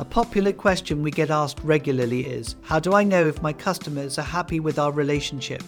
A 0.00 0.04
popular 0.04 0.52
question 0.52 1.04
we 1.04 1.12
get 1.12 1.30
asked 1.30 1.60
regularly 1.62 2.26
is 2.26 2.56
How 2.62 2.80
do 2.80 2.94
I 2.94 3.04
know 3.04 3.28
if 3.28 3.40
my 3.42 3.52
customers 3.52 4.18
are 4.18 4.22
happy 4.22 4.58
with 4.58 4.76
our 4.76 4.90
relationship? 4.90 5.62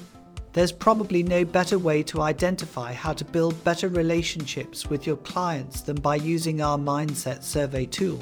There's 0.53 0.73
probably 0.73 1.23
no 1.23 1.45
better 1.45 1.79
way 1.79 2.03
to 2.05 2.23
identify 2.23 2.93
how 2.93 3.13
to 3.13 3.25
build 3.25 3.63
better 3.63 3.89
relationships 3.89 4.91
with 4.91 5.07
your 5.07 5.19
clients 5.19 5.81
than 5.83 5.95
by 6.01 6.17
using 6.17 6.61
our 6.61 6.77
Mindset 6.77 7.45
Survey 7.45 7.87
tool. 7.87 8.19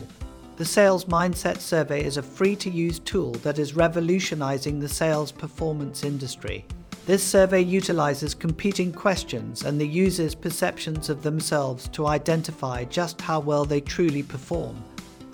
The 0.56 0.64
Sales 0.66 1.06
Mindset 1.06 1.60
Survey 1.60 2.04
is 2.04 2.18
a 2.18 2.22
free 2.22 2.56
to 2.56 2.68
use 2.68 2.98
tool 2.98 3.32
that 3.42 3.58
is 3.58 3.74
revolutionizing 3.74 4.80
the 4.80 4.88
sales 4.88 5.32
performance 5.32 6.04
industry. 6.04 6.66
This 7.06 7.22
survey 7.22 7.62
utilizes 7.62 8.34
competing 8.34 8.92
questions 8.92 9.64
and 9.64 9.80
the 9.80 9.88
user's 9.88 10.34
perceptions 10.34 11.08
of 11.08 11.22
themselves 11.22 11.88
to 11.88 12.08
identify 12.08 12.84
just 12.84 13.22
how 13.22 13.40
well 13.40 13.64
they 13.64 13.80
truly 13.80 14.22
perform. 14.22 14.76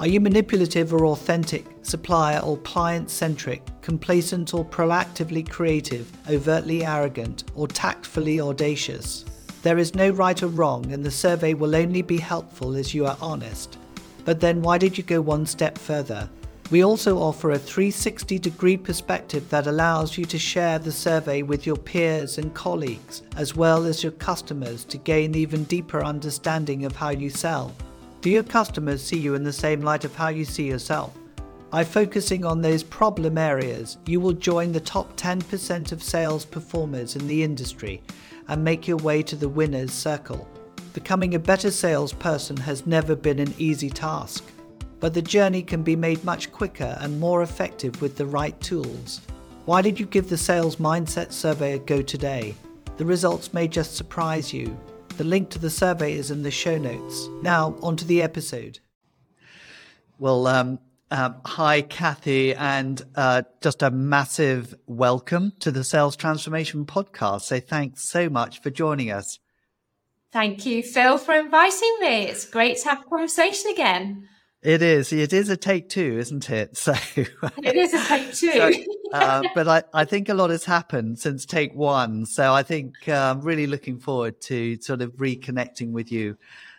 Are 0.00 0.08
you 0.08 0.18
manipulative 0.18 0.94
or 0.94 1.04
authentic, 1.04 1.66
supplier 1.82 2.38
or 2.38 2.56
client 2.56 3.10
centric, 3.10 3.62
complacent 3.82 4.54
or 4.54 4.64
proactively 4.64 5.46
creative, 5.46 6.10
overtly 6.30 6.86
arrogant, 6.86 7.44
or 7.54 7.68
tactfully 7.68 8.40
audacious? 8.40 9.26
There 9.62 9.76
is 9.76 9.94
no 9.94 10.08
right 10.08 10.42
or 10.42 10.46
wrong, 10.46 10.90
and 10.90 11.04
the 11.04 11.10
survey 11.10 11.52
will 11.52 11.76
only 11.76 12.00
be 12.00 12.16
helpful 12.16 12.76
as 12.76 12.94
you 12.94 13.04
are 13.04 13.18
honest. 13.20 13.76
But 14.24 14.40
then, 14.40 14.62
why 14.62 14.78
did 14.78 14.96
you 14.96 15.04
go 15.04 15.20
one 15.20 15.44
step 15.44 15.76
further? 15.76 16.30
We 16.70 16.82
also 16.82 17.18
offer 17.18 17.50
a 17.50 17.58
360 17.58 18.38
degree 18.38 18.78
perspective 18.78 19.50
that 19.50 19.66
allows 19.66 20.16
you 20.16 20.24
to 20.24 20.38
share 20.38 20.78
the 20.78 20.92
survey 20.92 21.42
with 21.42 21.66
your 21.66 21.76
peers 21.76 22.38
and 22.38 22.54
colleagues, 22.54 23.20
as 23.36 23.54
well 23.54 23.84
as 23.84 24.02
your 24.02 24.12
customers, 24.12 24.82
to 24.86 24.96
gain 24.96 25.34
even 25.34 25.64
deeper 25.64 26.02
understanding 26.02 26.86
of 26.86 26.96
how 26.96 27.10
you 27.10 27.28
sell. 27.28 27.74
Do 28.20 28.28
your 28.28 28.42
customers 28.42 29.02
see 29.02 29.16
you 29.16 29.34
in 29.34 29.44
the 29.44 29.52
same 29.52 29.80
light 29.80 30.04
of 30.04 30.14
how 30.14 30.28
you 30.28 30.44
see 30.44 30.64
yourself? 30.64 31.16
By 31.70 31.84
focusing 31.84 32.44
on 32.44 32.60
those 32.60 32.82
problem 32.82 33.38
areas, 33.38 33.96
you 34.04 34.20
will 34.20 34.34
join 34.34 34.72
the 34.72 34.80
top 34.80 35.16
10% 35.16 35.90
of 35.90 36.02
sales 36.02 36.44
performers 36.44 37.16
in 37.16 37.26
the 37.26 37.42
industry 37.42 38.02
and 38.48 38.62
make 38.62 38.86
your 38.86 38.98
way 38.98 39.22
to 39.22 39.36
the 39.36 39.48
winner's 39.48 39.90
circle. 39.90 40.46
Becoming 40.92 41.34
a 41.34 41.38
better 41.38 41.70
salesperson 41.70 42.58
has 42.58 42.86
never 42.86 43.16
been 43.16 43.38
an 43.38 43.54
easy 43.56 43.88
task, 43.88 44.44
but 44.98 45.14
the 45.14 45.22
journey 45.22 45.62
can 45.62 45.82
be 45.82 45.96
made 45.96 46.22
much 46.22 46.52
quicker 46.52 46.98
and 47.00 47.18
more 47.18 47.42
effective 47.42 48.02
with 48.02 48.16
the 48.16 48.26
right 48.26 48.60
tools. 48.60 49.22
Why 49.64 49.80
did 49.80 49.98
you 49.98 50.04
give 50.04 50.28
the 50.28 50.36
Sales 50.36 50.76
Mindset 50.76 51.32
Survey 51.32 51.72
a 51.72 51.78
go 51.78 52.02
today? 52.02 52.54
The 52.98 53.06
results 53.06 53.54
may 53.54 53.66
just 53.66 53.96
surprise 53.96 54.52
you. 54.52 54.78
The 55.16 55.24
link 55.24 55.50
to 55.50 55.58
the 55.58 55.70
survey 55.70 56.14
is 56.14 56.30
in 56.30 56.42
the 56.42 56.50
show 56.50 56.78
notes. 56.78 57.28
Now, 57.42 57.76
on 57.82 57.96
to 57.96 58.06
the 58.06 58.22
episode. 58.22 58.78
Well, 60.18 60.46
um, 60.46 60.78
uh, 61.10 61.32
hi, 61.44 61.82
Cathy, 61.82 62.54
and 62.54 63.02
uh, 63.14 63.42
just 63.60 63.82
a 63.82 63.90
massive 63.90 64.74
welcome 64.86 65.52
to 65.60 65.70
the 65.70 65.84
Sales 65.84 66.16
Transformation 66.16 66.86
Podcast. 66.86 67.42
So, 67.42 67.60
thanks 67.60 68.02
so 68.02 68.30
much 68.30 68.62
for 68.62 68.70
joining 68.70 69.10
us. 69.10 69.38
Thank 70.32 70.64
you, 70.64 70.82
Phil, 70.82 71.18
for 71.18 71.34
inviting 71.34 71.96
me. 72.00 72.22
It's 72.24 72.46
great 72.46 72.78
to 72.78 72.88
have 72.88 73.00
a 73.02 73.04
conversation 73.08 73.72
again. 73.72 74.28
It 74.62 74.82
is. 74.82 75.12
It 75.12 75.32
is 75.32 75.48
a 75.48 75.56
take 75.56 75.88
two, 75.88 76.18
isn't 76.18 76.48
it? 76.50 76.76
So 76.76 76.94
it 77.12 77.76
is 77.76 77.94
a 77.94 78.04
take 78.06 78.32
two. 78.34 78.52
so, 78.52 78.70
uh, 79.12 79.42
but 79.54 79.68
I, 79.68 79.82
I 79.92 80.04
think 80.04 80.28
a 80.28 80.34
lot 80.34 80.50
has 80.50 80.64
happened 80.64 81.18
since 81.18 81.44
take 81.44 81.74
one. 81.74 82.26
So 82.26 82.52
I 82.52 82.62
think 82.62 83.08
uh, 83.08 83.12
I'm 83.12 83.40
really 83.40 83.66
looking 83.66 83.98
forward 83.98 84.40
to 84.42 84.80
sort 84.80 85.02
of 85.02 85.12
reconnecting 85.12 85.92
with 85.92 86.12
you 86.12 86.36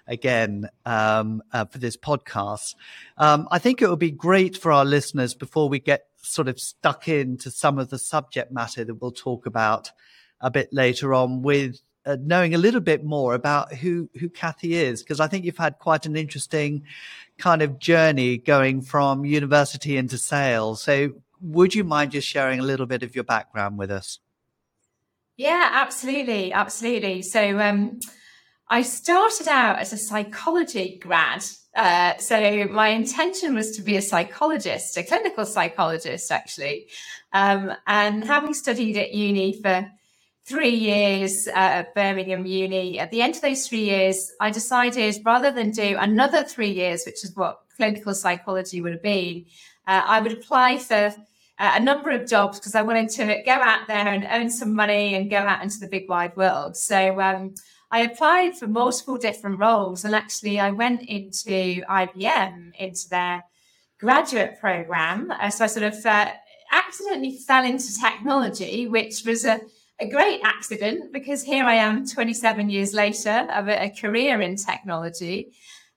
again 0.08 0.70
um, 0.86 1.42
uh, 1.54 1.66
for 1.66 1.78
this 1.78 1.98
podcast. 1.98 2.76
Um, 3.18 3.48
I 3.52 3.60
think 3.60 3.82
it 3.82 3.90
would 3.90 4.00
be 4.00 4.12
great 4.12 4.58
for 4.58 4.72
our 4.72 4.86
listeners 4.86 5.34
before 5.34 5.70
we 5.70 5.80
get 5.80 6.06
sort 6.18 6.48
of 6.48 6.60
stuck 6.60 7.08
into 7.08 7.50
some 7.52 7.80
of 7.80 7.90
the 7.90 7.98
subject 8.00 8.52
matter 8.52 8.84
that 8.84 8.96
we'll 8.96 9.12
talk 9.12 9.46
about 9.46 9.92
a 10.40 10.52
bit 10.52 10.70
later 10.72 11.14
on 11.14 11.42
with 11.42 11.82
uh, 12.06 12.18
knowing 12.20 12.56
a 12.56 12.58
little 12.58 12.80
bit 12.80 13.04
more 13.04 13.36
about 13.36 13.74
who 13.74 14.10
who 14.20 14.28
Cathy 14.28 14.74
is, 14.74 15.04
because 15.04 15.20
I 15.20 15.28
think 15.28 15.46
you've 15.46 15.58
had 15.58 15.78
quite 15.78 16.06
an 16.06 16.16
interesting 16.16 16.84
kind 17.38 17.62
of 17.62 17.80
journey 17.80 18.38
going 18.38 18.82
from 18.82 19.24
university 19.24 19.98
into 19.98 20.18
sales. 20.18 20.82
So, 20.82 21.14
would 21.42 21.76
you 21.76 21.84
mind 21.84 22.12
just 22.12 22.28
sharing 22.28 22.60
a 22.60 22.64
little 22.64 22.86
bit 22.86 23.04
of 23.04 23.16
your 23.16 23.24
background 23.24 23.78
with 23.78 23.92
us? 23.92 24.20
Yeah, 25.38 25.70
absolutely, 25.72 26.54
absolutely. 26.54 27.22
So, 27.24 27.60
um, 27.60 28.00
I 28.72 28.84
started 28.84 29.50
out 29.50 29.80
as 29.80 29.92
a 29.92 29.98
psychology 29.98 30.98
grad. 31.02 31.44
Uh, 31.76 32.16
so 32.18 32.66
my 32.72 32.88
intention 32.88 33.54
was 33.54 33.76
to 33.76 33.82
be 33.82 33.98
a 33.98 34.02
psychologist, 34.02 34.96
a 34.96 35.04
clinical 35.04 35.46
psychologist, 35.46 36.32
actually. 36.32 36.88
Um, 37.34 37.74
and 37.86 38.24
having 38.24 38.54
studied 38.54 38.96
at 38.96 39.14
uni 39.14 39.62
for 39.62 39.92
three 40.46 40.70
years 40.70 41.48
uh, 41.50 41.84
at 41.84 41.96
Birmingham 41.96 42.46
Uni. 42.46 42.98
At 42.98 43.12
the 43.12 43.22
end 43.22 43.36
of 43.36 43.42
those 43.42 43.68
three 43.68 43.84
years, 43.84 44.32
I 44.40 44.52
decided 44.52 45.18
rather 45.26 45.52
than 45.52 45.72
do 45.72 45.98
another 46.00 46.44
three 46.44 46.72
years, 46.72 47.04
which 47.06 47.26
is 47.26 47.36
what 47.36 47.60
clinical 47.76 48.14
psychology 48.14 48.82
would 48.82 48.94
have 48.94 49.04
been, 49.04 49.46
uh, 49.86 50.02
I 50.06 50.22
would 50.22 50.32
apply 50.34 50.78
for 50.78 51.14
a 51.60 51.80
number 51.80 52.10
of 52.10 52.28
jobs 52.28 52.60
because 52.60 52.76
I 52.76 52.82
wanted 52.82 53.10
to 53.12 53.42
go 53.46 53.52
out 53.52 53.88
there 53.88 54.08
and 54.08 54.28
earn 54.30 54.50
some 54.50 54.74
money 54.74 55.16
and 55.16 55.30
go 55.30 55.38
out 55.38 55.62
into 55.62 55.80
the 55.80 55.88
big 55.88 56.10
wide 56.10 56.36
world. 56.36 56.76
So 56.76 57.20
um, 57.22 57.54
I 57.92 58.02
applied 58.02 58.58
for 58.58 58.68
multiple 58.68 59.18
different 59.18 59.60
roles, 59.60 60.04
and 60.06 60.16
actually, 60.16 60.60
I 60.60 60.72
went 60.72 61.04
into 61.04 61.82
IBM 61.84 62.72
into 62.80 63.10
their 63.10 63.44
graduate 64.00 64.60
program. 64.60 65.32
Uh, 65.32 65.50
so 65.50 65.66
I 65.66 65.68
sort 65.68 65.94
of 65.94 66.06
uh, 66.06 66.32
accidentally 66.72 67.38
fell 67.46 67.64
into 67.64 67.94
technology, 68.00 68.88
which 68.88 69.24
was 69.26 69.46
a 69.46 69.62
a 70.02 70.10
great 70.10 70.42
accident 70.44 71.14
because 71.14 71.44
here 71.44 71.64
I 71.64 71.76
am 71.76 72.08
27 72.08 72.72
years 72.72 72.92
later 72.94 73.48
of 73.54 73.68
a, 73.68 73.84
a 73.84 73.90
career 73.90 74.42
in 74.42 74.56
technology. 74.56 75.54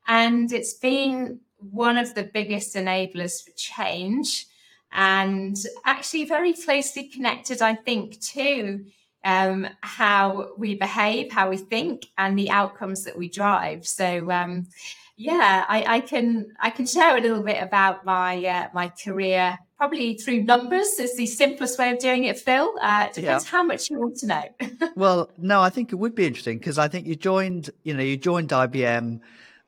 And 0.06 0.52
it's 0.52 0.74
been 0.74 1.40
one 1.56 1.96
of 1.96 2.14
the 2.14 2.24
biggest 2.24 2.76
enablers 2.76 3.42
for 3.42 3.52
change 3.56 4.46
and 4.94 5.56
actually 5.84 6.24
very 6.24 6.52
closely 6.52 7.08
connected, 7.08 7.60
I 7.60 7.74
think, 7.74 8.20
to 8.32 8.84
um, 9.24 9.66
how 9.80 10.50
we 10.56 10.76
behave, 10.76 11.32
how 11.32 11.50
we 11.50 11.56
think, 11.56 12.06
and 12.16 12.38
the 12.38 12.50
outcomes 12.50 13.04
that 13.04 13.18
we 13.18 13.28
drive. 13.28 13.86
So, 13.86 14.30
um, 14.30 14.68
yeah, 15.16 15.64
I, 15.68 15.96
I, 15.96 16.00
can 16.00 16.46
I 16.60 16.70
can 16.70 16.86
share 16.86 17.16
a 17.16 17.20
little 17.20 17.42
bit 17.42 17.62
about 17.62 18.04
my 18.04 18.44
uh, 18.44 18.68
my 18.74 18.88
career 18.88 19.58
probably 19.76 20.14
through 20.14 20.42
numbers 20.42 20.98
is 20.98 21.16
the 21.16 21.26
simplest 21.26 21.78
way 21.78 21.90
of 21.90 21.98
doing 21.98 22.24
it, 22.24 22.38
Phil. 22.38 22.72
Uh, 22.80 23.06
it 23.08 23.14
depends 23.14 23.44
yeah. 23.44 23.50
how 23.50 23.62
much 23.62 23.90
you 23.90 23.98
want 23.98 24.16
to 24.16 24.26
know. 24.26 24.44
well, 24.96 25.30
no, 25.36 25.60
I 25.60 25.70
think 25.70 25.92
it 25.92 25.96
would 25.96 26.14
be 26.14 26.26
interesting 26.26 26.58
because 26.58 26.78
I 26.78 26.88
think 26.88 27.06
you 27.06 27.16
joined, 27.16 27.70
you 27.82 27.94
know, 27.94 28.02
you 28.02 28.16
joined 28.16 28.50
IBM 28.50 29.20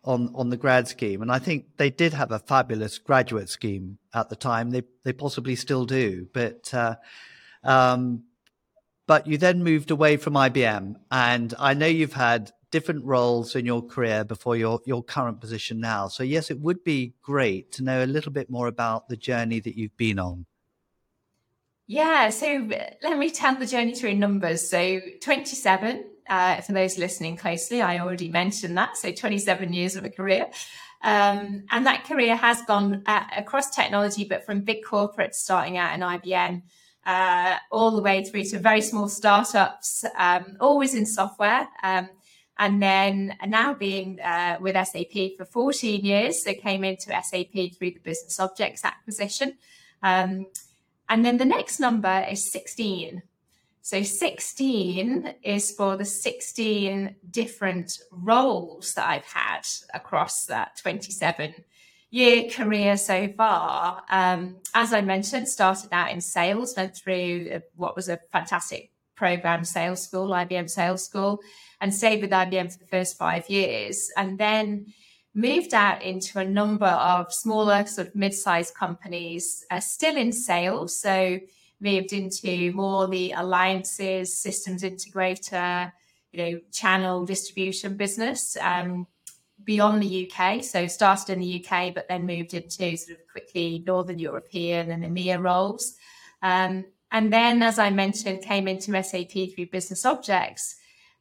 on 0.06 0.32
on 0.34 0.50
the 0.50 0.56
grad 0.56 0.88
scheme, 0.88 1.22
and 1.22 1.30
I 1.30 1.38
think 1.38 1.76
they 1.76 1.90
did 1.90 2.14
have 2.14 2.30
a 2.30 2.38
fabulous 2.38 2.98
graduate 2.98 3.48
scheme 3.48 3.98
at 4.14 4.28
the 4.28 4.36
time. 4.36 4.70
They 4.70 4.82
they 5.04 5.12
possibly 5.12 5.56
still 5.56 5.84
do, 5.84 6.28
but. 6.32 6.72
Uh, 6.72 6.96
um, 7.64 8.24
but 9.08 9.26
you 9.28 9.38
then 9.38 9.62
moved 9.62 9.92
away 9.92 10.16
from 10.16 10.34
IBM, 10.34 10.96
and 11.12 11.54
I 11.60 11.74
know 11.74 11.86
you've 11.86 12.12
had 12.12 12.50
different 12.70 13.04
roles 13.04 13.54
in 13.54 13.64
your 13.64 13.82
career 13.82 14.24
before 14.24 14.56
your, 14.56 14.80
your 14.84 15.02
current 15.02 15.40
position 15.40 15.80
now. 15.80 16.08
So, 16.08 16.22
yes, 16.22 16.50
it 16.50 16.60
would 16.60 16.82
be 16.82 17.14
great 17.22 17.72
to 17.72 17.84
know 17.84 18.02
a 18.02 18.06
little 18.06 18.32
bit 18.32 18.50
more 18.50 18.66
about 18.66 19.08
the 19.08 19.16
journey 19.16 19.60
that 19.60 19.76
you've 19.76 19.96
been 19.96 20.18
on. 20.18 20.46
Yeah, 21.86 22.30
so 22.30 22.68
let 23.02 23.16
me 23.16 23.30
tell 23.30 23.54
the 23.54 23.66
journey 23.66 23.94
through 23.94 24.14
numbers. 24.14 24.68
So, 24.68 25.00
27, 25.22 26.04
uh, 26.28 26.60
for 26.60 26.72
those 26.72 26.98
listening 26.98 27.36
closely, 27.36 27.82
I 27.82 27.98
already 27.98 28.28
mentioned 28.28 28.76
that. 28.78 28.96
So, 28.96 29.12
27 29.12 29.72
years 29.72 29.96
of 29.96 30.04
a 30.04 30.10
career. 30.10 30.46
Um, 31.02 31.64
and 31.70 31.86
that 31.86 32.04
career 32.04 32.36
has 32.36 32.62
gone 32.62 33.02
uh, 33.06 33.24
across 33.36 33.74
technology, 33.74 34.24
but 34.24 34.44
from 34.44 34.62
big 34.62 34.82
corporates 34.84 35.34
starting 35.34 35.76
out 35.76 35.94
in 35.94 36.00
IBM. 36.00 36.62
Uh, 37.04 37.56
all 37.70 37.92
the 37.92 38.02
way 38.02 38.24
through 38.24 38.42
to 38.42 38.58
very 38.58 38.80
small 38.80 39.08
startups, 39.08 40.04
um, 40.18 40.56
always 40.58 40.92
in 40.92 41.06
software. 41.06 41.68
Um, 41.84 42.08
and 42.58 42.82
then 42.82 43.36
now 43.46 43.74
being 43.74 44.18
uh, 44.20 44.58
with 44.60 44.74
SAP 44.74 45.36
for 45.36 45.44
14 45.44 46.04
years. 46.04 46.42
So 46.42 46.54
came 46.54 46.84
into 46.84 47.10
SAP 47.22 47.52
through 47.52 47.92
the 47.92 48.00
Business 48.02 48.40
Objects 48.40 48.84
acquisition. 48.84 49.56
Um, 50.02 50.46
and 51.08 51.24
then 51.24 51.36
the 51.36 51.44
next 51.44 51.78
number 51.78 52.26
is 52.28 52.50
16. 52.50 53.22
So 53.86 54.02
16 54.02 55.32
is 55.44 55.70
for 55.70 55.96
the 55.96 56.04
16 56.04 57.14
different 57.30 57.96
roles 58.10 58.94
that 58.94 59.08
I've 59.08 59.26
had 59.26 59.60
across 59.94 60.44
that 60.46 60.76
27 60.78 61.54
year 62.10 62.50
career 62.50 62.96
so 62.96 63.28
far. 63.28 64.02
Um, 64.10 64.56
as 64.74 64.92
I 64.92 65.02
mentioned, 65.02 65.48
started 65.48 65.90
out 65.92 66.10
in 66.10 66.20
sales, 66.20 66.74
went 66.76 66.96
through 66.96 67.60
what 67.76 67.94
was 67.94 68.08
a 68.08 68.18
fantastic 68.32 68.90
program, 69.14 69.62
sales 69.62 70.02
school, 70.02 70.30
IBM 70.30 70.68
sales 70.68 71.04
school 71.04 71.38
and 71.80 71.94
stayed 71.94 72.22
with 72.22 72.30
IBM 72.30 72.72
for 72.72 72.80
the 72.80 72.88
first 72.88 73.16
five 73.16 73.48
years, 73.48 74.10
and 74.16 74.36
then 74.36 74.92
moved 75.32 75.74
out 75.74 76.02
into 76.02 76.40
a 76.40 76.44
number 76.44 76.86
of 76.86 77.32
smaller, 77.32 77.86
sort 77.86 78.08
of 78.08 78.16
mid-sized 78.16 78.74
companies, 78.74 79.64
uh, 79.70 79.78
still 79.78 80.16
in 80.16 80.32
sales. 80.32 81.00
So 81.00 81.38
moved 81.80 82.12
into 82.12 82.72
more 82.72 83.06
the 83.06 83.32
alliances, 83.32 84.38
systems 84.38 84.82
integrator, 84.82 85.92
you 86.32 86.38
know, 86.42 86.60
channel 86.72 87.24
distribution 87.24 87.96
business 87.96 88.56
um, 88.60 89.06
beyond 89.64 90.02
the 90.02 90.30
UK. 90.30 90.62
So 90.62 90.86
started 90.86 91.32
in 91.32 91.40
the 91.40 91.64
UK, 91.64 91.94
but 91.94 92.08
then 92.08 92.26
moved 92.26 92.54
into 92.54 92.96
sort 92.96 93.18
of 93.18 93.26
quickly 93.30 93.82
Northern 93.86 94.18
European 94.18 94.90
and 94.90 95.04
EMEA 95.04 95.42
roles. 95.42 95.94
Um, 96.42 96.84
and 97.12 97.32
then, 97.32 97.62
as 97.62 97.78
I 97.78 97.90
mentioned, 97.90 98.42
came 98.42 98.68
into 98.68 99.02
SAP 99.02 99.54
through 99.54 99.66
Business 99.70 100.04
Objects. 100.04 100.76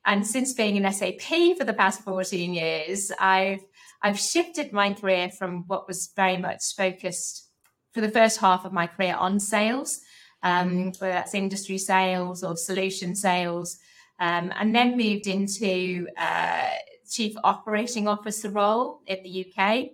And 0.05 0.25
since 0.25 0.53
being 0.53 0.75
in 0.75 0.91
SAP 0.91 1.57
for 1.57 1.63
the 1.63 1.73
past 1.73 2.01
14 2.01 2.53
years, 2.53 3.11
I've 3.19 3.61
I've 4.01 4.19
shifted 4.19 4.71
my 4.71 4.93
career 4.93 5.29
from 5.29 5.63
what 5.67 5.87
was 5.87 6.11
very 6.15 6.37
much 6.37 6.75
focused 6.77 7.49
for 7.91 8.01
the 8.01 8.11
first 8.11 8.39
half 8.39 8.65
of 8.65 8.73
my 8.73 8.85
career 8.85 9.15
on 9.15 9.39
sales, 9.39 10.01
um, 10.43 10.91
whether 10.99 11.13
that's 11.13 11.33
industry 11.33 11.77
sales 11.77 12.43
or 12.43 12.55
solution 12.55 13.15
sales, 13.15 13.77
um, 14.19 14.51
and 14.57 14.75
then 14.75 14.97
moved 14.97 15.27
into 15.27 16.07
uh, 16.17 16.69
chief 17.09 17.35
operating 17.43 18.07
officer 18.07 18.49
role 18.49 19.01
in 19.07 19.23
the 19.23 19.45
UK. 19.45 19.89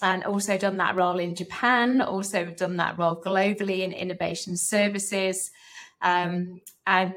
And 0.00 0.24
also 0.24 0.58
done 0.58 0.78
that 0.78 0.96
role 0.96 1.20
in 1.20 1.36
Japan, 1.36 2.02
also 2.02 2.46
done 2.46 2.76
that 2.78 2.98
role 2.98 3.14
globally 3.14 3.80
in 3.80 3.92
innovation 3.92 4.56
services. 4.56 5.48
Um, 6.00 6.60
and 6.88 7.14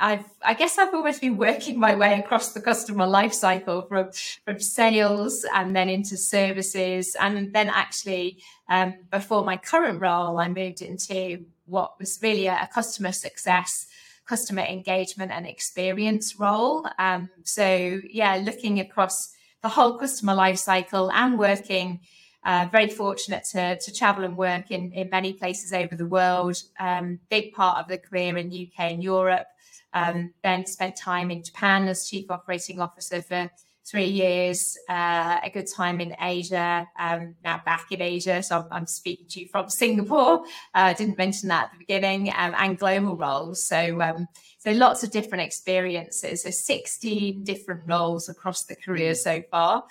I've, 0.00 0.24
I 0.42 0.54
guess 0.54 0.78
I've 0.78 0.94
always 0.94 1.20
been 1.20 1.36
working 1.36 1.78
my 1.78 1.94
way 1.94 2.18
across 2.18 2.52
the 2.52 2.60
customer 2.60 3.06
life 3.06 3.32
cycle 3.32 3.82
from, 3.82 4.10
from 4.44 4.58
sales 4.58 5.44
and 5.54 5.74
then 5.74 5.88
into 5.88 6.16
services. 6.16 7.16
And 7.20 7.52
then 7.52 7.68
actually, 7.68 8.42
um, 8.68 8.94
before 9.10 9.44
my 9.44 9.56
current 9.56 10.00
role, 10.00 10.38
I 10.38 10.48
moved 10.48 10.82
into 10.82 11.44
what 11.66 11.98
was 11.98 12.18
really 12.22 12.46
a, 12.46 12.54
a 12.62 12.68
customer 12.72 13.12
success, 13.12 13.86
customer 14.26 14.62
engagement 14.62 15.32
and 15.32 15.46
experience 15.46 16.38
role. 16.38 16.86
Um, 16.98 17.30
so 17.42 18.00
yeah, 18.10 18.36
looking 18.36 18.80
across 18.80 19.32
the 19.62 19.68
whole 19.68 19.98
customer 19.98 20.34
life 20.34 20.58
cycle 20.58 21.10
and 21.12 21.38
working 21.38 22.00
uh, 22.44 22.68
very 22.70 22.88
fortunate 22.88 23.44
to, 23.52 23.78
to 23.78 23.92
travel 23.92 24.24
and 24.24 24.36
work 24.36 24.70
in, 24.70 24.92
in 24.92 25.08
many 25.08 25.32
places 25.32 25.72
over 25.72 25.94
the 25.96 26.06
world. 26.06 26.56
Um, 26.78 27.18
big 27.30 27.54
part 27.54 27.78
of 27.78 27.88
the 27.88 27.98
career 27.98 28.36
in 28.36 28.48
UK 28.48 28.92
and 28.92 29.02
Europe. 29.02 29.46
Um, 29.94 30.34
then 30.42 30.66
spent 30.66 30.96
time 30.96 31.30
in 31.30 31.42
Japan 31.44 31.86
as 31.88 32.08
chief 32.08 32.30
operating 32.30 32.80
officer 32.80 33.22
for 33.22 33.48
three 33.86 34.06
years, 34.06 34.76
uh, 34.88 35.38
a 35.42 35.50
good 35.52 35.66
time 35.66 36.00
in 36.00 36.16
Asia, 36.20 36.88
um, 36.98 37.34
now 37.44 37.60
back 37.64 37.86
in 37.90 38.00
Asia. 38.00 38.42
So 38.42 38.60
I'm, 38.60 38.66
I'm, 38.70 38.86
speaking 38.86 39.26
to 39.30 39.40
you 39.40 39.48
from 39.48 39.68
Singapore. 39.68 40.44
I 40.74 40.90
uh, 40.90 40.94
didn't 40.94 41.18
mention 41.18 41.50
that 41.50 41.64
at 41.64 41.72
the 41.72 41.78
beginning, 41.78 42.30
um, 42.30 42.54
and 42.56 42.78
global 42.78 43.16
roles. 43.16 43.66
So, 43.66 44.00
um, 44.00 44.26
so 44.58 44.72
lots 44.72 45.02
of 45.02 45.10
different 45.10 45.44
experiences. 45.44 46.42
So 46.42 46.50
16 46.50 47.44
different 47.44 47.82
roles 47.86 48.28
across 48.28 48.64
the 48.64 48.76
career 48.76 49.14
so 49.14 49.42
far. 49.50 49.84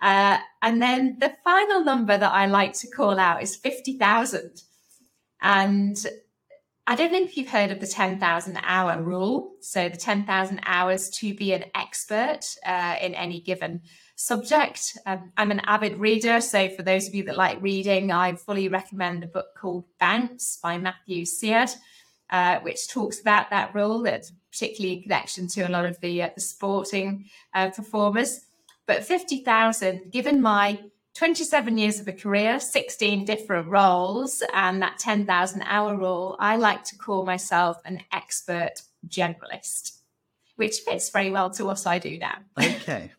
Uh, 0.00 0.38
and 0.62 0.80
then 0.80 1.16
the 1.18 1.34
final 1.42 1.82
number 1.82 2.16
that 2.16 2.32
I 2.32 2.46
like 2.46 2.74
to 2.74 2.88
call 2.88 3.18
out 3.18 3.42
is 3.42 3.56
50,000. 3.56 4.62
And 5.40 5.96
I 6.88 6.94
don't 6.94 7.12
know 7.12 7.20
if 7.20 7.36
you've 7.36 7.50
heard 7.50 7.70
of 7.70 7.80
the 7.80 7.86
10,000 7.86 8.58
hour 8.62 9.02
rule. 9.02 9.52
So, 9.60 9.90
the 9.90 9.98
10,000 9.98 10.60
hours 10.64 11.10
to 11.18 11.34
be 11.34 11.52
an 11.52 11.66
expert 11.74 12.40
uh, 12.64 12.96
in 13.02 13.14
any 13.14 13.42
given 13.42 13.82
subject. 14.16 14.96
Um, 15.04 15.30
I'm 15.36 15.50
an 15.50 15.60
avid 15.66 15.98
reader. 15.98 16.40
So, 16.40 16.70
for 16.70 16.82
those 16.82 17.06
of 17.06 17.14
you 17.14 17.24
that 17.24 17.36
like 17.36 17.60
reading, 17.60 18.10
I 18.10 18.32
fully 18.36 18.68
recommend 18.68 19.22
a 19.22 19.26
book 19.26 19.48
called 19.54 19.84
Bounce 20.00 20.58
by 20.62 20.78
Matthew 20.78 21.26
Syed, 21.26 21.68
uh, 22.30 22.60
which 22.60 22.88
talks 22.88 23.20
about 23.20 23.50
that 23.50 23.74
rule. 23.74 24.02
That's 24.04 24.32
particularly 24.50 24.96
in 24.96 25.02
connection 25.02 25.46
to 25.48 25.68
a 25.68 25.68
lot 25.68 25.84
of 25.84 26.00
the, 26.00 26.22
uh, 26.22 26.30
the 26.34 26.40
sporting 26.40 27.26
uh, 27.52 27.68
performers. 27.68 28.46
But 28.86 29.04
50,000, 29.04 30.10
given 30.10 30.40
my 30.40 30.80
27 31.18 31.76
years 31.78 31.98
of 31.98 32.06
a 32.06 32.12
career, 32.12 32.60
16 32.60 33.24
different 33.24 33.66
roles, 33.66 34.40
and 34.54 34.80
that 34.80 35.00
10,000 35.00 35.62
hour 35.62 35.96
rule, 35.96 36.36
I 36.38 36.54
like 36.54 36.84
to 36.84 36.96
call 36.96 37.26
myself 37.26 37.76
an 37.84 38.04
expert 38.12 38.82
generalist, 39.08 39.98
which 40.54 40.78
fits 40.78 41.10
very 41.10 41.32
well 41.32 41.50
to 41.50 41.64
what 41.64 41.84
I 41.88 41.98
do 41.98 42.18
now. 42.18 42.36
okay. 42.56 43.10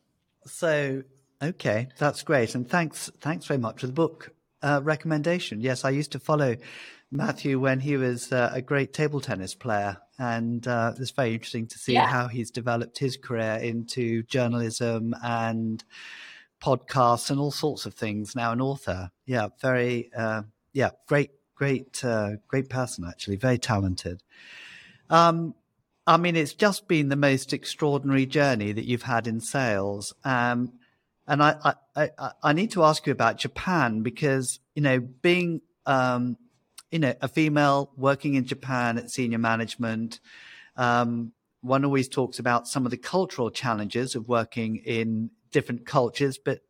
So, 0.45 1.03
okay, 1.43 1.89
that's 1.97 2.23
great. 2.23 2.55
And 2.55 2.69
thanks, 2.69 3.11
thanks 3.19 3.45
very 3.45 3.59
much 3.59 3.81
for 3.81 3.87
the 3.87 3.93
book 3.93 4.33
uh, 4.61 4.79
recommendation. 4.81 5.59
Yes, 5.59 5.83
I 5.83 5.89
used 5.89 6.13
to 6.13 6.19
follow 6.19 6.55
Matthew 7.11 7.59
when 7.59 7.81
he 7.81 7.97
was 7.97 8.31
uh, 8.31 8.49
a 8.53 8.61
great 8.61 8.93
table 8.93 9.19
tennis 9.19 9.53
player. 9.55 9.97
And 10.17 10.65
uh, 10.65 10.93
it's 10.97 11.11
very 11.11 11.33
interesting 11.33 11.67
to 11.67 11.77
see 11.77 11.93
yeah. 11.93 12.07
how 12.07 12.29
he's 12.29 12.49
developed 12.49 12.97
his 12.97 13.17
career 13.17 13.55
into 13.55 14.23
journalism 14.23 15.13
and 15.21 15.83
podcasts 16.59 17.29
and 17.29 17.39
all 17.39 17.51
sorts 17.51 17.85
of 17.85 17.93
things. 17.93 18.35
Now 18.35 18.51
an 18.51 18.61
author 18.61 19.11
yeah 19.25 19.49
very 19.61 20.11
uh, 20.15 20.43
yeah 20.73 20.91
great 21.07 21.31
great 21.55 22.03
uh, 22.03 22.37
great 22.47 22.69
person 22.69 23.05
actually 23.05 23.37
very 23.37 23.57
talented. 23.57 24.23
Um, 25.09 25.55
i 26.07 26.17
mean 26.17 26.35
it's 26.35 26.53
just 26.53 26.87
been 26.87 27.09
the 27.09 27.15
most 27.15 27.53
extraordinary 27.53 28.25
journey 28.25 28.71
that 28.71 28.85
you've 28.85 29.03
had 29.03 29.27
in 29.27 29.39
sales. 29.39 30.13
Um, 30.23 30.73
and 31.27 31.43
I, 31.43 31.75
I, 31.95 32.09
I, 32.17 32.31
I 32.41 32.53
need 32.53 32.71
to 32.71 32.83
ask 32.83 33.05
you 33.05 33.13
about 33.13 33.37
japan 33.37 34.01
because 34.01 34.59
you 34.75 34.81
know 34.81 34.99
being 34.99 35.61
um, 35.85 36.37
you 36.91 36.99
know 36.99 37.13
a 37.21 37.27
female 37.27 37.91
working 37.95 38.33
in 38.33 38.45
japan 38.45 38.97
at 38.97 39.11
senior 39.11 39.37
management 39.37 40.19
um, 40.75 41.33
one 41.61 41.85
always 41.85 42.07
talks 42.07 42.39
about 42.39 42.67
some 42.67 42.85
of 42.85 42.91
the 42.91 42.97
cultural 42.97 43.51
challenges 43.51 44.15
of 44.15 44.27
working 44.27 44.77
in 44.77 45.29
different 45.51 45.85
cultures, 45.85 46.37
but 46.37 46.61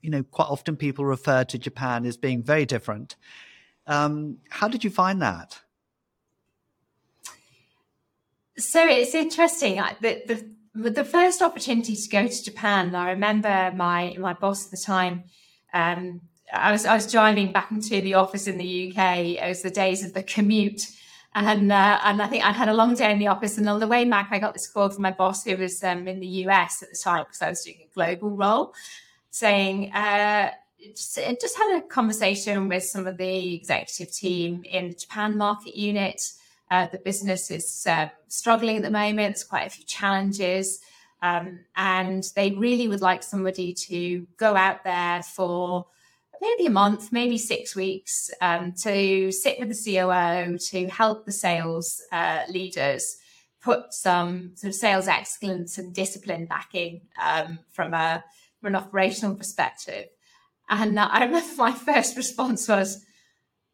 you 0.00 0.10
know, 0.10 0.22
quite 0.22 0.48
often 0.48 0.76
people 0.76 1.04
refer 1.04 1.44
to 1.44 1.58
Japan 1.58 2.04
as 2.04 2.16
being 2.18 2.42
very 2.42 2.66
different. 2.66 3.16
Um, 3.86 4.38
how 4.50 4.68
did 4.68 4.84
you 4.84 4.90
find 4.90 5.22
that? 5.22 5.60
So 8.56 8.86
it's 8.86 9.14
interesting. 9.14 9.82
The, 10.00 10.44
the, 10.74 10.90
the 10.90 11.04
first 11.04 11.42
opportunity 11.42 11.96
to 11.96 12.08
go 12.08 12.26
to 12.26 12.44
Japan, 12.44 12.94
I 12.94 13.10
remember 13.10 13.72
my 13.74 14.14
my 14.18 14.32
boss 14.32 14.66
at 14.66 14.70
the 14.70 14.76
time. 14.76 15.24
Um, 15.72 16.20
I 16.52 16.70
was 16.70 16.86
I 16.86 16.94
was 16.94 17.10
driving 17.10 17.52
back 17.52 17.70
into 17.70 18.00
the 18.00 18.14
office 18.14 18.46
in 18.46 18.58
the 18.58 18.92
UK. 18.92 19.18
It 19.42 19.48
was 19.48 19.62
the 19.62 19.70
days 19.70 20.04
of 20.04 20.14
the 20.14 20.22
commute, 20.22 20.82
and 21.34 21.72
uh, 21.72 22.00
and 22.04 22.22
I 22.22 22.26
think 22.26 22.44
I'd 22.44 22.54
had 22.54 22.68
a 22.68 22.74
long 22.74 22.94
day 22.94 23.10
in 23.12 23.18
the 23.18 23.26
office. 23.26 23.58
And 23.58 23.68
on 23.68 23.80
the 23.80 23.86
way 23.86 24.04
back, 24.04 24.28
I 24.30 24.38
got 24.38 24.52
this 24.52 24.66
call 24.66 24.88
from 24.88 25.02
my 25.02 25.10
boss, 25.10 25.44
who 25.44 25.56
was 25.56 25.82
um, 25.82 26.06
in 26.06 26.20
the 26.20 26.26
US 26.26 26.82
at 26.82 26.90
the 26.90 26.96
time 26.96 27.24
because 27.24 27.42
I 27.42 27.48
was 27.48 27.62
doing 27.62 27.78
a 27.84 27.94
global 27.94 28.30
role, 28.30 28.74
saying. 29.30 29.92
Uh, 29.92 30.50
just, 30.94 31.18
just 31.40 31.56
had 31.56 31.78
a 31.78 31.82
conversation 31.82 32.68
with 32.68 32.84
some 32.84 33.06
of 33.06 33.16
the 33.16 33.54
executive 33.54 34.12
team 34.12 34.62
in 34.70 34.88
the 34.88 34.94
Japan 34.94 35.34
market 35.34 35.74
unit. 35.74 36.20
Uh, 36.70 36.86
the 36.88 36.98
business 36.98 37.50
is 37.50 37.86
uh, 37.88 38.08
struggling 38.28 38.76
at 38.76 38.82
the 38.82 38.90
moment. 38.90 39.34
There's 39.34 39.44
quite 39.44 39.66
a 39.66 39.70
few 39.70 39.84
challenges. 39.86 40.80
Um, 41.22 41.60
and 41.74 42.22
they 42.36 42.50
really 42.50 42.86
would 42.86 43.00
like 43.00 43.22
somebody 43.22 43.72
to 43.72 44.26
go 44.36 44.56
out 44.56 44.84
there 44.84 45.22
for 45.22 45.86
maybe 46.40 46.66
a 46.66 46.70
month, 46.70 47.12
maybe 47.12 47.38
six 47.38 47.74
weeks 47.74 48.30
um, 48.40 48.72
to 48.82 49.30
sit 49.32 49.58
with 49.58 49.68
the 49.68 49.96
COO 49.96 50.58
to 50.58 50.86
help 50.88 51.24
the 51.24 51.32
sales 51.32 52.02
uh, 52.12 52.42
leaders 52.48 53.16
put 53.62 53.94
some 53.94 54.52
sort 54.56 54.68
of 54.68 54.74
sales 54.74 55.08
excellence 55.08 55.78
and 55.78 55.94
discipline 55.94 56.44
back 56.46 56.74
in 56.74 57.00
um, 57.20 57.58
from 57.72 57.94
a 57.94 58.22
from 58.60 58.74
an 58.74 58.82
operational 58.82 59.34
perspective. 59.34 60.06
And 60.68 60.98
I 60.98 61.24
remember 61.24 61.56
my 61.56 61.72
first 61.88 62.16
response 62.16 62.68
was, 62.68 63.04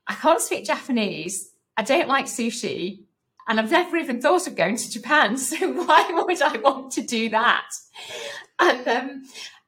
I 0.07 0.15
can't 0.15 0.41
speak 0.41 0.65
Japanese. 0.65 1.53
I 1.77 1.83
don't 1.83 2.09
like 2.09 2.27
sushi. 2.27 3.05
And 3.49 3.59
I've 3.59 3.71
never 3.71 3.97
even 3.97 4.21
thought 4.21 4.47
of 4.47 4.57
going 4.57 4.77
to 4.77 4.91
Japan. 4.91 5.37
So 5.37 5.73
why 5.73 6.09
would 6.13 6.43
I 6.43 6.59
want 6.59 6.93
to 6.93 7.03
do 7.03 7.29
that? 7.31 7.69
And 8.59 8.89
um, 8.89 9.23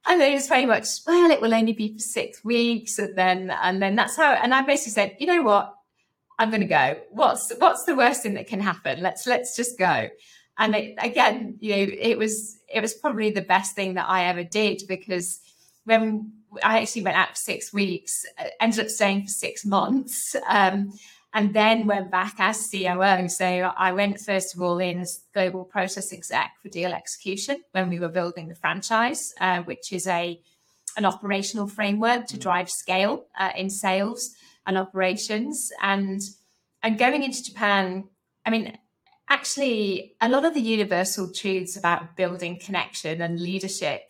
and 0.07 0.21
then 0.21 0.33
it's 0.33 0.49
very 0.49 0.67
much, 0.67 0.87
well, 1.07 1.31
it 1.31 1.41
will 1.41 1.55
only 1.55 1.73
be 1.73 1.93
for 1.93 2.01
six 2.01 2.45
weeks. 2.45 2.99
And 2.99 3.17
then, 3.17 3.51
and 3.63 3.81
then 3.81 3.95
that's 3.95 4.17
how, 4.17 4.33
and 4.33 4.53
I 4.53 4.63
basically 4.63 4.93
said, 4.93 5.17
you 5.21 5.27
know 5.27 5.43
what? 5.43 5.75
I'm 6.39 6.51
going 6.51 6.63
to 6.63 6.67
go. 6.67 6.97
What's, 7.11 7.53
what's 7.59 7.85
the 7.85 7.95
worst 7.95 8.23
thing 8.23 8.35
that 8.35 8.49
can 8.49 8.61
happen? 8.61 9.01
Let's, 9.01 9.27
let's 9.27 9.55
just 9.57 9.79
go. 9.79 10.09
And 10.59 10.75
it, 10.75 10.95
again, 10.99 11.57
you 11.61 11.77
know, 11.77 11.93
it 11.99 12.19
was, 12.19 12.59
it 12.73 12.81
was 12.81 12.95
probably 12.95 13.31
the 13.31 13.43
best 13.43 13.77
thing 13.77 13.95
that 13.95 14.09
I 14.09 14.25
ever 14.25 14.43
did 14.43 14.83
because 14.89 15.41
when 15.85 16.33
I 16.63 16.81
actually 16.81 17.03
went 17.03 17.17
out 17.17 17.31
for 17.31 17.37
six 17.37 17.73
weeks, 17.73 18.25
uh, 18.39 18.47
ended 18.61 18.81
up 18.81 18.89
staying 18.89 19.23
for 19.23 19.29
six 19.29 19.65
months. 19.65 20.35
Um, 20.49 20.93
and 21.35 21.55
then 21.55 21.87
went 21.87 22.11
back 22.11 22.35
as 22.39 22.69
COO. 22.71 23.29
So 23.29 23.47
I 23.47 23.93
went 23.93 24.21
first 24.21 24.55
of 24.55 24.61
all 24.61 24.79
in 24.79 25.01
as 25.01 25.25
global 25.33 25.65
process 25.65 26.13
exec 26.13 26.53
for 26.63 26.69
deal 26.69 26.93
execution 26.93 27.63
when 27.73 27.89
we 27.89 27.99
were 27.99 28.09
building 28.09 28.49
the 28.49 28.55
franchise, 28.55 29.33
uh, 29.41 29.63
which 29.63 29.93
is 29.93 30.07
a 30.07 30.41
an 30.97 31.07
operational 31.07 31.67
framework 31.67 32.27
to 32.27 32.37
mm. 32.37 32.41
drive 32.41 32.69
scale 32.69 33.25
uh, 33.39 33.51
in 33.57 33.71
sales 33.71 34.31
and 34.67 34.77
operations. 34.77 35.71
And 35.81 36.21
and 36.83 36.99
going 36.99 37.23
into 37.23 37.43
Japan, 37.43 38.05
I 38.45 38.51
mean, 38.51 38.77
actually, 39.29 40.15
a 40.21 40.29
lot 40.29 40.45
of 40.45 40.53
the 40.53 40.61
universal 40.61 41.33
truths 41.33 41.77
about 41.77 42.17
building 42.17 42.59
connection 42.59 43.23
and 43.23 43.41
leadership 43.41 44.03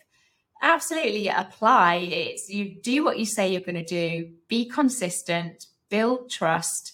absolutely 0.63 1.29
apply. 1.29 1.97
It's 1.97 2.49
you 2.49 2.81
do 2.83 3.05
what 3.05 3.19
you 3.19 3.27
say 3.27 3.53
you're 3.53 3.61
going 3.61 3.75
to 3.75 3.85
do, 3.85 4.31
be 4.49 4.69
consistent, 4.69 5.67
build 5.89 6.31
trust, 6.31 6.93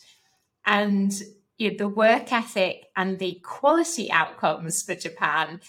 and 0.68 1.20
you 1.56 1.70
know, 1.70 1.76
the 1.76 1.88
work 1.88 2.32
ethic 2.32 2.86
and 2.94 3.18
the 3.18 3.40
quality 3.42 4.12
outcomes 4.12 4.82
for 4.82 4.94
Japan. 4.94 5.60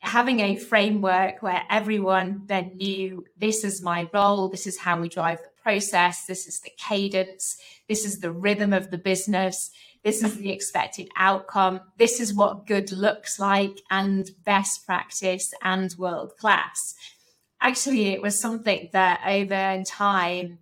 Having 0.00 0.40
a 0.40 0.56
framework 0.56 1.42
where 1.42 1.64
everyone 1.68 2.42
then 2.46 2.76
knew 2.76 3.24
this 3.36 3.64
is 3.64 3.82
my 3.82 4.08
role, 4.14 4.48
this 4.48 4.66
is 4.66 4.78
how 4.78 5.00
we 5.00 5.08
drive 5.08 5.38
the 5.38 5.50
process, 5.60 6.26
this 6.26 6.46
is 6.46 6.60
the 6.60 6.70
cadence, 6.78 7.56
this 7.88 8.04
is 8.04 8.20
the 8.20 8.30
rhythm 8.30 8.72
of 8.72 8.92
the 8.92 8.98
business, 8.98 9.70
this 10.04 10.22
is 10.22 10.36
the 10.36 10.52
expected 10.52 11.08
outcome, 11.16 11.80
this 11.96 12.20
is 12.20 12.32
what 12.32 12.66
good 12.66 12.92
looks 12.92 13.40
like, 13.40 13.80
and 13.90 14.30
best 14.44 14.86
practice 14.86 15.52
and 15.62 15.92
world 15.98 16.36
class 16.38 16.94
actually 17.60 18.08
it 18.08 18.22
was 18.22 18.38
something 18.38 18.88
that 18.92 19.20
over 19.26 19.82
time 19.84 20.58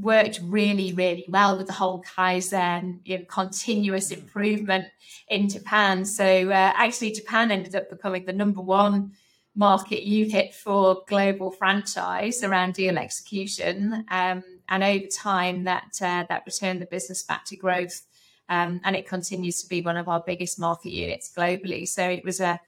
worked 0.00 0.40
really, 0.42 0.92
really 0.92 1.24
well 1.28 1.56
with 1.56 1.66
the 1.66 1.72
whole 1.72 2.02
Kaizen, 2.02 3.00
you 3.04 3.18
know, 3.18 3.24
continuous 3.28 4.10
improvement 4.10 4.86
in 5.28 5.48
Japan. 5.48 6.04
So 6.04 6.24
uh, 6.50 6.72
actually, 6.76 7.12
Japan 7.12 7.50
ended 7.50 7.74
up 7.74 7.90
becoming 7.90 8.24
the 8.24 8.32
number 8.32 8.60
one 8.60 9.12
market 9.54 10.04
unit 10.04 10.54
for 10.54 11.02
global 11.08 11.50
franchise 11.50 12.44
around 12.44 12.74
deal 12.74 12.96
execution. 12.96 14.04
Um, 14.10 14.44
and 14.68 14.84
over 14.84 15.06
time, 15.06 15.64
that 15.64 15.98
uh, 16.00 16.24
that 16.28 16.44
returned 16.46 16.80
the 16.80 16.86
business 16.86 17.22
back 17.22 17.44
to 17.46 17.56
growth, 17.56 18.02
um, 18.48 18.80
and 18.84 18.94
it 18.94 19.08
continues 19.08 19.62
to 19.62 19.68
be 19.68 19.80
one 19.80 19.96
of 19.96 20.08
our 20.08 20.22
biggest 20.24 20.60
market 20.60 20.92
units 20.92 21.32
globally. 21.36 21.88
So 21.88 22.08
it 22.08 22.24
was 22.24 22.40
a 22.40 22.60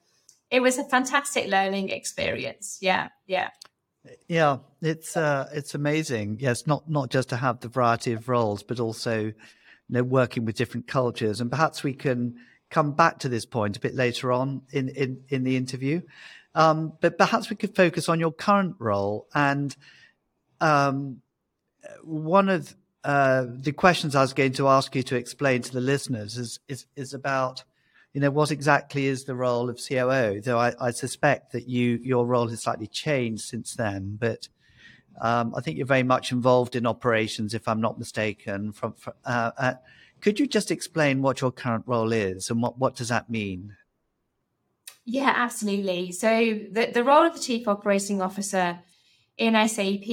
it 0.50 0.60
was 0.60 0.78
a 0.78 0.84
fantastic 0.84 1.46
learning 1.46 1.90
experience. 1.90 2.78
Yeah, 2.80 3.08
yeah. 3.26 3.50
Yeah, 4.28 4.58
it's 4.80 5.16
uh, 5.16 5.48
it's 5.52 5.74
amazing. 5.74 6.38
Yes, 6.40 6.66
not 6.66 6.88
not 6.88 7.10
just 7.10 7.28
to 7.30 7.36
have 7.36 7.60
the 7.60 7.68
variety 7.68 8.12
of 8.12 8.28
roles, 8.28 8.62
but 8.62 8.80
also, 8.80 9.18
you 9.26 9.34
know, 9.88 10.02
working 10.02 10.44
with 10.44 10.56
different 10.56 10.86
cultures. 10.86 11.40
And 11.40 11.50
perhaps 11.50 11.82
we 11.82 11.92
can 11.92 12.36
come 12.70 12.92
back 12.92 13.18
to 13.18 13.28
this 13.28 13.44
point 13.44 13.76
a 13.76 13.80
bit 13.80 13.94
later 13.94 14.32
on 14.32 14.62
in 14.70 14.88
in, 14.90 15.22
in 15.28 15.44
the 15.44 15.56
interview. 15.56 16.00
Um, 16.54 16.94
but 17.00 17.18
perhaps 17.18 17.50
we 17.50 17.56
could 17.56 17.76
focus 17.76 18.08
on 18.08 18.18
your 18.18 18.32
current 18.32 18.76
role. 18.78 19.26
And 19.34 19.76
um, 20.60 21.20
one 22.02 22.48
of 22.48 22.74
uh, 23.04 23.46
the 23.48 23.72
questions 23.72 24.14
I 24.14 24.22
was 24.22 24.32
going 24.32 24.52
to 24.54 24.68
ask 24.68 24.94
you 24.94 25.02
to 25.04 25.16
explain 25.16 25.62
to 25.62 25.72
the 25.72 25.80
listeners 25.80 26.38
is 26.38 26.58
is, 26.68 26.86
is 26.96 27.12
about 27.12 27.64
you 28.12 28.20
know, 28.20 28.30
what 28.30 28.50
exactly 28.50 29.06
is 29.06 29.24
the 29.24 29.34
role 29.34 29.70
of 29.70 29.80
COO? 29.86 30.40
Though 30.40 30.58
I, 30.58 30.74
I 30.80 30.90
suspect 30.90 31.52
that 31.52 31.68
you 31.68 32.00
your 32.02 32.26
role 32.26 32.48
has 32.48 32.62
slightly 32.62 32.88
changed 32.88 33.42
since 33.42 33.74
then, 33.74 34.16
but 34.20 34.48
um, 35.20 35.54
I 35.56 35.60
think 35.60 35.76
you're 35.76 35.86
very 35.86 36.02
much 36.02 36.32
involved 36.32 36.74
in 36.74 36.86
operations, 36.86 37.54
if 37.54 37.68
I'm 37.68 37.80
not 37.80 37.98
mistaken. 37.98 38.72
From, 38.72 38.94
from 38.94 39.12
uh, 39.24 39.50
uh, 39.56 39.74
could 40.20 40.40
you 40.40 40.46
just 40.46 40.70
explain 40.70 41.22
what 41.22 41.40
your 41.40 41.52
current 41.52 41.84
role 41.86 42.12
is 42.12 42.50
and 42.50 42.60
what 42.60 42.78
what 42.78 42.96
does 42.96 43.08
that 43.08 43.30
mean? 43.30 43.76
Yeah, 45.04 45.32
absolutely. 45.34 46.12
So 46.12 46.28
the 46.28 46.90
the 46.92 47.04
role 47.04 47.26
of 47.26 47.34
the 47.34 47.40
chief 47.40 47.68
operating 47.68 48.20
officer 48.20 48.80
in 49.38 49.54
SAP 49.68 50.04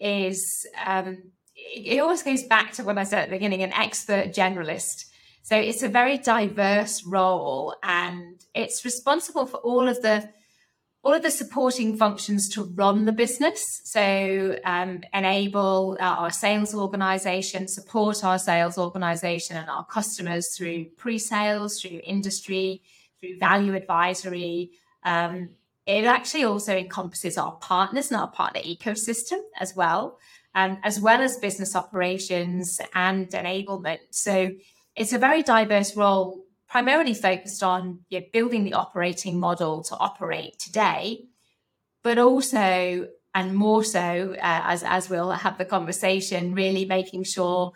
is 0.00 0.66
um, 0.84 1.22
it 1.54 2.00
always 2.00 2.22
goes 2.22 2.42
back 2.42 2.72
to 2.72 2.84
what 2.84 2.98
I 2.98 3.04
said 3.04 3.20
at 3.20 3.30
the 3.30 3.36
beginning, 3.36 3.62
an 3.62 3.72
expert 3.72 4.32
generalist. 4.32 5.04
So 5.42 5.56
it's 5.56 5.82
a 5.82 5.88
very 5.88 6.18
diverse 6.18 7.04
role 7.04 7.74
and 7.82 8.44
it's 8.54 8.84
responsible 8.84 9.46
for 9.46 9.58
all 9.58 9.88
of 9.88 10.02
the 10.02 10.28
all 11.04 11.14
of 11.14 11.22
the 11.22 11.30
supporting 11.30 11.96
functions 11.96 12.48
to 12.50 12.64
run 12.74 13.04
the 13.04 13.12
business. 13.12 13.62
So 13.84 14.58
um, 14.64 15.00
enable 15.14 15.96
our 16.00 16.30
sales 16.30 16.74
organization, 16.74 17.68
support 17.68 18.24
our 18.24 18.38
sales 18.38 18.76
organization 18.76 19.56
and 19.56 19.70
our 19.70 19.86
customers 19.86 20.46
through 20.56 20.86
pre-sales, 20.96 21.80
through 21.80 22.00
industry, 22.04 22.82
through 23.20 23.38
value 23.38 23.74
advisory. 23.74 24.72
Um, 25.04 25.50
it 25.86 26.04
actually 26.04 26.44
also 26.44 26.76
encompasses 26.76 27.38
our 27.38 27.52
partners 27.52 28.10
and 28.10 28.20
our 28.20 28.28
partner 28.28 28.60
ecosystem 28.60 29.40
as 29.58 29.74
well, 29.74 30.18
um, 30.54 30.78
as 30.82 31.00
well 31.00 31.22
as 31.22 31.38
business 31.38 31.74
operations 31.74 32.78
and 32.94 33.28
enablement. 33.30 34.00
So 34.10 34.50
it's 34.98 35.12
a 35.12 35.18
very 35.18 35.42
diverse 35.42 35.96
role, 35.96 36.44
primarily 36.68 37.14
focused 37.14 37.62
on 37.62 38.00
you 38.10 38.20
know, 38.20 38.26
building 38.32 38.64
the 38.64 38.74
operating 38.74 39.38
model 39.38 39.82
to 39.84 39.96
operate 39.96 40.58
today, 40.58 41.24
but 42.02 42.18
also 42.18 43.08
and 43.34 43.54
more 43.54 43.84
so 43.84 44.34
uh, 44.34 44.62
as 44.64 44.82
as 44.82 45.08
we'll 45.08 45.30
have 45.30 45.58
the 45.58 45.64
conversation, 45.64 46.54
really 46.54 46.84
making 46.84 47.24
sure 47.24 47.72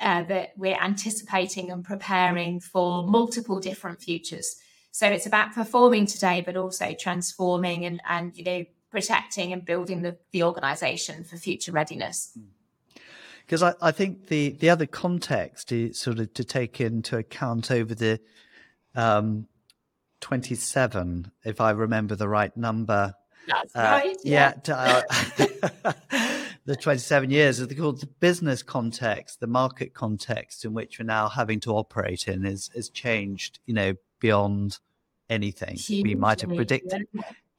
uh, 0.00 0.22
that 0.24 0.50
we're 0.56 0.80
anticipating 0.80 1.70
and 1.70 1.84
preparing 1.84 2.60
for 2.60 3.06
multiple 3.06 3.60
different 3.60 4.00
futures. 4.00 4.56
So 4.92 5.06
it's 5.08 5.26
about 5.26 5.54
performing 5.54 6.06
today, 6.06 6.42
but 6.44 6.56
also 6.56 6.94
transforming 6.98 7.84
and 7.84 8.00
and 8.08 8.36
you 8.36 8.44
know 8.44 8.64
protecting 8.90 9.52
and 9.52 9.64
building 9.64 10.02
the, 10.02 10.16
the 10.32 10.42
organization 10.42 11.24
for 11.24 11.36
future 11.36 11.72
readiness. 11.72 12.32
Mm 12.38 12.59
because 13.50 13.64
I, 13.64 13.74
I, 13.82 13.90
think 13.90 14.28
the 14.28 14.50
the 14.50 14.70
other 14.70 14.86
context 14.86 15.72
is 15.72 15.98
sort 15.98 16.20
of 16.20 16.32
to 16.34 16.44
take 16.44 16.80
into 16.80 17.18
account 17.18 17.72
over 17.72 17.96
the 17.96 18.20
um, 18.94 19.48
27, 20.20 21.32
if 21.44 21.60
I 21.60 21.72
remember 21.72 22.14
the 22.14 22.28
right 22.28 22.56
number. 22.56 23.12
That's 23.48 23.74
uh, 23.74 23.80
right. 23.80 24.16
Yeah. 24.22 24.52
yeah 24.68 24.76
uh, 24.76 25.02
the 26.64 26.76
27 26.76 27.30
years 27.30 27.58
is 27.58 27.66
called 27.76 28.00
the 28.00 28.06
business 28.06 28.62
context, 28.62 29.40
the 29.40 29.48
market 29.48 29.94
context 29.94 30.64
in 30.64 30.72
which 30.72 31.00
we're 31.00 31.06
now 31.06 31.28
having 31.28 31.58
to 31.60 31.72
operate 31.72 32.28
in 32.28 32.46
is 32.46 32.70
is 32.76 32.88
changed, 32.88 33.58
you 33.66 33.74
know, 33.74 33.94
beyond 34.20 34.78
anything 35.28 35.76
we 35.88 36.14
might 36.14 36.40
have 36.40 36.54
predicted 36.54 37.08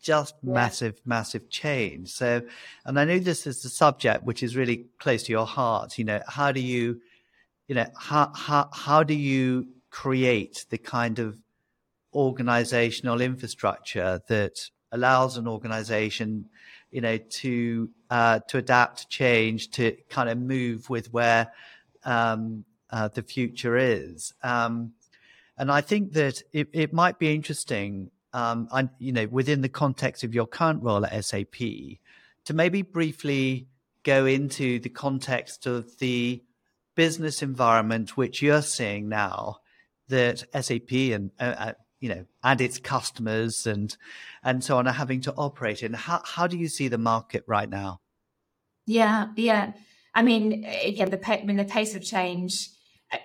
just 0.01 0.36
yeah. 0.43 0.53
massive, 0.53 1.01
massive 1.05 1.50
change. 1.50 2.10
So, 2.10 2.41
and 2.86 3.00
I 3.00 3.05
know 3.05 3.20
this 3.20 3.48
is 3.48 3.62
the 3.62 3.70
subject 3.70 4.24
which 4.24 4.43
is 4.43 4.55
really 4.55 4.88
close 5.00 5.24
to 5.24 5.31
your 5.31 5.46
heart. 5.46 5.98
You 5.98 6.05
know, 6.05 6.22
how 6.27 6.51
do 6.51 6.60
you, 6.60 7.01
you 7.67 7.75
know, 7.75 7.88
how 7.98 8.31
how 8.36 8.70
how 8.74 9.03
do 9.03 9.13
you 9.13 9.67
create 9.89 10.65
the 10.70 10.77
kind 10.77 11.20
of 11.20 11.38
organizational 12.13 13.22
infrastructure 13.22 14.22
that 14.27 14.70
allows 14.91 15.38
an 15.38 15.48
organization, 15.48 16.50
you 16.91 17.01
know, 17.01 17.17
to 17.17 17.89
uh, 18.10 18.39
to 18.48 18.58
adapt, 18.58 19.00
to 19.00 19.08
change, 19.08 19.72
to 19.72 19.96
kind 20.10 20.29
of 20.29 20.38
move 20.38 20.89
with 20.89 21.13
where 21.13 21.51
um, 22.03 22.65
uh, 22.89 23.08
the 23.08 23.24
future 23.24 23.77
is. 23.77 24.34
Um, 24.43 24.93
and 25.58 25.72
I 25.72 25.81
think 25.81 26.13
that 26.13 26.41
it, 26.53 26.70
it 26.74 26.91
might 26.91 27.20
be 27.20 27.34
interesting 27.34 28.10
um, 28.33 28.67
and 28.71 28.89
you 29.00 29.11
know, 29.11 29.27
within 29.27 29.61
the 29.61 29.69
context 29.69 30.23
of 30.23 30.33
your 30.33 30.47
current 30.47 30.83
role 30.83 31.05
at 31.05 31.25
SAP, 31.25 31.55
to 32.45 32.53
maybe 32.53 32.81
briefly 32.81 33.67
go 34.03 34.25
into 34.25 34.79
the 34.79 34.89
context 34.89 35.65
of 35.65 35.97
the 36.00 36.43
business 36.95 37.41
environment 37.41 38.17
which 38.17 38.41
you're 38.41 38.61
seeing 38.61 39.07
now 39.07 39.57
that 40.09 40.43
SAP 40.59 40.91
and 40.91 41.31
uh, 41.39 41.43
uh, 41.43 41.73
you 42.00 42.09
know 42.09 42.25
and 42.43 42.59
its 42.59 42.79
customers 42.79 43.65
and 43.65 43.95
and 44.43 44.63
so 44.63 44.77
on 44.77 44.88
are 44.88 44.93
having 44.93 45.21
to 45.21 45.33
operate 45.33 45.83
in. 45.83 45.93
How 45.93 46.21
how 46.25 46.47
do 46.47 46.57
you 46.57 46.67
see 46.67 46.88
the 46.88 46.97
market 46.97 47.43
right 47.47 47.69
now? 47.69 48.01
Yeah, 48.85 49.27
yeah. 49.35 49.73
I 50.13 50.23
mean, 50.23 50.65
again, 50.65 51.09
the 51.09 51.31
I 51.31 51.43
mean 51.43 51.57
the 51.57 51.65
pace 51.65 51.95
of 51.95 52.03
change 52.03 52.69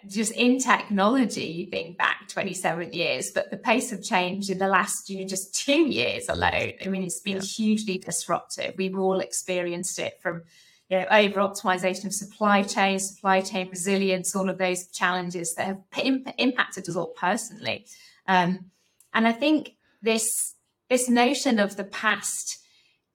just 0.08 0.32
in 0.32 0.58
technology 0.58 1.68
being 1.70 1.94
back 1.94 2.28
27 2.28 2.92
years, 2.92 3.30
but 3.32 3.50
the 3.50 3.56
pace 3.56 3.92
of 3.92 4.02
change 4.02 4.50
in 4.50 4.58
the 4.58 4.68
last 4.68 5.08
you 5.08 5.20
know, 5.20 5.26
just 5.26 5.54
two 5.54 5.88
years 5.88 6.28
alone, 6.28 6.72
I 6.84 6.88
mean, 6.88 7.04
it's 7.04 7.20
been 7.20 7.36
yeah. 7.36 7.42
hugely 7.42 7.98
disruptive. 7.98 8.74
We've 8.76 8.98
all 8.98 9.20
experienced 9.20 9.98
it 9.98 10.20
from 10.20 10.42
you 10.88 10.98
know, 10.98 11.06
over 11.10 11.40
optimization 11.40 12.06
of 12.06 12.12
supply 12.12 12.62
chain, 12.62 12.98
supply 12.98 13.40
chain 13.40 13.68
resilience, 13.70 14.36
all 14.36 14.48
of 14.48 14.58
those 14.58 14.86
challenges 14.88 15.54
that 15.54 15.66
have 15.66 15.80
imp- 16.02 16.34
impacted 16.38 16.88
us 16.88 16.96
all 16.96 17.08
personally. 17.16 17.86
Um, 18.28 18.70
and 19.12 19.26
I 19.26 19.32
think 19.32 19.76
this 20.02 20.54
this 20.88 21.08
notion 21.08 21.58
of 21.58 21.76
the 21.76 21.84
past, 21.84 22.58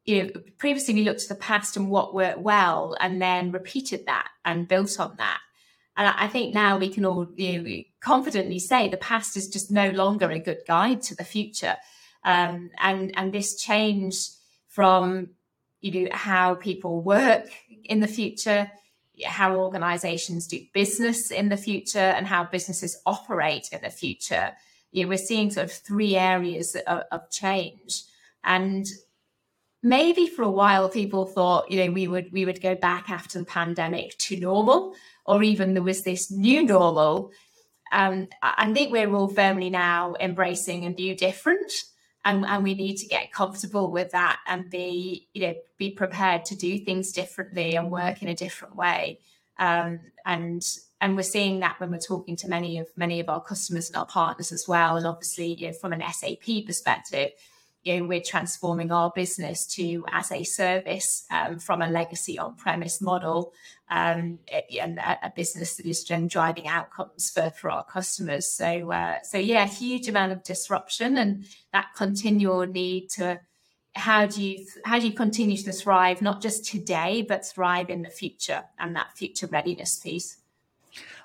you 0.04 0.24
know, 0.24 0.30
previously 0.58 0.94
we 0.94 1.04
looked 1.04 1.22
to 1.22 1.30
the 1.30 1.36
past 1.36 1.78
and 1.78 1.90
what 1.90 2.13
worked 2.13 2.40
well, 2.40 2.98
and 3.00 3.22
then 3.22 3.51
repeated 3.51 4.06
that 4.08 4.28
and 4.44 4.68
built 4.68 5.00
on 5.00 5.16
that. 5.18 5.40
And 6.01 6.15
I 6.17 6.27
think 6.27 6.55
now 6.55 6.79
we 6.79 6.89
can 6.89 7.05
all 7.05 7.27
you 7.36 7.62
know, 7.62 7.84
confidently 8.00 8.58
say 8.58 8.89
the 8.89 8.98
past 8.98 9.38
is 9.38 9.48
just 9.48 9.70
no 9.70 9.91
longer 9.91 10.31
a 10.31 10.39
good 10.39 10.62
guide 10.67 11.03
to 11.03 11.15
the 11.15 11.24
future. 11.24 11.75
Um, 12.24 12.72
and 12.79 13.15
and 13.15 13.31
this 13.31 13.55
change 13.62 14.15
from 14.67 15.29
you 15.81 15.91
know, 16.05 16.10
how 16.12 16.55
people 16.55 17.03
work 17.03 17.46
in 17.84 18.00
the 18.00 18.08
future, 18.08 18.72
how 19.25 19.55
organizations 19.55 20.48
do 20.48 20.60
business 20.74 21.29
in 21.29 21.50
the 21.50 21.58
future, 21.58 22.00
and 22.00 22.25
how 22.25 22.46
businesses 22.46 23.00
operate 23.05 23.70
in 23.72 23.81
the 23.84 23.91
future. 23.91 24.53
You 24.91 25.03
know, 25.03 25.10
we're 25.10 25.20
seeing 25.20 25.51
sort 25.51 25.65
of 25.65 25.72
three 25.72 26.15
areas 26.15 26.75
of, 26.88 27.03
of 27.12 27.29
change. 27.29 28.05
And 28.43 28.88
maybe 29.84 30.25
for 30.25 30.41
a 30.41 30.50
while 30.50 30.89
people 30.89 31.27
thought, 31.27 31.70
you 31.70 31.86
know, 31.86 31.91
we 31.91 32.08
would 32.08 32.31
we 32.31 32.43
would 32.43 32.60
go 32.60 32.74
back 32.74 33.12
after 33.12 33.38
the 33.38 33.46
pandemic 33.46 34.17
to 34.17 34.39
normal, 34.39 34.96
or 35.25 35.44
even 35.44 35.74
there 35.74 35.84
was 35.84 36.04
this 36.04 36.32
new 36.32 36.63
normal. 36.63 37.32
Um, 37.92 38.28
I 38.42 38.72
think 38.74 38.92
we're 38.92 39.13
all 39.13 39.28
firmly 39.28 39.70
now 39.70 40.16
embracing 40.20 40.86
a 40.86 40.90
new 40.90 41.16
different 41.16 41.72
and, 42.24 42.46
and 42.46 42.63
we 42.63 42.74
need 42.74 42.98
to 42.98 43.08
get 43.08 43.32
comfortable 43.32 43.92
with 43.92 44.12
that 44.12 44.40
and 44.48 44.70
be 44.70 45.28
you 45.34 45.48
know 45.48 45.56
be 45.78 45.92
prepared 45.92 46.46
to 46.46 46.56
do 46.56 46.80
things 46.80 47.12
differently 47.12 47.75
and 47.75 47.92
work 47.92 48.22
in 48.22 48.28
a 48.28 48.36
different 48.36 48.75
way 48.75 49.20
um, 49.60 50.00
and 50.25 50.63
and 51.00 51.16
we're 51.16 51.24
seeing 51.24 51.60
that 51.62 51.80
when 51.80 51.92
we're 51.92 51.98
talking 51.98 52.36
to 52.36 52.48
many 52.48 52.78
of 52.78 52.88
many 52.96 53.20
of 53.20 53.30
our 53.30 53.42
customers 53.42 53.88
and 53.88 53.98
our 53.98 54.06
partners 54.06 54.51
as 54.51 54.68
well 54.68 54.98
and 54.98 55.06
obviously 55.06 55.54
you 55.56 55.68
know, 55.68 55.74
from 55.74 55.94
an 55.94 56.04
sap 56.13 56.66
perspective 56.66 57.32
you 57.84 58.00
know, 58.00 58.06
we're 58.06 58.22
transforming 58.22 58.92
our 58.92 59.12
business 59.16 59.66
to 59.66 60.06
as 60.12 60.32
a 60.32 60.44
service 60.44 61.25
um, 61.32 61.58
from 61.58 61.82
a 61.82 61.88
legacy 61.88 62.38
on-premise 62.38 63.01
model 63.01 63.54
um, 63.91 64.39
and 64.79 65.00
a, 65.00 65.25
a, 65.25 65.33
business 65.36 65.75
that 65.75 65.86
is 65.86 66.05
driving 66.05 66.65
outcomes 66.65 67.29
for, 67.29 67.50
for 67.50 67.69
our 67.69 67.83
customers. 67.83 68.48
So, 68.48 68.89
uh, 68.89 69.17
so 69.24 69.38
yeah, 69.38 69.67
huge 69.67 70.07
amount 70.07 70.31
of 70.31 70.43
disruption 70.43 71.17
and 71.17 71.45
that 71.74 71.88
continual 71.95 72.65
need 72.65 73.10
to 73.12 73.41
how 73.93 74.25
do 74.25 74.41
you 74.41 74.65
how 74.86 74.98
do 74.98 75.05
you 75.05 75.13
continue 75.13 75.57
to 75.57 75.74
thrive 75.74 76.21
not 76.21 76.41
just 76.41 76.63
today 76.63 77.25
but 77.27 77.45
thrive 77.45 77.89
in 77.89 78.03
the 78.03 78.10
future 78.10 78.63
and 78.79 78.95
that 78.95 79.17
future 79.17 79.48
readiness 79.48 80.00
piece. 80.00 80.38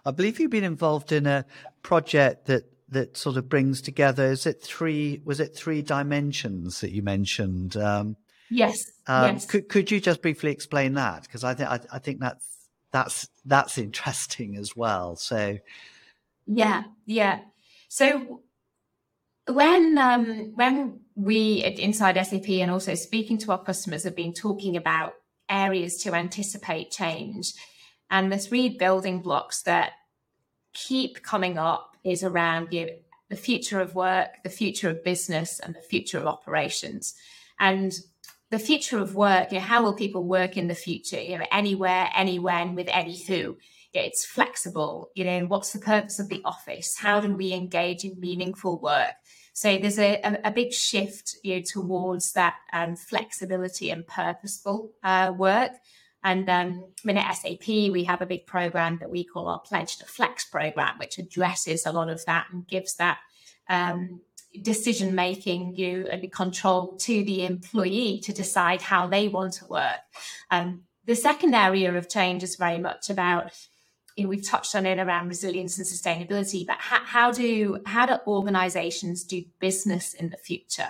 I 0.04 0.10
believe 0.10 0.40
you've 0.40 0.50
been 0.50 0.64
involved 0.64 1.12
in 1.12 1.28
a 1.28 1.44
project 1.82 2.46
that 2.46 2.64
that 2.88 3.16
sort 3.16 3.36
of 3.36 3.48
brings 3.48 3.80
together 3.80 4.24
is 4.24 4.44
it 4.44 4.60
three 4.60 5.20
was 5.24 5.38
it 5.38 5.54
three 5.54 5.82
dimensions 5.82 6.80
that 6.80 6.90
you 6.90 7.02
mentioned 7.02 7.76
um, 7.76 8.16
yes, 8.50 8.76
um, 9.06 9.34
yes. 9.34 9.46
Could, 9.46 9.68
could 9.68 9.90
you 9.92 10.00
just 10.00 10.20
briefly 10.20 10.50
explain 10.50 10.94
that 10.94 11.22
because 11.22 11.44
i 11.44 11.54
think 11.54 11.68
I 11.68 11.98
think 11.98 12.18
that's 12.20 12.55
that's 12.92 13.28
that's 13.44 13.78
interesting 13.78 14.56
as 14.56 14.76
well 14.76 15.16
so 15.16 15.58
yeah 16.46 16.84
yeah 17.06 17.40
so 17.88 18.42
when 19.48 19.96
um, 19.98 20.52
when 20.54 21.00
we 21.14 21.62
at 21.64 21.78
inside 21.78 22.16
sap 22.26 22.48
and 22.48 22.70
also 22.70 22.94
speaking 22.94 23.38
to 23.38 23.52
our 23.52 23.62
customers 23.62 24.04
have 24.04 24.16
been 24.16 24.32
talking 24.32 24.76
about 24.76 25.14
areas 25.48 25.98
to 25.98 26.14
anticipate 26.14 26.90
change 26.90 27.52
and 28.10 28.32
the 28.32 28.38
three 28.38 28.68
building 28.68 29.20
blocks 29.20 29.62
that 29.62 29.92
keep 30.72 31.22
coming 31.22 31.58
up 31.58 31.96
is 32.04 32.22
around 32.22 32.72
you 32.72 32.86
know, 32.86 32.92
the 33.28 33.36
future 33.36 33.80
of 33.80 33.94
work, 33.94 34.28
the 34.44 34.50
future 34.50 34.88
of 34.88 35.02
business, 35.02 35.58
and 35.58 35.74
the 35.74 35.80
future 35.80 36.18
of 36.18 36.26
operations. 36.26 37.14
And 37.58 37.92
the 38.50 38.58
future 38.58 38.98
of 38.98 39.14
work, 39.14 39.50
you 39.50 39.58
know, 39.58 39.64
how 39.64 39.82
will 39.82 39.94
people 39.94 40.24
work 40.24 40.56
in 40.56 40.68
the 40.68 40.74
future? 40.74 41.20
You 41.20 41.38
know, 41.38 41.46
anywhere, 41.50 42.10
anywhen, 42.14 42.74
with 42.74 42.88
any 42.90 43.22
who. 43.24 43.56
it's 43.92 44.26
flexible. 44.26 45.10
You 45.14 45.24
know, 45.24 45.46
what's 45.46 45.72
the 45.72 45.78
purpose 45.78 46.18
of 46.18 46.28
the 46.28 46.42
office? 46.44 46.96
How 46.98 47.20
do 47.20 47.34
we 47.34 47.52
engage 47.52 48.04
in 48.04 48.20
meaningful 48.20 48.78
work? 48.78 49.14
So 49.54 49.78
there's 49.78 49.98
a, 49.98 50.20
a, 50.22 50.38
a 50.44 50.50
big 50.50 50.72
shift 50.72 51.36
you 51.42 51.56
know, 51.56 51.62
towards 51.66 52.32
that 52.32 52.56
um, 52.74 52.94
flexibility 52.94 53.90
and 53.90 54.06
purposeful 54.06 54.92
uh, 55.02 55.32
work. 55.36 55.72
And 56.22 56.48
um, 56.50 56.84
I 56.84 57.06
mean, 57.06 57.16
at 57.16 57.32
SAP, 57.32 57.66
we 57.66 58.04
have 58.04 58.20
a 58.20 58.26
big 58.26 58.46
program 58.46 58.98
that 59.00 59.10
we 59.10 59.24
call 59.24 59.48
our 59.48 59.60
Pledge 59.60 59.96
to 59.98 60.04
Flex 60.04 60.44
program, 60.44 60.98
which 60.98 61.18
addresses 61.18 61.86
a 61.86 61.92
lot 61.92 62.10
of 62.10 62.24
that 62.26 62.48
and 62.52 62.66
gives 62.68 62.96
that 62.96 63.18
um, 63.68 64.20
decision 64.62 65.14
making 65.14 65.74
you 65.76 66.06
and 66.10 66.30
control 66.32 66.96
to 66.98 67.24
the 67.24 67.44
employee 67.44 68.20
to 68.24 68.32
decide 68.32 68.82
how 68.82 69.06
they 69.06 69.28
want 69.28 69.54
to 69.54 69.66
work. 69.66 70.00
Um, 70.50 70.82
the 71.04 71.14
second 71.14 71.54
area 71.54 71.96
of 71.96 72.08
change 72.08 72.42
is 72.42 72.56
very 72.56 72.78
much 72.78 73.10
about 73.10 73.52
you 74.16 74.24
know, 74.24 74.30
we've 74.30 74.46
touched 74.46 74.74
on 74.74 74.86
it 74.86 74.98
around 74.98 75.28
resilience 75.28 75.78
and 75.78 75.86
sustainability, 75.86 76.66
but 76.66 76.78
how, 76.78 77.04
how 77.04 77.30
do 77.30 77.78
how 77.84 78.06
do 78.06 78.16
organizations 78.26 79.22
do 79.24 79.44
business 79.60 80.14
in 80.14 80.30
the 80.30 80.38
future? 80.38 80.88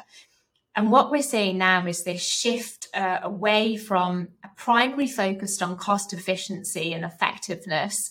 And 0.76 0.92
what 0.92 1.10
we're 1.10 1.22
seeing 1.22 1.58
now 1.58 1.86
is 1.86 2.04
this 2.04 2.22
shift 2.22 2.88
uh, 2.94 3.18
away 3.22 3.76
from 3.76 4.28
a 4.44 4.48
primary 4.56 5.08
focused 5.08 5.62
on 5.62 5.76
cost 5.76 6.12
efficiency 6.12 6.92
and 6.92 7.04
effectiveness 7.04 8.10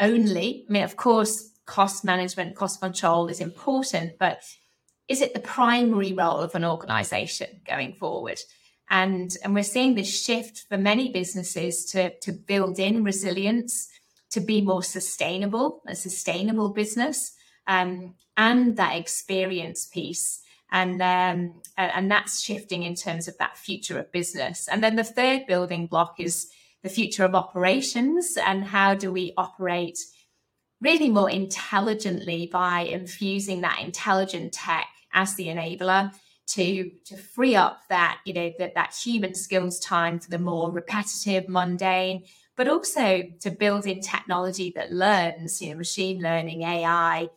only. 0.00 0.66
I 0.68 0.72
mean, 0.72 0.82
of 0.82 0.96
course, 0.96 1.52
cost 1.66 2.04
management, 2.04 2.56
cost 2.56 2.80
control 2.80 3.28
is 3.28 3.40
important, 3.40 4.18
but 4.18 4.42
is 5.08 5.20
it 5.20 5.34
the 5.34 5.40
primary 5.40 6.12
role 6.12 6.38
of 6.38 6.54
an 6.54 6.64
organization 6.64 7.60
going 7.66 7.94
forward? 7.94 8.40
And, 8.90 9.34
and 9.42 9.54
we're 9.54 9.64
seeing 9.64 9.94
this 9.94 10.24
shift 10.24 10.64
for 10.68 10.76
many 10.76 11.10
businesses 11.10 11.84
to, 11.92 12.18
to 12.20 12.32
build 12.32 12.78
in 12.78 13.04
resilience, 13.04 13.88
to 14.30 14.40
be 14.40 14.60
more 14.60 14.82
sustainable, 14.82 15.82
a 15.86 15.94
sustainable 15.94 16.70
business, 16.70 17.32
um, 17.66 18.14
and 18.36 18.76
that 18.76 18.96
experience 18.96 19.86
piece 19.86 20.40
and 20.74 21.00
um, 21.00 21.62
and 21.76 22.10
that's 22.10 22.42
shifting 22.42 22.82
in 22.82 22.96
terms 22.96 23.28
of 23.28 23.38
that 23.38 23.56
future 23.56 23.98
of 23.98 24.10
business. 24.10 24.68
And 24.68 24.82
then 24.82 24.96
the 24.96 25.04
third 25.04 25.46
building 25.46 25.86
block 25.86 26.16
is 26.18 26.50
the 26.82 26.88
future 26.88 27.24
of 27.24 27.34
operations 27.34 28.36
and 28.44 28.64
how 28.64 28.94
do 28.94 29.12
we 29.12 29.32
operate 29.36 29.98
really 30.80 31.08
more 31.08 31.30
intelligently 31.30 32.48
by 32.52 32.80
infusing 32.80 33.60
that 33.62 33.80
intelligent 33.80 34.52
tech 34.52 34.86
as 35.14 35.34
the 35.36 35.46
enabler 35.46 36.12
to 36.46 36.90
to 37.06 37.16
free 37.16 37.56
up 37.56 37.80
that 37.88 38.20
you 38.26 38.34
know 38.34 38.52
that 38.58 38.74
that 38.74 38.94
human 38.94 39.34
skills 39.34 39.80
time 39.80 40.18
for 40.18 40.30
the 40.30 40.38
more 40.38 40.70
repetitive 40.70 41.48
mundane 41.48 42.22
but 42.56 42.68
also 42.68 43.22
to 43.40 43.50
build 43.50 43.86
in 43.86 44.00
technology 44.00 44.70
that 44.76 44.92
learns 44.92 45.62
you 45.62 45.70
know 45.70 45.76
machine 45.76 46.20
learning 46.20 46.62
ai 46.62 47.28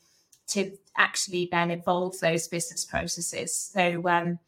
to 0.47 0.71
actually 0.95 1.49
then 1.51 1.71
evolve 1.71 2.19
those 2.19 2.47
business 2.47 2.85
processes. 2.85 3.55
So, 3.73 4.07
um, 4.07 4.39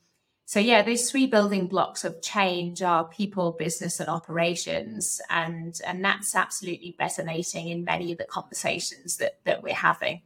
so 0.45 0.59
yeah, 0.59 0.81
those 0.81 1.11
three 1.11 1.27
building 1.27 1.67
blocks 1.67 2.03
of 2.03 2.21
change 2.21 2.81
are 2.81 3.03
people, 3.03 3.51
business, 3.51 3.99
and 3.99 4.09
operations, 4.09 5.21
and 5.29 5.79
and 5.85 6.03
that's 6.03 6.35
absolutely 6.35 6.95
resonating 6.99 7.67
in 7.67 7.83
many 7.83 8.11
of 8.11 8.17
the 8.17 8.23
conversations 8.23 9.17
that 9.17 9.37
that 9.45 9.61
we're 9.61 9.75
having. 9.75 10.23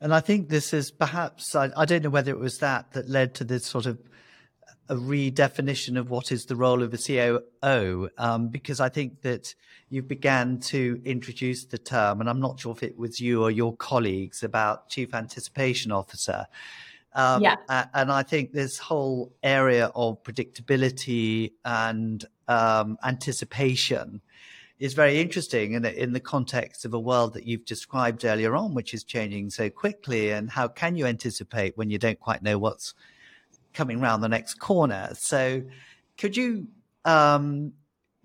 And 0.00 0.14
I 0.14 0.20
think 0.20 0.48
this 0.48 0.72
is 0.72 0.90
perhaps 0.90 1.54
I, 1.54 1.70
I 1.76 1.84
don't 1.84 2.04
know 2.04 2.10
whether 2.10 2.30
it 2.30 2.38
was 2.38 2.58
that 2.58 2.92
that 2.92 3.08
led 3.08 3.34
to 3.36 3.44
this 3.44 3.66
sort 3.66 3.86
of 3.86 3.98
a 4.88 4.94
redefinition 4.94 5.98
of 5.98 6.08
what 6.08 6.32
is 6.32 6.46
the 6.46 6.56
role 6.56 6.82
of 6.82 6.94
a 6.94 6.98
COO, 6.98 8.08
um, 8.16 8.48
because 8.48 8.80
I 8.80 8.88
think 8.88 9.20
that 9.22 9.54
you 9.90 10.02
began 10.02 10.60
to 10.60 11.00
introduce 11.04 11.66
the 11.66 11.78
term, 11.78 12.20
and 12.20 12.28
I'm 12.28 12.40
not 12.40 12.60
sure 12.60 12.72
if 12.72 12.82
it 12.82 12.96
was 12.96 13.20
you 13.20 13.42
or 13.42 13.50
your 13.50 13.76
colleagues 13.76 14.42
about 14.42 14.88
chief 14.88 15.14
anticipation 15.14 15.92
officer. 15.92 16.46
Um, 17.14 17.42
yeah. 17.42 17.56
And 17.94 18.12
I 18.12 18.22
think 18.22 18.52
this 18.52 18.78
whole 18.78 19.32
area 19.42 19.90
of 19.94 20.22
predictability 20.22 21.52
and 21.64 22.24
um, 22.46 22.96
anticipation 23.02 24.20
is 24.78 24.94
very 24.94 25.20
interesting 25.20 25.72
in, 25.72 25.84
in 25.84 26.12
the 26.12 26.20
context 26.20 26.84
of 26.84 26.94
a 26.94 27.00
world 27.00 27.34
that 27.34 27.44
you've 27.44 27.64
described 27.64 28.24
earlier 28.24 28.54
on, 28.54 28.74
which 28.74 28.94
is 28.94 29.04
changing 29.04 29.50
so 29.50 29.68
quickly. 29.70 30.30
And 30.30 30.50
how 30.50 30.68
can 30.68 30.96
you 30.96 31.06
anticipate 31.06 31.76
when 31.76 31.90
you 31.90 31.98
don't 31.98 32.20
quite 32.20 32.42
know 32.42 32.58
what's 32.58 32.94
coming 33.78 34.00
around 34.00 34.20
the 34.20 34.28
next 34.28 34.54
corner. 34.54 35.10
So, 35.14 35.62
could 36.16 36.36
you 36.36 36.68
um, 37.04 37.72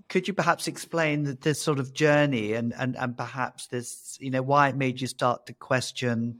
could 0.10 0.28
you 0.28 0.34
perhaps 0.34 0.68
explain 0.68 1.38
this 1.42 1.62
sort 1.62 1.80
of 1.80 1.94
journey 1.94 2.54
and, 2.54 2.74
and 2.78 2.98
and 2.98 3.16
perhaps 3.16 3.68
this 3.68 4.18
you 4.20 4.32
know 4.32 4.42
why 4.42 4.70
it 4.70 4.76
made 4.76 5.00
you 5.00 5.08
start 5.08 5.46
to 5.46 5.54
question 5.54 6.40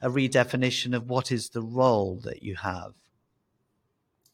a 0.00 0.08
redefinition 0.08 0.94
of 0.94 1.08
what 1.08 1.30
is 1.30 1.50
the 1.50 1.62
role 1.62 2.20
that 2.24 2.42
you 2.42 2.54
have? 2.56 2.92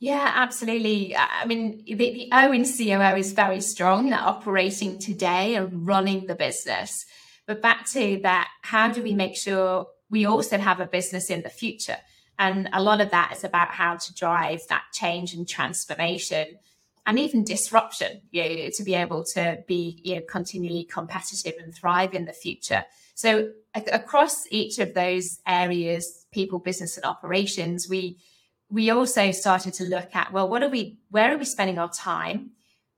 Yeah, 0.00 0.30
absolutely. 0.32 1.16
I 1.16 1.44
mean, 1.44 1.82
the, 1.84 1.94
the 1.94 2.28
O 2.32 2.52
in 2.52 2.64
COO 2.64 3.16
is 3.16 3.32
very 3.32 3.60
strong, 3.60 4.12
operating 4.12 4.98
today 4.98 5.56
and 5.56 5.86
running 5.86 6.26
the 6.26 6.36
business. 6.36 7.04
But 7.46 7.62
back 7.62 7.86
to 7.90 8.20
that, 8.22 8.48
how 8.62 8.88
do 8.92 9.02
we 9.02 9.12
make 9.14 9.36
sure 9.36 9.88
we 10.08 10.24
also 10.24 10.58
have 10.58 10.78
a 10.78 10.86
business 10.86 11.30
in 11.30 11.42
the 11.42 11.48
future? 11.48 11.96
And 12.38 12.68
a 12.72 12.80
lot 12.80 13.00
of 13.00 13.10
that 13.10 13.32
is 13.36 13.42
about 13.42 13.70
how 13.70 13.96
to 13.96 14.14
drive 14.14 14.60
that 14.68 14.84
change 14.92 15.34
and 15.34 15.48
transformation 15.48 16.58
and 17.04 17.18
even 17.18 17.42
disruption, 17.42 18.20
you 18.30 18.42
know, 18.42 18.70
to 18.76 18.84
be 18.84 18.94
able 18.94 19.24
to 19.24 19.64
be 19.66 20.00
you 20.04 20.16
know, 20.16 20.22
continually 20.28 20.84
competitive 20.84 21.54
and 21.60 21.74
thrive 21.74 22.14
in 22.14 22.26
the 22.26 22.32
future. 22.32 22.84
So 23.14 23.50
across 23.74 24.46
each 24.50 24.78
of 24.78 24.94
those 24.94 25.40
areas, 25.44 26.26
people, 26.30 26.60
business, 26.60 26.96
and 26.96 27.04
operations, 27.04 27.88
we 27.88 28.18
we 28.70 28.90
also 28.90 29.30
started 29.30 29.74
to 29.74 29.84
look 29.84 30.14
at 30.14 30.32
well, 30.32 30.48
what 30.48 30.62
are 30.62 30.68
we? 30.68 30.98
Where 31.10 31.34
are 31.34 31.38
we 31.38 31.44
spending 31.44 31.78
our 31.78 31.90
time? 31.90 32.50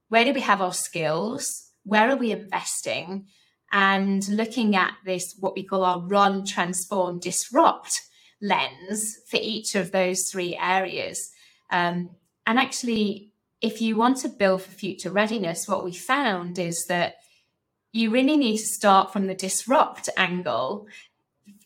Where 0.09 0.25
do 0.25 0.33
we 0.33 0.41
have 0.41 0.61
our 0.61 0.73
skills? 0.73 1.71
Where 1.85 2.11
are 2.11 2.17
we 2.17 2.33
investing? 2.33 3.27
And 3.73 4.27
looking 4.29 4.75
at 4.75 4.95
this, 5.05 5.37
what 5.39 5.55
we 5.55 5.63
call 5.63 5.85
our 5.85 6.01
run, 6.01 6.45
transform, 6.45 7.21
disrupt 7.21 8.01
lens 8.43 9.19
for 9.29 9.39
each 9.41 9.77
of 9.77 9.93
those 9.93 10.29
three 10.29 10.57
areas. 10.61 11.31
Um, 11.71 12.11
and 12.47 12.59
actually, 12.59 13.33
if 13.61 13.81
you 13.81 13.97
want 13.97 14.17
to 14.19 14.29
build 14.29 14.63
for 14.63 14.71
future 14.71 15.11
readiness, 15.11 15.69
what 15.69 15.85
we 15.85 15.93
found 15.93 16.59
is 16.59 16.87
that 16.89 17.17
you 17.93 18.11
really 18.11 18.37
need 18.37 18.59
to 18.59 18.67
start 18.67 19.13
from 19.13 19.27
the 19.27 19.35
disrupt 19.35 20.09
angle 20.17 20.87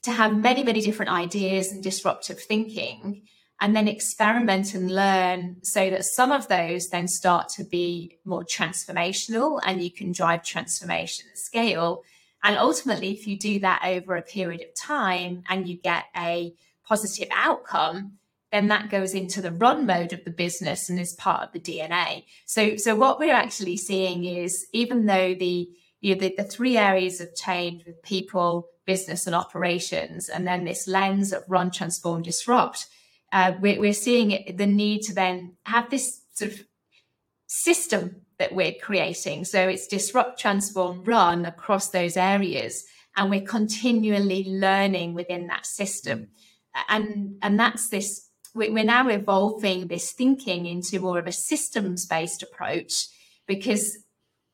to 0.03 0.11
have 0.11 0.37
many, 0.37 0.63
many 0.63 0.81
different 0.81 1.13
ideas 1.13 1.73
and 1.73 1.83
disruptive 1.83 2.41
thinking, 2.41 3.23
and 3.65 3.75
then 3.75 3.89
experiment 3.89 4.75
and 4.75 4.91
learn 4.91 5.57
so 5.63 5.89
that 5.89 6.05
some 6.05 6.31
of 6.31 6.49
those 6.49 6.91
then 6.91 7.09
start 7.09 7.49
to 7.49 7.65
be 7.65 8.19
more 8.27 8.45
transformational 8.45 9.59
and 9.65 9.83
you 9.83 9.91
can 9.91 10.13
drive 10.13 10.45
transformation 10.45 11.25
at 11.33 11.39
scale. 11.39 12.03
And 12.43 12.59
ultimately, 12.59 13.13
if 13.13 13.27
you 13.27 13.39
do 13.39 13.61
that 13.61 13.81
over 13.83 14.17
a 14.17 14.23
period 14.23 14.61
of 14.61 14.75
time 14.75 15.45
and 15.49 15.67
you 15.67 15.79
get 15.79 16.05
a 16.15 16.53
positive 16.87 17.29
outcome, 17.33 18.19
then 18.53 18.69
that 18.69 18.91
goes 18.91 19.15
into 19.15 19.41
the 19.41 19.53
run 19.53 19.87
mode 19.87 20.13
of 20.13 20.23
the 20.25 20.31
business 20.31 20.91
and 20.91 21.01
is 21.01 21.15
part 21.15 21.45
of 21.45 21.53
the 21.55 21.59
DNA. 21.59 22.25
So, 22.45 22.77
so 22.77 22.95
what 22.95 23.19
we're 23.19 23.33
actually 23.33 23.79
seeing 23.79 24.27
is 24.27 24.67
even 24.75 25.07
though 25.07 25.35
the 25.35 25.71
you 26.03 26.15
know, 26.15 26.21
the, 26.21 26.35
the 26.37 26.45
three 26.45 26.77
areas 26.77 27.23
of 27.23 27.35
change 27.35 27.87
with 27.87 28.03
people, 28.03 28.69
business, 28.85 29.27
and 29.27 29.35
operations, 29.35 30.29
and 30.29 30.47
then 30.47 30.65
this 30.65 30.87
lens 30.87 31.33
of 31.33 31.45
run, 31.49 31.71
transform, 31.71 32.21
disrupt, 32.21 32.89
uh, 33.35 33.53
we're, 33.61 33.81
we're 33.81 33.93
seeing 33.93 34.31
it, 34.31 34.57
the 34.57 34.67
need 34.67 35.03
to 35.03 35.13
then 35.13 35.57
have 35.65 35.91
this 35.91 36.23
sort 36.35 36.53
of 36.53 36.65
system 37.49 38.23
that 38.39 38.55
we're 38.55 38.75
creating. 38.81 39.45
So 39.45 39.69
it's 39.69 39.89
disrupt, 39.89 40.39
transform, 40.39 41.03
run 41.03 41.45
across 41.45 41.91
those 41.91 42.17
areas, 42.17 42.85
and 43.17 43.31
we're 43.31 43.43
continually 43.43 44.45
learning 44.47 45.15
within 45.15 45.49
that 45.49 45.67
system. 45.67 46.29
And 46.89 47.37
and 47.43 47.59
that's 47.59 47.89
this. 47.89 48.29
We're 48.55 48.85
now 48.85 49.09
evolving 49.09 49.89
this 49.89 50.13
thinking 50.13 50.67
into 50.67 51.01
more 51.01 51.19
of 51.19 51.27
a 51.27 51.33
systems 51.33 52.07
based 52.07 52.41
approach 52.41 53.09
because 53.49 53.99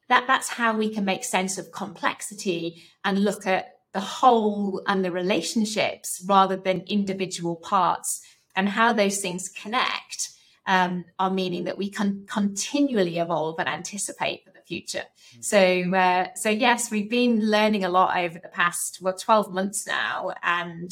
that 0.08 0.26
that's 0.26 0.48
how 0.48 0.74
we 0.74 0.88
can 0.88 1.04
make 1.04 1.24
sense 1.24 1.58
of 1.58 1.70
complexity 1.70 2.82
and 3.04 3.24
look 3.24 3.46
at 3.46 3.74
the 3.92 4.00
whole 4.00 4.82
and 4.86 5.04
the 5.04 5.12
relationships 5.12 6.24
rather 6.26 6.56
than 6.56 6.80
individual 6.86 7.56
parts 7.56 8.22
and 8.56 8.68
how 8.68 8.92
those 8.92 9.18
things 9.20 9.48
connect 9.48 10.30
um, 10.66 11.04
are 11.18 11.30
meaning 11.30 11.64
that 11.64 11.78
we 11.78 11.90
can 11.90 12.26
continually 12.26 13.18
evolve 13.18 13.56
and 13.58 13.68
anticipate 13.68 14.44
for 14.44 14.52
the 14.52 14.60
future. 14.60 15.04
Mm. 15.36 15.44
So, 15.44 15.96
uh, 15.96 16.34
so 16.34 16.50
yes, 16.50 16.90
we've 16.90 17.10
been 17.10 17.50
learning 17.50 17.84
a 17.84 17.88
lot 17.88 18.16
over 18.16 18.38
the 18.38 18.48
past 18.48 18.98
well, 19.00 19.14
twelve 19.14 19.52
months 19.52 19.86
now, 19.86 20.32
and 20.42 20.90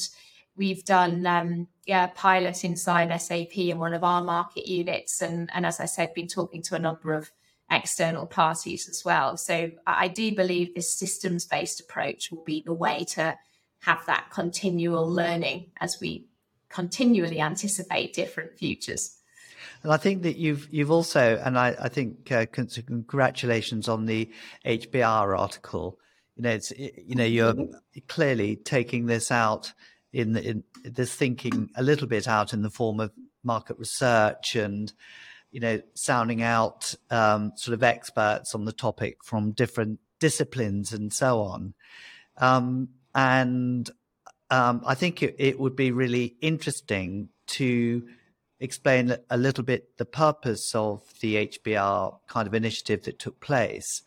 we've 0.56 0.84
done 0.84 1.26
um, 1.26 1.68
yeah 1.86 2.08
pilot 2.08 2.64
inside 2.64 3.16
SAP 3.20 3.56
in 3.56 3.78
one 3.78 3.94
of 3.94 4.04
our 4.04 4.22
market 4.22 4.66
units, 4.66 5.22
and 5.22 5.50
and 5.52 5.66
as 5.66 5.80
I 5.80 5.84
said, 5.84 6.14
been 6.14 6.28
talking 6.28 6.62
to 6.62 6.74
a 6.74 6.80
number 6.80 7.12
of 7.12 7.30
external 7.70 8.26
parties 8.26 8.88
as 8.88 9.04
well. 9.04 9.36
So 9.36 9.70
I 9.86 10.08
do 10.08 10.34
believe 10.34 10.74
this 10.74 10.92
systems 10.92 11.44
based 11.44 11.80
approach 11.80 12.30
will 12.30 12.44
be 12.44 12.62
the 12.64 12.72
way 12.72 13.04
to 13.10 13.36
have 13.80 14.04
that 14.06 14.30
continual 14.30 15.08
learning 15.08 15.70
as 15.80 16.00
we 16.00 16.27
continually 16.68 17.40
anticipate 17.40 18.12
different 18.12 18.58
futures. 18.58 19.16
And 19.82 19.92
I 19.92 19.96
think 19.96 20.22
that 20.22 20.36
you've 20.36 20.68
you've 20.72 20.90
also, 20.90 21.40
and 21.44 21.58
I, 21.58 21.76
I 21.80 21.88
think 21.88 22.30
uh, 22.32 22.46
congratulations 22.46 23.88
on 23.88 24.06
the 24.06 24.30
HBR 24.64 25.38
article. 25.38 25.98
You 26.36 26.42
know, 26.42 26.50
it's 26.50 26.72
you 26.72 27.14
know 27.14 27.24
you're 27.24 27.54
clearly 28.08 28.56
taking 28.56 29.06
this 29.06 29.30
out 29.30 29.72
in, 30.12 30.36
in 30.36 30.64
this 30.84 31.14
thinking 31.14 31.70
a 31.76 31.82
little 31.82 32.08
bit 32.08 32.26
out 32.26 32.52
in 32.52 32.62
the 32.62 32.70
form 32.70 32.98
of 32.98 33.12
market 33.44 33.78
research 33.78 34.56
and 34.56 34.92
you 35.50 35.60
know, 35.60 35.80
sounding 35.94 36.42
out 36.42 36.94
um, 37.10 37.52
sort 37.56 37.74
of 37.74 37.82
experts 37.82 38.54
on 38.54 38.64
the 38.64 38.72
topic 38.72 39.24
from 39.24 39.52
different 39.52 39.98
disciplines 40.20 40.92
and 40.92 41.12
so 41.12 41.40
on. 41.40 41.74
Um, 42.36 42.90
and 43.14 43.88
um, 44.50 44.82
I 44.86 44.94
think 44.94 45.22
it, 45.22 45.36
it, 45.38 45.58
would 45.58 45.76
be 45.76 45.90
really 45.90 46.36
interesting 46.40 47.28
to 47.48 48.06
explain 48.60 49.16
a 49.30 49.36
little 49.36 49.64
bit 49.64 49.96
the 49.98 50.04
purpose 50.04 50.74
of 50.74 51.02
the 51.20 51.46
HBR 51.46 52.18
kind 52.28 52.46
of 52.46 52.54
initiative 52.54 53.04
that 53.04 53.18
took 53.18 53.40
place. 53.40 54.02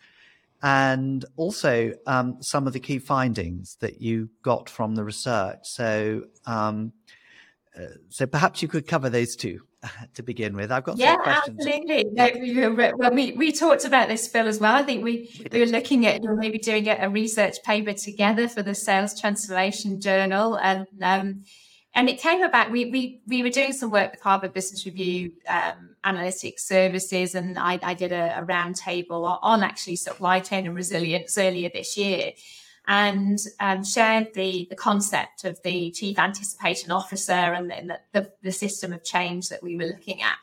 And 0.63 1.25
also 1.37 1.93
um, 2.05 2.37
some 2.41 2.67
of 2.67 2.73
the 2.73 2.79
key 2.79 2.99
findings 2.99 3.77
that 3.79 4.01
you 4.01 4.29
got 4.43 4.69
from 4.69 4.95
the 4.95 5.03
research. 5.03 5.59
So, 5.63 6.25
um, 6.45 6.93
uh, 7.75 7.95
so 8.09 8.25
perhaps 8.27 8.61
you 8.61 8.67
could 8.67 8.87
cover 8.87 9.09
those 9.09 9.35
two. 9.35 9.61
to 10.13 10.23
begin 10.23 10.55
with. 10.55 10.71
I've 10.71 10.83
got 10.83 10.97
some 10.97 11.17
questions. 11.21 11.65
yeah, 11.65 11.73
absolutely. 11.73 12.05
No, 12.11 12.93
well, 12.97 13.11
we, 13.11 13.31
we 13.33 13.51
talked 13.51 13.85
about 13.85 14.07
this, 14.07 14.27
Phil, 14.27 14.47
as 14.47 14.59
well. 14.59 14.75
I 14.75 14.83
think 14.83 15.03
we, 15.03 15.29
we, 15.39 15.47
we 15.51 15.59
were 15.59 15.65
looking 15.65 16.05
at 16.05 16.21
maybe 16.23 16.57
doing 16.59 16.87
a, 16.87 16.97
a, 17.01 17.09
research 17.09 17.57
paper 17.63 17.93
together 17.93 18.47
for 18.47 18.61
the 18.61 18.75
Sales 18.75 19.19
Transformation 19.19 19.99
Journal, 19.99 20.57
and 20.59 20.85
um, 21.01 21.43
and 21.93 22.09
it 22.09 22.19
came 22.19 22.41
about. 22.43 22.71
We 22.71 22.85
we 22.91 23.21
we 23.27 23.43
were 23.43 23.49
doing 23.49 23.73
some 23.73 23.89
work 23.89 24.11
with 24.11 24.21
Harvard 24.21 24.53
Business 24.53 24.85
Review 24.85 25.33
um, 25.47 25.95
Analytics 26.05 26.59
Services, 26.59 27.33
and 27.33 27.57
I, 27.57 27.79
I 27.81 27.93
did 27.95 28.11
a, 28.11 28.39
a 28.39 28.45
roundtable 28.45 29.39
on 29.41 29.63
actually 29.63 29.95
supply 29.95 30.39
chain 30.41 30.67
and 30.67 30.75
resilience 30.75 31.37
earlier 31.37 31.69
this 31.73 31.97
year 31.97 32.33
and 32.87 33.39
um, 33.59 33.83
shared 33.83 34.33
the, 34.33 34.67
the 34.69 34.75
concept 34.75 35.45
of 35.45 35.61
the 35.63 35.91
chief 35.91 36.17
anticipation 36.17 36.91
officer 36.91 37.31
and, 37.31 37.69
the, 37.69 37.99
the, 38.13 38.31
the, 38.41 38.51
system 38.51 38.91
of 38.91 39.03
change 39.03 39.49
that 39.49 39.61
we 39.61 39.77
were 39.77 39.85
looking 39.85 40.21
at. 40.21 40.37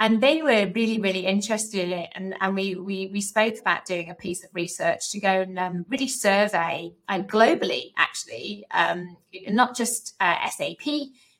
And 0.00 0.22
they 0.22 0.42
were 0.42 0.70
really, 0.74 0.98
really 0.98 1.26
interested 1.26 1.80
in 1.80 1.92
it. 1.92 2.10
And, 2.14 2.34
and 2.40 2.54
we, 2.54 2.74
we, 2.74 3.10
we 3.12 3.20
spoke 3.20 3.58
about 3.60 3.84
doing 3.84 4.10
a 4.10 4.14
piece 4.14 4.42
of 4.42 4.50
research 4.54 5.10
to 5.12 5.20
go 5.20 5.42
and 5.42 5.58
um, 5.58 5.84
really 5.88 6.08
survey, 6.08 6.92
and 7.08 7.28
globally, 7.28 7.92
actually, 7.96 8.66
um, 8.72 9.16
not 9.48 9.76
just 9.76 10.14
uh, 10.20 10.48
SAP 10.48 10.86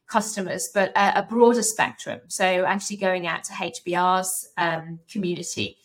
customers, 0.07 0.69
but 0.75 0.90
a, 0.97 1.21
a, 1.21 1.23
broader 1.23 1.62
spectrum. 1.62 2.21
So 2.29 2.45
actually 2.45 2.99
going 2.99 3.27
out 3.27 3.45
to 3.45 3.53
HBR's 3.53 4.51
um, 4.59 4.99
community 5.11 5.79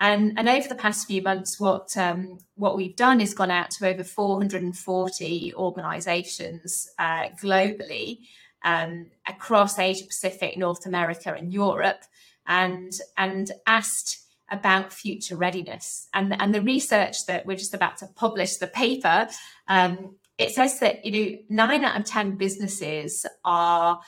and, 0.00 0.38
and 0.38 0.48
over 0.48 0.68
the 0.68 0.74
past 0.74 1.06
few 1.06 1.22
months, 1.22 1.58
what 1.58 1.96
um, 1.96 2.38
what 2.54 2.76
we've 2.76 2.94
done 2.94 3.20
is 3.20 3.34
gone 3.34 3.50
out 3.50 3.70
to 3.72 3.88
over 3.88 4.04
440 4.04 5.54
organisations 5.54 6.88
uh, 6.98 7.28
globally 7.42 8.20
um, 8.64 9.10
across 9.26 9.78
Asia 9.78 10.04
Pacific, 10.04 10.56
North 10.56 10.86
America, 10.86 11.34
and 11.34 11.52
Europe, 11.52 12.02
and 12.46 12.92
and 13.16 13.50
asked 13.66 14.18
about 14.50 14.92
future 14.92 15.36
readiness. 15.36 16.08
And 16.14 16.40
and 16.40 16.54
the 16.54 16.62
research 16.62 17.26
that 17.26 17.44
we're 17.44 17.56
just 17.56 17.74
about 17.74 17.96
to 17.98 18.06
publish, 18.06 18.56
the 18.56 18.68
paper, 18.68 19.28
um, 19.66 20.16
it 20.38 20.52
says 20.52 20.78
that 20.78 21.04
you 21.04 21.12
know 21.12 21.38
nine 21.48 21.84
out 21.84 21.98
of 21.98 22.06
ten 22.06 22.36
businesses 22.36 23.26
are 23.44 24.00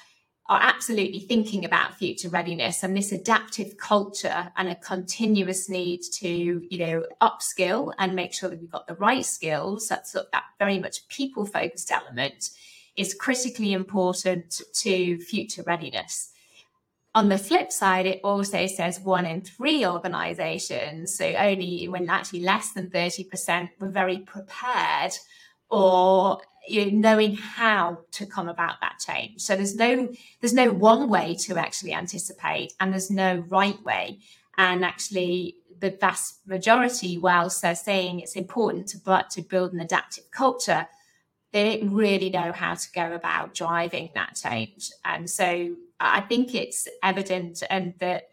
are 0.51 0.61
absolutely 0.61 1.21
thinking 1.21 1.65
about 1.65 1.95
future 1.95 2.29
readiness 2.29 2.83
and 2.83 2.97
this 2.97 3.13
adaptive 3.13 3.77
culture 3.77 4.51
and 4.57 4.69
a 4.69 4.75
continuous 4.75 5.69
need 5.69 6.03
to, 6.13 6.29
you 6.69 6.79
know, 6.79 7.05
upskill 7.23 7.93
and 7.99 8.17
make 8.17 8.33
sure 8.33 8.51
that 8.51 8.61
we've 8.61 8.69
got 8.69 8.89
the 8.89 8.97
right 8.97 9.25
skills. 9.25 9.87
That's 9.87 10.11
that 10.11 10.43
very 10.59 10.81
much 10.81 11.07
people 11.07 11.47
focused 11.47 11.93
element 11.93 12.51
is 12.97 13.15
critically 13.15 13.73
important 13.73 14.61
to 14.75 15.21
future 15.21 15.63
readiness. 15.63 16.33
On 17.15 17.29
the 17.29 17.39
flip 17.39 17.71
side, 17.71 18.07
it 18.07 18.21
also 18.25 18.67
says 18.67 18.99
one 18.99 19.27
in 19.27 19.43
three 19.43 19.87
organizations, 19.87 21.15
so 21.15 21.27
only 21.27 21.87
when 21.87 22.11
actually 22.11 22.41
less 22.41 22.73
than 22.73 22.91
30% 22.91 23.69
were 23.79 23.89
very 23.89 24.19
prepared 24.19 25.13
or 25.71 26.41
you 26.69 26.87
know, 26.87 27.11
knowing 27.11 27.37
how 27.37 27.99
to 28.13 28.27
come 28.27 28.49
about 28.49 28.81
that 28.81 28.99
change. 29.05 29.41
So 29.41 29.57
there's 29.57 29.77
no 29.77 30.09
there's 30.41 30.53
no 30.53 30.71
one 30.71 31.09
way 31.09 31.37
to 31.47 31.57
actually 31.57 31.93
anticipate, 31.93 32.73
and 32.81 32.93
there's 32.93 33.11
no 33.11 33.45
right 33.49 33.83
way. 33.83 34.19
And 34.57 34.85
actually, 34.85 35.57
the 35.81 35.91
vast 35.91 36.47
majority, 36.47 37.19
whilst 37.19 37.63
they're 37.63 37.75
saying 37.75 38.21
it's 38.21 38.37
important 38.37 38.89
to 38.89 38.99
but 38.99 39.31
to 39.31 39.43
build 39.43 39.73
an 39.73 39.81
adaptive 39.81 40.31
culture, 40.31 40.87
they 41.53 41.79
don't 41.79 41.95
really 41.95 42.31
know 42.31 42.53
how 42.53 42.75
to 42.75 42.89
go 42.95 43.13
about 43.13 43.55
driving 43.55 44.11
that 44.15 44.37
change. 44.37 44.91
And 45.05 45.29
so 45.29 45.77
I 45.99 46.21
think 46.21 46.55
it's 46.55 46.87
evident 47.03 47.63
and 47.69 47.95
that 47.99 48.29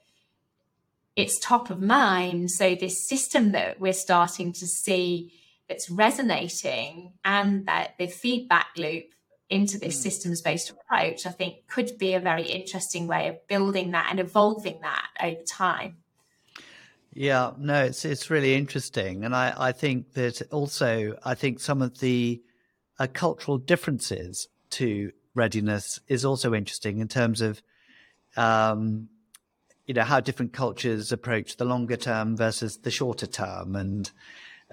it's 1.15 1.39
top 1.39 1.69
of 1.69 1.81
mind. 1.81 2.51
So 2.51 2.75
this 2.75 3.07
system 3.07 3.51
that 3.53 3.79
we're 3.79 3.93
starting 3.93 4.53
to 4.53 4.67
see 4.67 5.33
that's 5.67 5.89
resonating 5.89 7.13
and 7.25 7.65
that 7.65 7.97
the 7.97 8.07
feedback 8.07 8.67
loop 8.77 9.05
into 9.49 9.77
this 9.77 9.97
mm. 9.97 10.03
systems 10.03 10.41
based 10.41 10.69
approach, 10.69 11.25
I 11.25 11.31
think 11.31 11.67
could 11.67 11.97
be 11.97 12.13
a 12.13 12.19
very 12.19 12.43
interesting 12.43 13.07
way 13.07 13.29
of 13.29 13.47
building 13.47 13.91
that 13.91 14.07
and 14.09 14.19
evolving 14.19 14.81
that 14.81 15.07
over 15.21 15.41
time. 15.43 15.97
Yeah, 17.13 17.51
no, 17.57 17.83
it's 17.83 18.05
it's 18.05 18.29
really 18.29 18.53
interesting, 18.53 19.25
and 19.25 19.35
I 19.35 19.53
I 19.57 19.71
think 19.71 20.13
that 20.13 20.41
also 20.51 21.17
I 21.23 21.33
think 21.33 21.59
some 21.59 21.81
of 21.81 21.99
the 21.99 22.43
uh, 22.99 23.07
cultural 23.11 23.57
differences 23.57 24.47
to 24.71 25.11
readiness 25.33 25.99
is 26.07 26.25
also 26.25 26.53
interesting 26.53 26.99
in 26.99 27.07
terms 27.07 27.41
of 27.41 27.61
um, 28.35 29.09
you 29.87 29.93
know 29.93 30.03
how 30.03 30.19
different 30.19 30.53
cultures 30.53 31.11
approach 31.11 31.57
the 31.57 31.65
longer 31.65 31.95
term 31.95 32.37
versus 32.37 32.77
the 32.77 32.91
shorter 32.91 33.25
term 33.25 33.75
and 33.75 34.11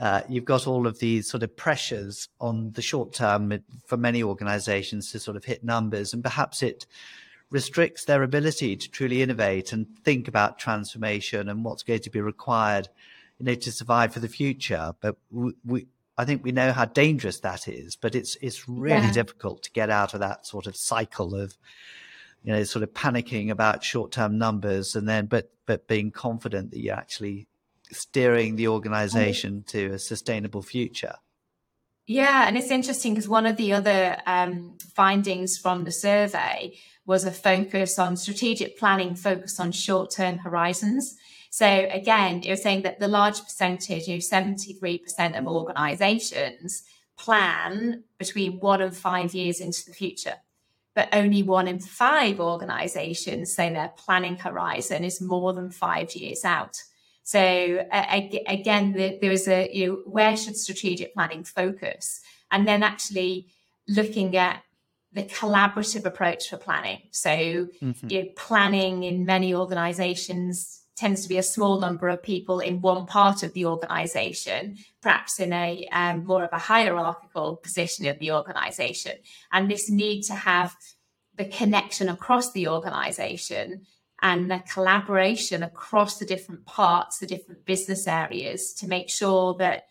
uh, 0.01 0.23
you've 0.29 0.45
got 0.45 0.67
all 0.67 0.87
of 0.87 0.99
these 0.99 1.31
sort 1.31 1.43
of 1.43 1.57
pressures 1.57 2.29
on 2.41 2.73
the 2.73 2.83
short 2.83 3.13
term 3.13 3.61
for 3.87 3.97
many 3.97 4.23
organizations 4.23 5.13
to 5.13 5.21
sort 5.21 5.37
of 5.37 5.45
hit 5.45 5.63
numbers, 5.63 6.13
and 6.13 6.23
perhaps 6.23 6.63
it 6.63 6.87
restricts 7.51 8.05
their 8.05 8.23
ability 8.25 8.75
to 8.75 8.91
truly 8.91 9.23
innovate 9.23 9.73
and 9.73 9.87
think 10.05 10.27
about 10.27 10.59
transformation 10.59 11.49
and 11.49 11.65
what's 11.65 11.85
going 11.85 12.01
to 12.01 12.11
be 12.11 12.21
required, 12.21 12.89
you 13.39 13.47
know, 13.47 13.55
to 13.55 13.71
survive 13.71 14.13
for 14.13 14.21
the 14.21 14.29
future. 14.29 14.93
But 15.01 15.17
we, 15.31 15.53
we 15.65 15.87
I 16.19 16.25
think 16.25 16.43
we 16.43 16.51
know 16.51 16.73
how 16.73 16.85
dangerous 16.87 17.41
that 17.41 17.69
is, 17.69 17.95
but 17.95 18.17
it's 18.17 18.37
it's 18.41 18.69
really 18.69 19.07
yeah. 19.07 19.13
difficult 19.13 19.63
to 19.65 19.71
get 19.71 19.91
out 19.91 20.15
of 20.15 20.21
that 20.21 20.47
sort 20.47 20.67
of 20.67 20.77
cycle 20.77 21.37
of, 21.37 21.57
you 22.43 22.53
know, 22.53 22.65
sort 22.65 22.83
of 22.83 22.93
panicking 22.93 23.51
about 23.51 23.85
short 23.85 24.11
term 24.11 24.39
numbers 24.39 24.97
and 24.97 25.09
then 25.09 25.27
but 25.27 25.53
but 25.67 25.87
being 25.87 26.11
confident 26.11 26.73
that 26.73 26.81
you 26.81 26.91
actually 26.91 27.47
steering 27.97 28.57
the 28.57 28.69
organization 28.69 29.65
to 29.69 29.93
a 29.93 29.99
sustainable 29.99 30.63
future. 30.63 31.15
Yeah, 32.07 32.47
and 32.47 32.59
it's 32.59 32.71
interesting 32.71 33.15
because 33.15 33.29
one 33.29 33.47
of 33.47 33.57
the 33.57 33.73
other 33.73 34.19
um, 34.27 34.77
findings 34.95 35.57
from 35.57 35.85
the 35.85 35.93
survey 35.93 36.77
was 37.07 37.25
a 37.25 37.33
focus 37.33 37.99
on 37.99 38.17
strategic 38.17 38.79
planning, 38.79 39.15
focus 39.15 39.59
on 39.59 39.73
short 39.73 40.11
term 40.11 40.39
horizons. 40.39 41.17
So 41.51 41.67
again, 41.67 42.43
was 42.47 42.63
saying 42.63 42.83
that 42.83 43.01
the 43.01 43.09
large 43.09 43.41
percentage, 43.41 44.09
you 44.09 44.15
know, 44.15 44.21
73% 44.21 45.39
of 45.39 45.47
organizations 45.47 46.83
plan 47.17 48.03
between 48.19 48.59
one 48.59 48.83
and 48.83 48.95
five 48.95 49.35
years 49.35 49.61
into 49.61 49.85
the 49.87 49.93
future. 49.93 50.35
But 50.95 51.09
only 51.13 51.43
one 51.43 51.69
in 51.69 51.79
five 51.81 52.39
organizations 52.39 53.55
say 53.55 53.73
their 53.73 53.93
planning 53.97 54.37
horizon 54.37 55.05
is 55.05 55.21
more 55.21 55.53
than 55.53 55.71
five 55.71 56.15
years 56.15 56.45
out. 56.45 56.83
So 57.25 57.85
uh, 57.91 58.21
again, 58.47 58.93
the, 58.93 59.19
there 59.21 59.33
is 59.33 59.49
a 59.49 59.69
you 59.73 59.87
know 59.87 59.93
where 60.05 60.37
should 60.37 60.57
strategic 60.57 61.15
planning 61.15 61.43
focus, 61.43 62.21
and 62.51 62.69
then 62.69 62.83
actually 62.83 63.49
looking 63.89 64.37
at 64.37 64.63
the 65.13 65.23
collaborative 65.23 66.05
approach 66.05 66.51
for 66.51 66.59
planning. 66.59 67.01
So 67.13 67.31
mm-hmm. 67.31 68.09
you 68.09 68.23
know, 68.23 68.29
planning 68.37 69.05
in 69.05 69.25
many 69.25 69.55
organisations 69.55 70.83
tends 70.97 71.23
to 71.23 71.29
be 71.29 71.39
a 71.39 71.43
small 71.43 71.81
number 71.81 72.09
of 72.09 72.23
people 72.23 72.61
in 72.61 72.81
one 72.81 73.07
part 73.07 73.43
of 73.43 73.53
the 73.55 73.67
organization, 73.67 74.77
perhaps 75.01 75.41
in 75.41 75.53
a 75.53 75.89
um, 75.93 76.25
more 76.25 76.45
of 76.45 76.53
a 76.53 76.59
hierarchical 76.59 77.57
position 77.57 78.07
of 78.07 78.19
the 78.19 78.33
organization. 78.33 79.17
And 79.51 79.71
this 79.71 79.91
need 79.91 80.23
to 80.25 80.35
have 80.35 80.77
the 81.37 81.47
connection 81.47 82.09
across 82.09 82.53
the 82.53 82.69
organization 82.69 83.87
and 84.25 84.51
the 84.51 84.63
collaboration 84.73 85.63
across 85.63 86.17
the 86.17 86.25
different 86.25 86.65
parts, 86.65 87.19
the 87.19 87.27
different 87.27 87.67
business 87.67 88.09
areas 88.09 88.73
to 88.79 88.89
make 88.89 89.11
sure 89.11 89.55
that 89.59 89.85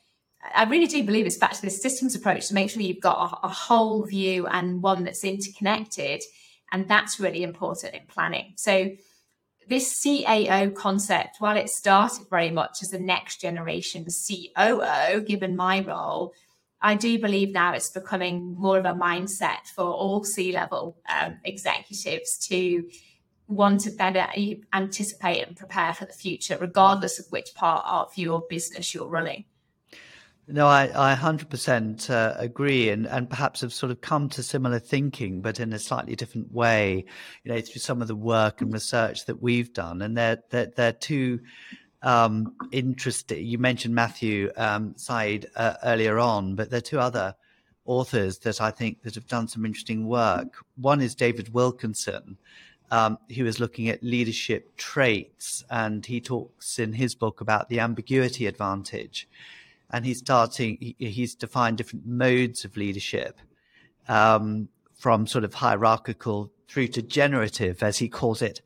I 0.56 0.64
really 0.64 0.88
do 0.88 1.04
believe 1.04 1.28
it's 1.28 1.38
back 1.38 1.54
to 1.54 1.62
this 1.62 1.82
systems 1.82 2.16
approach 2.16 2.48
to 2.48 2.56
make 2.56 2.72
sure 2.72 2.82
you've 2.82 3.00
got 3.00 3.40
a, 3.44 3.46
a 3.46 3.50
whole 3.50 4.04
view 4.04 4.48
and 4.48 4.82
one 4.82 5.04
that's 5.04 5.24
interconnected. 5.24 6.24
And 6.72 6.88
that's 6.88 7.20
really 7.20 7.44
important 7.44 7.94
in 7.94 8.02
planning. 8.08 8.54
So, 8.58 8.92
this 9.70 10.04
CAO 10.04 10.76
concept, 10.76 11.36
while 11.40 11.56
it 11.56 11.70
started 11.70 12.28
very 12.30 12.50
much 12.50 12.80
as 12.82 12.92
a 12.92 13.00
next 13.00 13.40
generation 13.40 14.06
COO, 14.06 15.22
given 15.22 15.56
my 15.56 15.80
role, 15.82 16.34
I 16.82 16.96
do 16.96 17.18
believe 17.20 17.54
now 17.54 17.74
it's 17.74 17.92
becoming 17.92 18.56
more 18.58 18.78
of 18.80 18.86
a 18.86 18.94
mindset 18.94 19.68
for 19.74 19.86
all 19.86 20.26
C 20.26 20.52
level 20.52 20.98
um, 21.08 21.38
executives 21.46 22.38
to 22.50 22.84
want 23.48 23.82
to 23.82 23.92
better 23.92 24.26
anticipate 24.74 25.46
and 25.46 25.56
prepare 25.56 25.94
for 25.94 26.06
the 26.06 26.14
future, 26.14 26.58
regardless 26.60 27.20
of 27.20 27.26
which 27.30 27.54
part 27.56 27.86
of 27.86 28.18
your 28.18 28.44
business 28.50 28.94
you're 28.94 29.08
running. 29.08 29.46
No, 30.48 30.68
I, 30.68 30.90
I 30.94 31.16
100% 31.16 32.10
uh, 32.10 32.34
agree 32.38 32.90
and, 32.90 33.08
and 33.08 33.30
perhaps 33.30 33.62
have 33.62 33.72
sort 33.72 33.92
of 33.92 34.02
come 34.02 34.28
to 34.30 34.44
similar 34.44 34.80
thinking, 34.80 35.40
but 35.42 35.60
in 35.60 35.72
a 35.72 35.80
slightly 35.80 36.18
different 36.18 36.52
way, 36.52 37.06
you 37.44 37.52
know, 37.52 37.62
through 37.62 37.80
some 37.80 38.02
of 38.02 38.10
the 38.10 38.16
work 38.16 38.60
and 38.60 38.74
research 38.74 39.26
that 39.26 39.42
we've 39.42 39.72
done. 39.72 40.02
And 40.02 40.18
they're, 40.18 40.44
they're, 40.50 40.66
they're 40.76 40.92
two 40.92 41.40
um, 42.02 42.56
interesting, 42.74 43.46
you 43.46 43.58
mentioned 43.58 43.96
Matthew 43.96 44.52
um, 44.58 44.94
Syed 44.98 45.46
uh, 45.56 45.76
earlier 45.84 46.20
on, 46.20 46.56
but 46.56 46.70
there 46.70 46.80
are 46.80 46.82
two 46.82 47.00
other 47.00 47.36
authors 47.86 48.40
that 48.40 48.60
I 48.60 48.72
think 48.72 49.02
that 49.04 49.16
have 49.16 49.28
done 49.28 49.48
some 49.48 49.66
interesting 49.66 50.08
work. 50.08 50.58
One 50.76 51.00
is 51.00 51.16
David 51.16 51.54
Wilkinson, 51.54 52.38
um, 52.92 53.18
he 53.28 53.44
was 53.44 53.60
looking 53.60 53.90
at 53.90 54.04
leadership 54.04 54.76
traits, 54.78 55.64
and 55.70 56.06
he 56.06 56.22
talks 56.22 56.80
in 56.80 56.94
his 56.94 57.16
book 57.16 57.42
about 57.42 57.70
the 57.70 57.80
ambiguity 57.80 58.46
advantage. 58.46 59.28
And 59.90 60.06
he's 60.06 60.20
starting, 60.20 60.78
he, 60.80 60.96
he's 60.98 61.36
defined 61.36 61.78
different 61.78 62.06
modes 62.06 62.66
of 62.66 62.78
leadership 62.78 63.40
um, 64.08 64.70
from 64.96 65.28
sort 65.28 65.44
of 65.44 65.54
hierarchical 65.54 66.52
through 66.68 66.88
to 66.88 67.02
generative, 67.02 67.84
as 67.84 67.98
he 67.98 68.10
calls 68.10 68.42
it. 68.42 68.62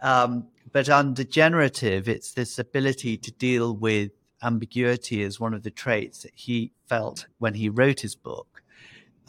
Um, 0.00 0.48
but 0.72 0.88
under 0.88 1.24
generative, 1.24 2.08
it's 2.08 2.32
this 2.32 2.58
ability 2.58 3.16
to 3.18 3.30
deal 3.32 3.74
with 3.74 4.10
ambiguity 4.42 5.22
as 5.22 5.38
one 5.38 5.54
of 5.54 5.62
the 5.62 5.70
traits 5.70 6.22
that 6.22 6.32
he 6.34 6.72
felt 6.86 7.26
when 7.38 7.54
he 7.54 7.68
wrote 7.68 8.00
his 8.00 8.16
book 8.16 8.51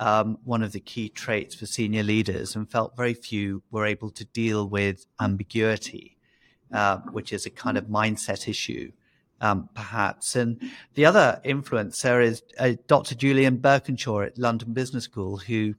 um, 0.04 0.38
one 0.44 0.62
of 0.63 0.74
the 0.74 0.82
key 0.82 1.08
traits 1.08 1.56
for 1.56 1.66
senior 1.66 2.04
leaders 2.04 2.58
and 2.58 2.70
felt 2.70 2.98
very 2.98 3.13
few 3.13 3.63
were 3.72 3.86
able 3.86 4.10
to 4.12 4.26
deal 4.26 4.68
with 4.68 5.06
ambiguity, 5.22 6.18
uh, 6.74 6.98
which 7.13 7.32
is 7.32 7.46
a 7.46 7.50
kind 7.50 7.78
of 7.78 7.86
mindset 7.86 8.50
issue, 8.50 8.92
um, 9.39 9.70
perhaps. 9.74 10.36
And 10.36 10.60
the 10.96 11.06
other 11.06 11.39
influencer 11.46 12.22
is 12.22 12.44
uh, 12.60 12.74
Dr. 12.86 13.16
Julian 13.16 13.60
Birkinshaw 13.60 14.26
at 14.28 14.38
London 14.38 14.74
Business 14.74 15.06
School, 15.06 15.38
who 15.38 15.76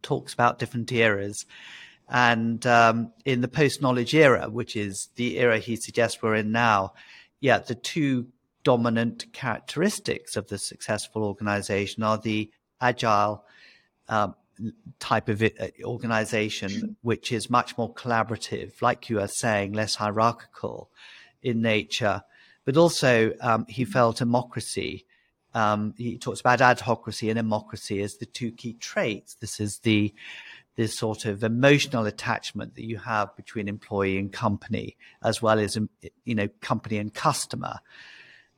talks 0.00 0.32
about 0.32 0.60
different 0.60 0.92
eras. 0.92 1.44
And 2.08 2.64
um, 2.68 3.12
in 3.24 3.40
the 3.40 3.48
post 3.48 3.82
knowledge 3.82 4.14
era, 4.14 4.48
which 4.48 4.76
is 4.76 5.08
the 5.16 5.40
era 5.40 5.58
he 5.58 5.74
suggests 5.74 6.22
we're 6.22 6.36
in 6.36 6.52
now, 6.52 6.92
yeah, 7.40 7.58
the 7.58 7.74
two 7.74 8.28
dominant 8.62 9.26
characteristics 9.32 10.36
of 10.36 10.46
the 10.46 10.58
successful 10.58 11.24
organization 11.24 12.04
are 12.04 12.16
the 12.16 12.52
agile 12.84 13.44
um, 14.08 14.34
type 15.00 15.28
of 15.28 15.42
uh, 15.42 15.48
organization, 15.82 16.96
which 17.02 17.32
is 17.32 17.50
much 17.50 17.76
more 17.76 17.92
collaborative, 17.92 18.80
like 18.82 19.10
you 19.10 19.20
are 19.20 19.28
saying, 19.28 19.72
less 19.72 19.94
hierarchical 19.96 20.90
in 21.42 21.60
nature. 21.60 22.22
But 22.64 22.76
also, 22.76 23.32
um, 23.40 23.66
he 23.68 23.84
felt 23.84 24.18
emotocracy. 24.18 25.04
Um, 25.54 25.94
he 25.96 26.18
talks 26.18 26.40
about 26.40 26.60
adhocracy 26.60 27.30
and 27.30 27.38
emotocracy 27.38 28.02
as 28.02 28.16
the 28.16 28.26
two 28.26 28.50
key 28.52 28.74
traits. 28.74 29.36
This 29.40 29.60
is 29.60 29.78
the 29.78 30.14
this 30.76 30.98
sort 30.98 31.24
of 31.24 31.44
emotional 31.44 32.04
attachment 32.06 32.74
that 32.74 32.84
you 32.84 32.98
have 32.98 33.36
between 33.36 33.68
employee 33.68 34.18
and 34.18 34.32
company, 34.32 34.96
as 35.22 35.40
well 35.40 35.60
as 35.60 35.78
you 36.24 36.34
know 36.34 36.48
company 36.60 36.98
and 36.98 37.14
customer. 37.14 37.78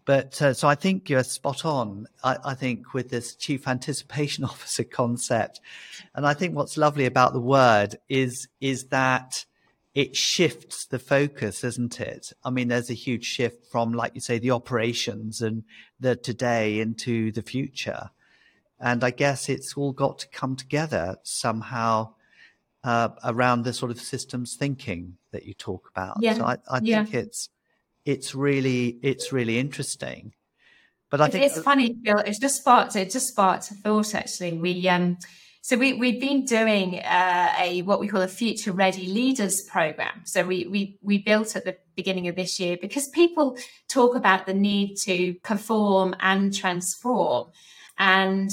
But 0.07 0.41
uh, 0.41 0.55
so 0.55 0.69
I 0.69 0.77
think 0.77 1.11
you're 1.11 1.25
spot 1.25 1.65
on. 1.65 2.07
I, 2.23 2.37
I, 2.45 2.55
think 2.55 2.95
with 2.95 3.11
this 3.11 3.35
chief 3.35 3.67
anticipation 3.67 4.45
officer 4.53 4.85
concept, 4.85 5.61
and 6.15 6.25
I 6.25 6.33
think 6.33 6.55
what's 6.55 6.79
lovely 6.79 7.05
about 7.05 7.35
the 7.35 7.41
word 7.41 7.97
is 8.09 8.49
is 8.61 8.85
that 8.85 9.45
it 9.95 10.15
shifts 10.15 10.87
the 10.87 11.01
focus, 11.01 11.65
isn't 11.65 12.01
it? 12.01 12.33
I 12.45 12.51
mean, 12.51 12.69
there's 12.69 12.89
a 12.89 12.95
huge 12.95 13.25
shift 13.25 13.67
from, 13.67 13.93
like 13.93 14.13
you 14.15 14.21
say, 14.21 14.39
the 14.39 14.53
operations 14.53 15.43
and 15.43 15.65
the 15.99 16.15
today 16.15 16.79
into 16.79 17.33
the 17.33 17.43
future, 17.43 18.11
and 18.79 19.03
I 19.03 19.11
guess 19.11 19.49
it's 19.49 19.75
all 19.77 19.93
got 19.93 20.21
to 20.21 20.29
come 20.29 20.57
together 20.57 21.17
somehow. 21.25 22.15
Uh, 22.85 23.09
around 23.25 23.65
the 23.65 23.73
sort 23.73 23.91
of 23.91 24.01
systems 24.01 24.55
thinking 24.55 25.17
that 25.33 25.45
you 25.45 25.53
talk 25.53 25.91
about. 25.91 26.19
Yeah. 26.21 26.35
So 26.35 26.45
I, 26.45 26.59
I 26.71 26.79
yeah. 26.85 27.03
think 27.03 27.15
it's 27.17 27.49
it's 28.07 28.35
really 28.35 28.99
it's 29.03 29.33
really 29.33 29.59
interesting. 29.59 30.33
But 31.11 31.21
I 31.21 31.29
think 31.29 31.45
it's 31.45 31.61
funny, 31.61 31.93
Bill. 31.93 32.19
It's 32.19 32.39
just 32.39 32.57
sparked 32.57 32.97
it 32.97 33.11
just 33.11 33.29
sparked 33.29 33.71
a 33.71 33.75
thought 33.75 34.15
actually. 34.15 34.55
We 34.55 34.89
um 34.89 35.19
so 35.61 35.77
we 35.77 35.95
we've 35.95 36.21
been 36.21 36.45
doing 36.45 37.01
uh, 37.01 37.53
a 37.59 37.83
what 37.83 37.99
we 37.99 38.07
call 38.07 38.23
a 38.23 38.29
future 38.29 38.73
ready 38.73 39.09
leaders 39.09 39.63
program. 39.63 40.23
So 40.25 40.45
we 40.47 40.67
we 40.69 40.99
we 41.03 41.19
built 41.19 41.57
at 41.57 41.65
the 41.65 41.77
beginning 41.97 42.29
of 42.29 42.37
this 42.37 42.61
year 42.61 42.77
because 42.81 43.09
people 43.09 43.59
talk 43.89 44.15
about 44.15 44.47
the 44.47 44.55
need 44.55 44.95
to 44.99 45.35
perform 45.43 46.15
and 46.21 46.55
transform, 46.55 47.51
and 47.99 48.51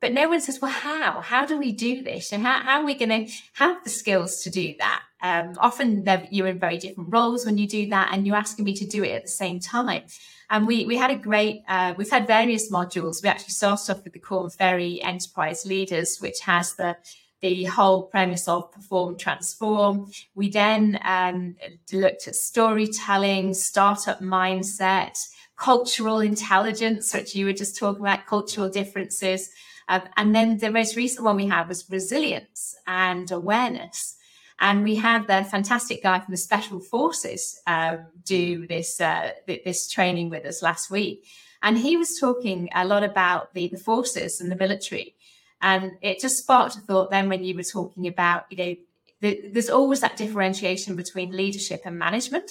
but 0.00 0.12
no 0.12 0.28
one 0.28 0.40
says, 0.40 0.60
well, 0.60 0.70
how? 0.70 1.20
How 1.20 1.44
do 1.44 1.58
we 1.58 1.72
do 1.72 2.02
this? 2.02 2.32
And 2.32 2.42
how, 2.42 2.60
how 2.60 2.80
are 2.80 2.84
we 2.84 2.94
going 2.94 3.26
to 3.26 3.32
have 3.54 3.82
the 3.82 3.90
skills 3.90 4.42
to 4.42 4.50
do 4.50 4.74
that? 4.78 5.02
Um, 5.20 5.54
often 5.58 6.06
you're 6.30 6.46
in 6.46 6.60
very 6.60 6.78
different 6.78 7.12
roles 7.12 7.44
when 7.44 7.58
you 7.58 7.66
do 7.66 7.88
that, 7.88 8.10
and 8.12 8.26
you're 8.26 8.36
asking 8.36 8.64
me 8.64 8.74
to 8.74 8.86
do 8.86 9.02
it 9.02 9.10
at 9.10 9.22
the 9.24 9.28
same 9.28 9.58
time. 9.58 10.04
And 10.50 10.66
we 10.66 10.86
we 10.86 10.96
had 10.96 11.10
a 11.10 11.16
great, 11.16 11.62
uh, 11.68 11.94
we've 11.96 12.10
had 12.10 12.26
various 12.26 12.70
modules. 12.70 13.22
We 13.22 13.28
actually 13.28 13.52
started 13.52 13.90
off 13.90 14.04
with 14.04 14.12
the 14.12 14.20
Korn 14.20 14.50
Ferry 14.50 15.02
Enterprise 15.02 15.66
Leaders, 15.66 16.18
which 16.20 16.40
has 16.40 16.74
the 16.74 16.96
the 17.40 17.64
whole 17.64 18.02
premise 18.04 18.48
of 18.48 18.72
perform 18.72 19.16
transform 19.16 20.10
we 20.34 20.50
then 20.50 20.98
um, 21.04 21.54
looked 21.92 22.26
at 22.26 22.34
storytelling 22.34 23.54
startup 23.54 24.20
mindset 24.20 25.16
cultural 25.56 26.18
intelligence 26.18 27.14
which 27.14 27.36
you 27.36 27.46
were 27.46 27.52
just 27.52 27.78
talking 27.78 28.00
about 28.00 28.26
cultural 28.26 28.68
differences 28.68 29.50
um, 29.88 30.02
and 30.16 30.34
then 30.34 30.58
the 30.58 30.70
most 30.70 30.96
recent 30.96 31.24
one 31.24 31.36
we 31.36 31.46
had 31.46 31.66
was 31.66 31.88
resilience 31.90 32.76
and 32.86 33.30
awareness. 33.30 34.16
And 34.60 34.82
we 34.82 34.96
had 34.96 35.26
the 35.28 35.44
fantastic 35.44 36.02
guy 36.02 36.18
from 36.20 36.32
the 36.32 36.38
Special 36.38 36.80
Forces 36.80 37.60
um, 37.66 38.06
do 38.24 38.66
this 38.66 39.00
uh, 39.00 39.30
this 39.46 39.88
training 39.88 40.30
with 40.30 40.44
us 40.44 40.62
last 40.62 40.90
week, 40.90 41.24
and 41.62 41.78
he 41.78 41.96
was 41.96 42.18
talking 42.18 42.68
a 42.74 42.84
lot 42.84 43.04
about 43.04 43.54
the 43.54 43.68
the 43.68 43.78
forces 43.78 44.40
and 44.40 44.50
the 44.50 44.56
military, 44.56 45.14
and 45.62 45.92
it 46.02 46.20
just 46.20 46.38
sparked 46.38 46.76
a 46.76 46.80
thought. 46.80 47.10
Then 47.10 47.28
when 47.28 47.44
you 47.44 47.54
were 47.54 47.62
talking 47.62 48.08
about, 48.08 48.46
you 48.50 48.56
know, 48.56 48.74
the, 49.20 49.48
there's 49.52 49.70
always 49.70 50.00
that 50.00 50.16
differentiation 50.16 50.96
between 50.96 51.36
leadership 51.36 51.82
and 51.84 51.96
management. 51.96 52.50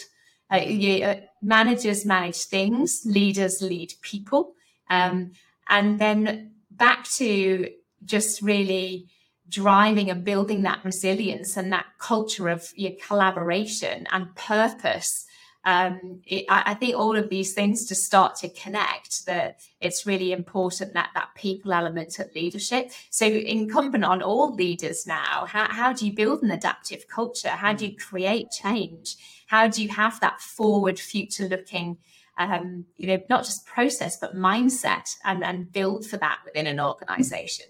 Uh, 0.50 0.62
you, 0.66 1.04
uh, 1.04 1.20
managers 1.42 2.06
manage 2.06 2.46
things, 2.46 3.02
leaders 3.06 3.62
lead 3.62 3.92
people, 4.02 4.54
um, 4.90 5.34
and 5.68 6.00
then 6.00 6.52
back 6.78 7.08
to 7.16 7.70
just 8.06 8.42
really 8.42 9.08
driving 9.50 10.10
and 10.10 10.24
building 10.24 10.64
that 10.64 10.84
resilience 10.84 11.58
and 11.58 11.72
that 11.72 11.86
culture 12.00 12.50
of 12.50 12.72
your 12.76 12.92
collaboration 13.06 14.06
and 14.12 14.36
purpose. 14.36 15.26
Um, 15.64 16.22
it, 16.26 16.46
I, 16.50 16.64
I, 16.68 16.74
think 16.76 16.96
all 16.96 17.18
of 17.18 17.30
these 17.30 17.54
things 17.54 17.86
to 17.88 17.96
start 17.96 18.38
to 18.38 18.50
connect 18.50 19.26
that 19.26 19.60
it's 19.82 20.06
really 20.06 20.32
important 20.32 20.94
that 20.94 21.10
that 21.14 21.30
people 21.36 21.74
element 21.74 22.20
of 22.20 22.34
leadership. 22.34 22.92
So 23.10 23.26
incumbent 23.26 24.06
on 24.06 24.22
all 24.22 24.54
leaders 24.54 25.06
now, 25.06 25.46
how, 25.46 25.68
how 25.68 25.92
do 25.92 26.06
you 26.06 26.14
build 26.14 26.42
an 26.42 26.52
adaptive 26.52 27.10
culture? 27.10 27.50
How 27.50 27.74
do 27.74 27.86
you 27.86 27.98
create 27.98 28.52
change? 28.52 29.18
How 29.48 29.68
do 29.68 29.84
you 29.84 29.90
have 29.90 30.22
that 30.22 30.40
forward 30.40 31.00
future 31.00 31.50
looking 31.50 31.98
um, 32.38 32.86
you 32.96 33.08
know, 33.08 33.22
not 33.30 33.44
just 33.44 33.66
process 33.66 34.18
but 34.20 34.36
mindset, 34.36 35.16
and 35.24 35.44
and 35.44 35.72
build 35.72 36.06
for 36.06 36.18
that 36.18 36.40
within 36.46 36.68
an 36.68 36.80
organisation. 36.80 37.66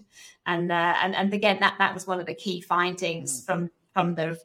And 0.46 0.70
uh, 0.70 0.94
and 1.02 1.14
and 1.14 1.32
again, 1.32 1.58
that 1.60 1.76
that 1.78 1.94
was 1.94 2.06
one 2.06 2.20
of 2.20 2.26
the 2.26 2.34
key 2.34 2.60
findings 2.60 3.42
mm. 3.42 3.46
from 3.46 3.70
from 3.92 4.14
the 4.14 4.38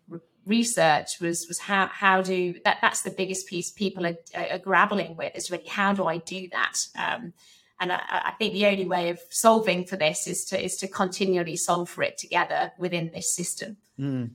research 0.46 1.20
was 1.22 1.48
was 1.48 1.60
how 1.60 1.88
how 1.88 2.22
do 2.22 2.56
that 2.66 2.78
that's 2.82 3.02
the 3.02 3.12
biggest 3.12 3.48
piece 3.48 3.72
people 3.72 4.06
are, 4.06 4.18
are 4.36 4.60
grappling 4.60 5.16
with 5.16 5.34
is 5.36 5.50
really 5.50 5.68
how 5.68 5.94
do 5.94 6.06
I 6.06 6.18
do 6.18 6.48
that. 6.52 6.80
Um, 6.98 7.34
and 7.80 7.92
I, 7.92 8.02
I, 8.10 8.32
think 8.38 8.54
the 8.54 8.68
only 8.68 8.86
way 8.86 9.10
of 9.10 9.20
solving 9.30 9.86
for 9.86 9.98
this 9.98 10.28
is 10.28 10.46
to 10.46 10.64
is 10.64 10.78
to 10.78 10.88
continually 10.88 11.56
solve 11.56 11.90
for 11.90 12.04
it 12.04 12.18
together 12.18 12.72
within 12.78 13.12
this 13.14 13.36
system. 13.36 13.78
Mm. 14.00 14.32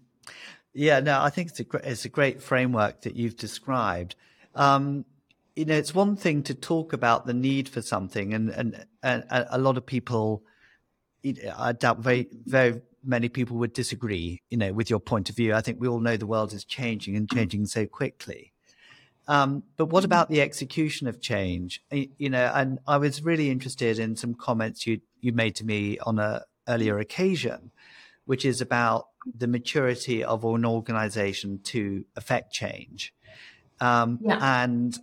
Yeah, 0.74 1.01
no, 1.01 1.20
I 1.20 1.31
think 1.31 1.51
it's 1.51 1.61
a 1.61 1.90
it's 1.90 2.05
a 2.05 2.09
great 2.09 2.42
framework 2.42 3.03
that 3.03 3.16
you've 3.16 3.37
described. 3.37 4.16
Um, 4.55 5.05
you 5.58 5.64
know, 5.64 5.74
it's 5.74 5.92
one 5.92 6.14
thing 6.14 6.44
to 6.44 6.54
talk 6.54 6.92
about 6.92 7.26
the 7.26 7.34
need 7.34 7.68
for 7.68 7.82
something, 7.82 8.32
and 8.32 8.50
and, 8.50 8.86
and 9.02 9.24
a 9.28 9.58
lot 9.58 9.76
of 9.76 9.84
people, 9.84 10.44
I 11.56 11.72
doubt 11.72 11.98
very 11.98 12.28
very 12.46 12.80
many 13.04 13.28
people 13.28 13.56
would 13.56 13.72
disagree. 13.72 14.40
You 14.50 14.56
know, 14.56 14.72
with 14.72 14.88
your 14.88 15.00
point 15.00 15.28
of 15.30 15.34
view. 15.34 15.54
I 15.54 15.60
think 15.60 15.80
we 15.80 15.88
all 15.88 15.98
know 15.98 16.16
the 16.16 16.28
world 16.28 16.52
is 16.52 16.64
changing 16.64 17.16
and 17.16 17.28
changing 17.28 17.66
so 17.66 17.86
quickly. 17.86 18.52
Um, 19.26 19.64
but 19.76 19.86
what 19.86 20.04
about 20.04 20.30
the 20.30 20.40
execution 20.40 21.08
of 21.08 21.20
change? 21.20 21.82
You 21.90 22.30
know, 22.30 22.52
and 22.54 22.78
I 22.86 22.98
was 22.98 23.24
really 23.24 23.50
interested 23.50 23.98
in 23.98 24.14
some 24.14 24.34
comments 24.34 24.86
you 24.86 25.00
you 25.20 25.32
made 25.32 25.56
to 25.56 25.64
me 25.66 25.98
on 25.98 26.20
a 26.20 26.44
earlier 26.68 27.00
occasion, 27.00 27.72
which 28.26 28.44
is 28.44 28.60
about 28.60 29.08
the 29.36 29.48
maturity 29.48 30.22
of 30.22 30.44
an 30.44 30.64
organization 30.64 31.58
to 31.64 32.04
affect 32.14 32.52
change. 32.52 33.12
Um, 33.80 34.20
yeah. 34.22 34.62
And 34.62 34.98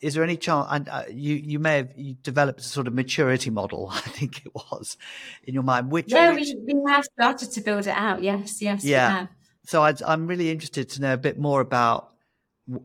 is 0.00 0.14
there 0.14 0.22
any 0.22 0.36
chance 0.36 0.66
and 0.70 0.88
uh, 0.88 1.04
you 1.10 1.34
you 1.34 1.58
may 1.58 1.78
have 1.78 1.90
you 1.96 2.14
developed 2.22 2.60
a 2.60 2.64
sort 2.64 2.86
of 2.86 2.94
maturity 2.94 3.50
model 3.50 3.88
i 3.92 4.00
think 4.00 4.44
it 4.44 4.54
was 4.54 4.96
in 5.44 5.54
your 5.54 5.62
mind 5.62 5.90
which 5.90 6.12
yeah 6.12 6.32
which, 6.32 6.48
we, 6.66 6.74
we 6.74 6.90
have 6.90 7.04
started 7.04 7.50
to 7.50 7.60
build 7.60 7.86
it 7.86 7.96
out. 7.96 8.22
Yes 8.22 8.60
yes 8.60 8.84
yeah. 8.84 9.26
so 9.64 9.82
i 9.82 9.94
am 10.06 10.26
really 10.26 10.50
interested 10.50 10.88
to 10.90 11.00
know 11.00 11.14
a 11.14 11.18
bit 11.18 11.38
more 11.38 11.60
about 11.60 12.10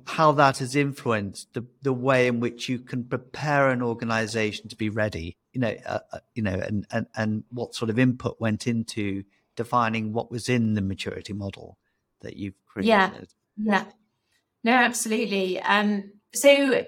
how 0.08 0.32
that 0.34 0.58
has 0.58 0.76
influenced 0.76 1.54
the 1.54 1.66
the 1.82 1.94
way 1.94 2.28
in 2.28 2.40
which 2.40 2.70
you 2.70 2.80
can 2.80 3.04
prepare 3.04 3.70
an 3.70 3.82
organization 3.82 4.68
to 4.70 4.76
be 4.76 4.90
ready 4.90 5.38
you 5.54 5.62
know 5.62 5.76
uh, 5.86 6.00
uh, 6.14 6.20
you 6.34 6.44
know 6.44 6.54
and, 6.54 6.86
and 6.92 7.08
and 7.16 7.44
what 7.50 7.76
sort 7.76 7.90
of 7.90 8.00
input 8.00 8.40
went 8.40 8.68
into 8.68 9.24
defining 9.56 10.14
what 10.14 10.32
was 10.32 10.48
in 10.48 10.74
the 10.74 10.82
maturity 10.82 11.34
model 11.34 11.78
that 12.22 12.38
you've 12.38 12.56
created. 12.66 12.88
Yeah 12.90 13.12
yeah. 13.62 13.86
No 14.64 14.72
absolutely. 14.72 15.60
Um 15.60 16.12
so 16.34 16.86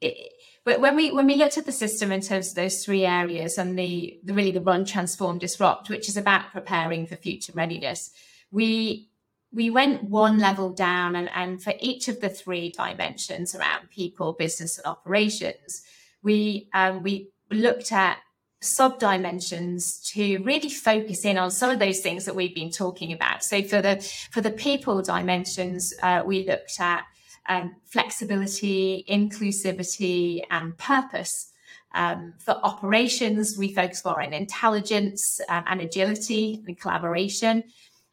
it, 0.00 0.32
when 0.64 0.96
we 0.96 1.10
when 1.10 1.26
we 1.26 1.36
looked 1.36 1.58
at 1.58 1.66
the 1.66 1.72
system 1.72 2.12
in 2.12 2.20
terms 2.20 2.50
of 2.50 2.54
those 2.54 2.84
three 2.84 3.04
areas 3.04 3.58
and 3.58 3.78
the, 3.78 4.18
the, 4.24 4.34
really 4.34 4.50
the 4.50 4.60
run 4.60 4.84
transform 4.84 5.38
disrupt 5.38 5.88
which 5.88 6.08
is 6.08 6.16
about 6.16 6.52
preparing 6.52 7.06
for 7.06 7.16
future 7.16 7.52
readiness 7.54 8.10
we 8.50 9.08
we 9.52 9.68
went 9.68 10.04
one 10.04 10.38
level 10.38 10.70
down 10.70 11.16
and, 11.16 11.28
and 11.34 11.62
for 11.62 11.72
each 11.80 12.06
of 12.08 12.20
the 12.20 12.28
three 12.28 12.70
dimensions 12.70 13.54
around 13.54 13.90
people 13.90 14.32
business 14.34 14.78
and 14.78 14.86
operations 14.86 15.82
we 16.22 16.68
um, 16.74 17.02
we 17.02 17.30
looked 17.50 17.92
at 17.92 18.18
sub 18.62 18.98
dimensions 18.98 20.00
to 20.12 20.38
really 20.42 20.68
focus 20.68 21.24
in 21.24 21.38
on 21.38 21.50
some 21.50 21.70
of 21.70 21.78
those 21.78 22.00
things 22.00 22.26
that 22.26 22.36
we've 22.36 22.54
been 22.54 22.70
talking 22.70 23.12
about. 23.12 23.42
So 23.42 23.62
for 23.62 23.80
the 23.80 23.96
for 24.30 24.40
the 24.40 24.50
people 24.50 25.02
dimensions 25.02 25.94
uh, 26.02 26.22
we 26.24 26.46
looked 26.46 26.78
at 26.78 27.04
um, 27.50 27.74
flexibility, 27.84 29.04
inclusivity, 29.10 30.42
and 30.50 30.78
purpose. 30.78 31.52
Um, 31.92 32.34
for 32.38 32.52
operations, 32.52 33.56
we 33.58 33.74
focus 33.74 34.04
more 34.04 34.22
on 34.22 34.32
intelligence 34.32 35.40
um, 35.48 35.64
and 35.66 35.80
agility 35.80 36.62
and 36.66 36.80
collaboration. 36.80 37.64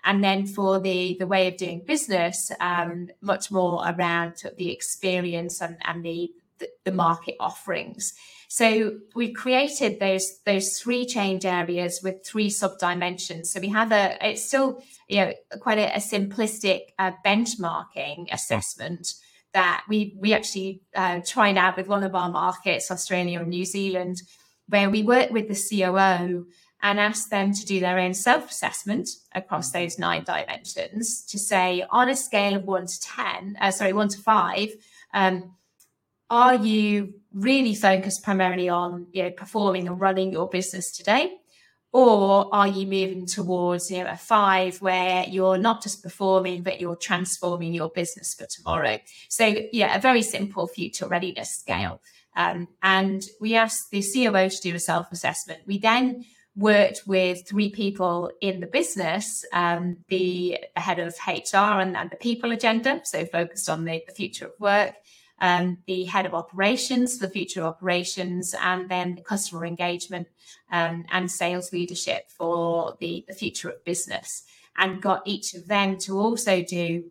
And 0.04 0.24
then 0.24 0.48
for 0.48 0.80
the, 0.80 1.16
the 1.20 1.28
way 1.28 1.48
of 1.48 1.58
doing 1.58 1.84
business, 1.86 2.52
um, 2.60 3.10
much 3.22 3.52
more 3.52 3.84
around 3.88 4.42
the 4.58 4.72
experience 4.72 5.62
and, 5.62 5.78
and 5.86 6.04
the, 6.04 6.32
the, 6.58 6.70
the 6.86 6.92
market 6.92 7.36
offerings. 7.40 8.14
So 8.48 9.00
we 9.14 9.34
created 9.34 10.00
those 10.00 10.40
those 10.46 10.80
three 10.80 11.06
change 11.06 11.46
areas 11.46 12.00
with 12.02 12.26
three 12.26 12.50
sub 12.50 12.80
dimensions. 12.80 13.52
So 13.52 13.60
we 13.60 13.68
have 13.70 13.92
a 13.92 14.18
it's 14.26 14.48
still 14.48 14.82
you 15.10 15.18
know 15.18 15.34
quite 15.60 15.78
a, 15.78 15.94
a 15.94 16.00
simplistic 16.00 16.94
uh, 16.98 17.12
benchmarking 17.26 18.32
assessment 18.32 19.06
that 19.54 19.84
we 19.88 20.16
we 20.20 20.34
actually 20.34 20.82
uh, 20.96 21.22
tried 21.26 21.58
out 21.58 21.78
with 21.78 21.88
one 21.88 22.04
of 22.04 22.16
our 22.16 22.30
markets, 22.30 22.92
Australia 22.92 23.40
and 23.40 23.50
New 23.50 23.66
Zealand, 23.66 24.22
where 24.68 24.90
we 24.90 25.04
worked 25.04 25.32
with 25.32 25.48
the 25.48 25.56
COO 25.56 26.48
and 26.82 27.00
asked 27.00 27.32
them 27.32 27.54
to 27.54 27.66
do 27.66 27.80
their 27.80 28.00
own 28.00 28.14
self 28.14 28.52
assessment 28.52 29.10
across 29.34 29.72
those 29.72 29.98
nine 29.98 30.24
dimensions 30.24 31.24
to 31.26 31.40
say 31.40 31.84
on 31.90 32.10
a 32.10 32.16
scale 32.16 32.56
of 32.56 32.66
one 32.66 32.86
to 32.86 33.02
ten, 33.02 33.58
uh, 33.60 33.72
sorry, 33.72 33.94
one 33.94 34.10
to 34.10 34.20
five. 34.20 34.70
Um, 35.14 35.56
are 36.30 36.56
you 36.56 37.14
really 37.34 37.74
focused 37.74 38.24
primarily 38.24 38.70
on 38.70 39.08
you 39.12 39.24
know, 39.24 39.32
performing 39.32 39.88
and 39.88 40.00
running 40.00 40.32
your 40.32 40.50
business 40.50 40.92
today? 40.92 41.38
Or 41.94 42.54
are 42.54 42.68
you 42.68 42.86
moving 42.86 43.26
towards 43.26 43.90
you 43.90 44.04
know, 44.04 44.10
a 44.10 44.18
five 44.18 44.82
where 44.82 45.26
you're 45.28 45.58
not 45.58 45.82
just 45.82 46.04
performing, 46.04 46.62
but 46.62 46.82
you're 46.82 46.98
transforming 46.98 47.74
your 47.74 47.90
business 47.90 48.36
for 48.38 48.46
tomorrow? 48.46 49.00
So, 49.30 49.56
yeah, 49.72 49.96
a 49.96 50.02
very 50.02 50.22
simple 50.22 50.68
future 50.68 51.08
readiness 51.08 51.50
scale. 51.52 52.02
Um, 52.36 52.68
and 52.84 53.24
we 53.42 53.56
asked 53.56 53.90
the 53.92 54.04
COO 54.04 54.50
to 54.50 54.62
do 54.62 54.76
a 54.76 54.80
self 54.80 55.12
assessment. 55.12 55.62
We 55.66 55.80
then 55.80 56.26
worked 56.58 57.04
with 57.06 57.48
three 57.48 57.70
people 57.70 58.32
in 58.42 58.60
the 58.60 58.68
business 58.68 59.46
um, 59.54 59.98
the 60.10 60.58
head 60.76 61.00
of 61.00 61.16
HR 61.28 61.80
and, 61.80 61.96
and, 61.96 62.10
the 62.10 62.16
people 62.16 62.52
agenda, 62.52 63.00
so 63.06 63.26
focused 63.26 63.70
on 63.70 63.86
the, 63.86 64.02
the 64.08 64.14
future 64.14 64.46
of 64.46 64.52
work, 64.60 64.96
um, 65.40 65.78
the 65.86 66.06
head 66.06 66.26
of 66.26 66.34
operations 66.34 67.18
for 67.18 67.28
future 67.28 67.64
operations, 67.64 68.56
and 68.62 68.90
then 68.90 69.16
the 69.16 69.22
customer 69.22 69.66
engagement 69.66 70.28
um, 70.72 71.06
and 71.12 71.30
sales 71.30 71.72
leadership 71.72 72.30
for 72.30 72.96
the, 73.00 73.24
the 73.28 73.34
future 73.34 73.70
of 73.70 73.84
business, 73.86 74.44
and 74.78 75.02
got 75.02 75.22
each 75.26 75.54
of 75.54 75.68
them 75.68 75.98
to 76.00 76.18
also 76.18 76.64
do 76.64 77.04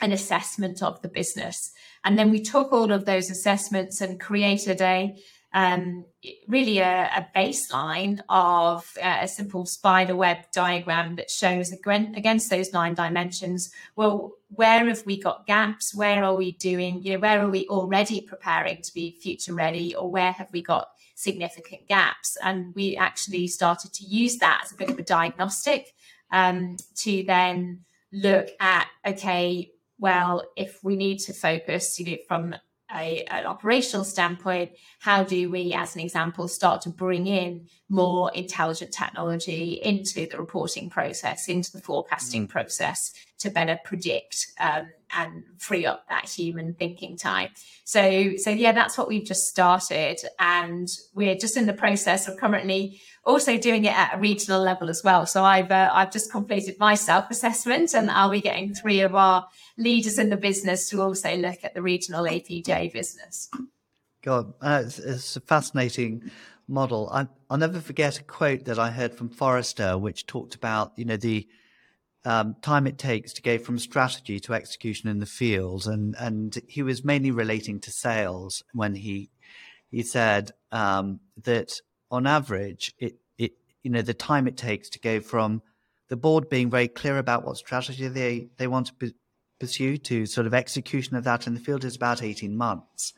an 0.00 0.12
assessment 0.12 0.82
of 0.82 1.00
the 1.02 1.08
business. 1.08 1.72
And 2.04 2.18
then 2.18 2.30
we 2.30 2.40
took 2.40 2.72
all 2.72 2.90
of 2.90 3.04
those 3.04 3.30
assessments 3.30 4.00
and 4.00 4.20
created 4.20 4.80
a 4.80 5.14
um, 5.54 6.06
really 6.48 6.78
a, 6.78 7.10
a, 7.14 7.28
baseline 7.36 8.20
of 8.28 8.90
uh, 9.02 9.18
a 9.20 9.28
simple 9.28 9.66
spider 9.66 10.16
web 10.16 10.38
diagram 10.52 11.16
that 11.16 11.30
shows 11.30 11.72
against 11.72 12.48
those 12.48 12.72
nine 12.72 12.94
dimensions. 12.94 13.70
Well, 13.94 14.32
where 14.48 14.86
have 14.86 15.04
we 15.04 15.20
got 15.20 15.46
gaps? 15.46 15.94
Where 15.94 16.24
are 16.24 16.34
we 16.34 16.52
doing, 16.52 17.02
you 17.02 17.12
know, 17.12 17.18
where 17.18 17.40
are 17.44 17.50
we 17.50 17.66
already 17.68 18.22
preparing 18.22 18.80
to 18.82 18.94
be 18.94 19.18
future 19.20 19.52
ready 19.52 19.94
or 19.94 20.10
where 20.10 20.32
have 20.32 20.48
we 20.52 20.62
got 20.62 20.88
significant 21.14 21.86
gaps? 21.86 22.38
And 22.42 22.74
we 22.74 22.96
actually 22.96 23.46
started 23.46 23.92
to 23.94 24.04
use 24.04 24.38
that 24.38 24.62
as 24.64 24.72
a 24.72 24.76
bit 24.76 24.90
of 24.90 24.98
a 24.98 25.02
diagnostic 25.02 25.92
um, 26.30 26.76
to 26.96 27.24
then 27.24 27.80
look 28.10 28.48
at, 28.58 28.88
okay, 29.06 29.72
well, 29.98 30.44
if 30.56 30.82
we 30.82 30.96
need 30.96 31.18
to 31.18 31.32
focus 31.32 31.98
you 32.00 32.06
know, 32.06 32.16
from 32.26 32.54
a, 32.94 33.24
an 33.24 33.46
operational 33.46 34.04
standpoint, 34.04 34.72
how 35.00 35.22
do 35.24 35.50
we, 35.50 35.72
as 35.72 35.94
an 35.94 36.00
example, 36.00 36.48
start 36.48 36.82
to 36.82 36.90
bring 36.90 37.26
in 37.26 37.66
more 37.88 38.30
intelligent 38.32 38.92
technology 38.92 39.80
into 39.82 40.26
the 40.26 40.38
reporting 40.38 40.90
process, 40.90 41.48
into 41.48 41.72
the 41.72 41.80
forecasting 41.80 42.46
mm. 42.46 42.50
process 42.50 43.12
to 43.38 43.50
better 43.50 43.78
predict 43.84 44.46
um, 44.60 44.88
and 45.12 45.44
free 45.58 45.86
up 45.86 46.08
that 46.08 46.28
human 46.28 46.74
thinking 46.74 47.16
time. 47.16 47.50
So, 47.84 48.32
so 48.36 48.50
yeah, 48.50 48.72
that's 48.72 48.96
what 48.96 49.08
we've 49.08 49.24
just 49.24 49.48
started, 49.48 50.18
and 50.38 50.88
we're 51.14 51.36
just 51.36 51.56
in 51.56 51.66
the 51.66 51.72
process 51.72 52.28
of 52.28 52.36
currently 52.36 53.00
also 53.24 53.56
doing 53.56 53.84
it 53.84 53.96
at 53.96 54.14
a 54.14 54.18
regional 54.18 54.60
level 54.60 54.90
as 54.90 55.02
well. 55.04 55.26
So 55.26 55.44
I've 55.44 55.70
uh, 55.70 55.90
I've 55.92 56.10
just 56.10 56.30
completed 56.30 56.76
my 56.78 56.94
self 56.94 57.30
assessment, 57.30 57.94
and 57.94 58.10
I'll 58.10 58.30
be 58.30 58.40
getting 58.40 58.74
three 58.74 59.00
of 59.00 59.14
our 59.14 59.46
leaders 59.76 60.18
in 60.18 60.30
the 60.30 60.36
business 60.36 60.88
to 60.90 61.00
also 61.00 61.36
look 61.36 61.58
at 61.62 61.74
the 61.74 61.82
regional 61.82 62.24
APJ 62.24 62.92
business. 62.92 63.50
God, 64.22 64.54
uh, 64.60 64.82
it's, 64.84 64.98
it's, 64.98 65.36
a 65.36 65.40
fascinating 65.40 66.30
model. 66.68 67.08
I, 67.10 67.26
will 67.50 67.56
never 67.56 67.80
forget 67.80 68.20
a 68.20 68.22
quote 68.22 68.66
that 68.66 68.78
I 68.78 68.90
heard 68.90 69.14
from 69.14 69.28
Forrester, 69.28 69.98
which 69.98 70.26
talked 70.26 70.54
about 70.54 70.92
you 70.96 71.04
know 71.04 71.16
the 71.16 71.48
um, 72.24 72.56
time 72.62 72.86
it 72.86 72.98
takes 72.98 73.32
to 73.34 73.42
go 73.42 73.58
from 73.58 73.78
strategy 73.78 74.38
to 74.40 74.54
execution 74.54 75.08
in 75.08 75.18
the 75.18 75.26
field, 75.26 75.86
and 75.86 76.14
and 76.18 76.60
he 76.68 76.82
was 76.82 77.04
mainly 77.04 77.30
relating 77.30 77.80
to 77.80 77.90
sales 77.90 78.62
when 78.72 78.94
he 78.94 79.30
he 79.90 80.02
said 80.02 80.52
um, 80.72 81.20
that 81.44 81.72
on 82.10 82.26
average, 82.26 82.94
it, 82.98 83.16
it, 83.38 83.52
you 83.82 83.90
know, 83.90 84.02
the 84.02 84.14
time 84.14 84.46
it 84.46 84.56
takes 84.56 84.88
to 84.90 84.98
go 84.98 85.20
from 85.20 85.62
the 86.08 86.16
board 86.16 86.48
being 86.48 86.70
very 86.70 86.88
clear 86.88 87.18
about 87.18 87.44
what 87.44 87.56
strategy 87.56 88.06
they, 88.08 88.48
they 88.58 88.66
want 88.66 88.88
to 88.88 88.94
p- 88.94 89.14
pursue 89.58 89.96
to 89.96 90.26
sort 90.26 90.46
of 90.46 90.54
execution 90.54 91.16
of 91.16 91.24
that 91.24 91.46
in 91.46 91.54
the 91.54 91.60
field 91.60 91.84
is 91.84 91.96
about 91.96 92.22
18 92.22 92.54
months. 92.54 93.14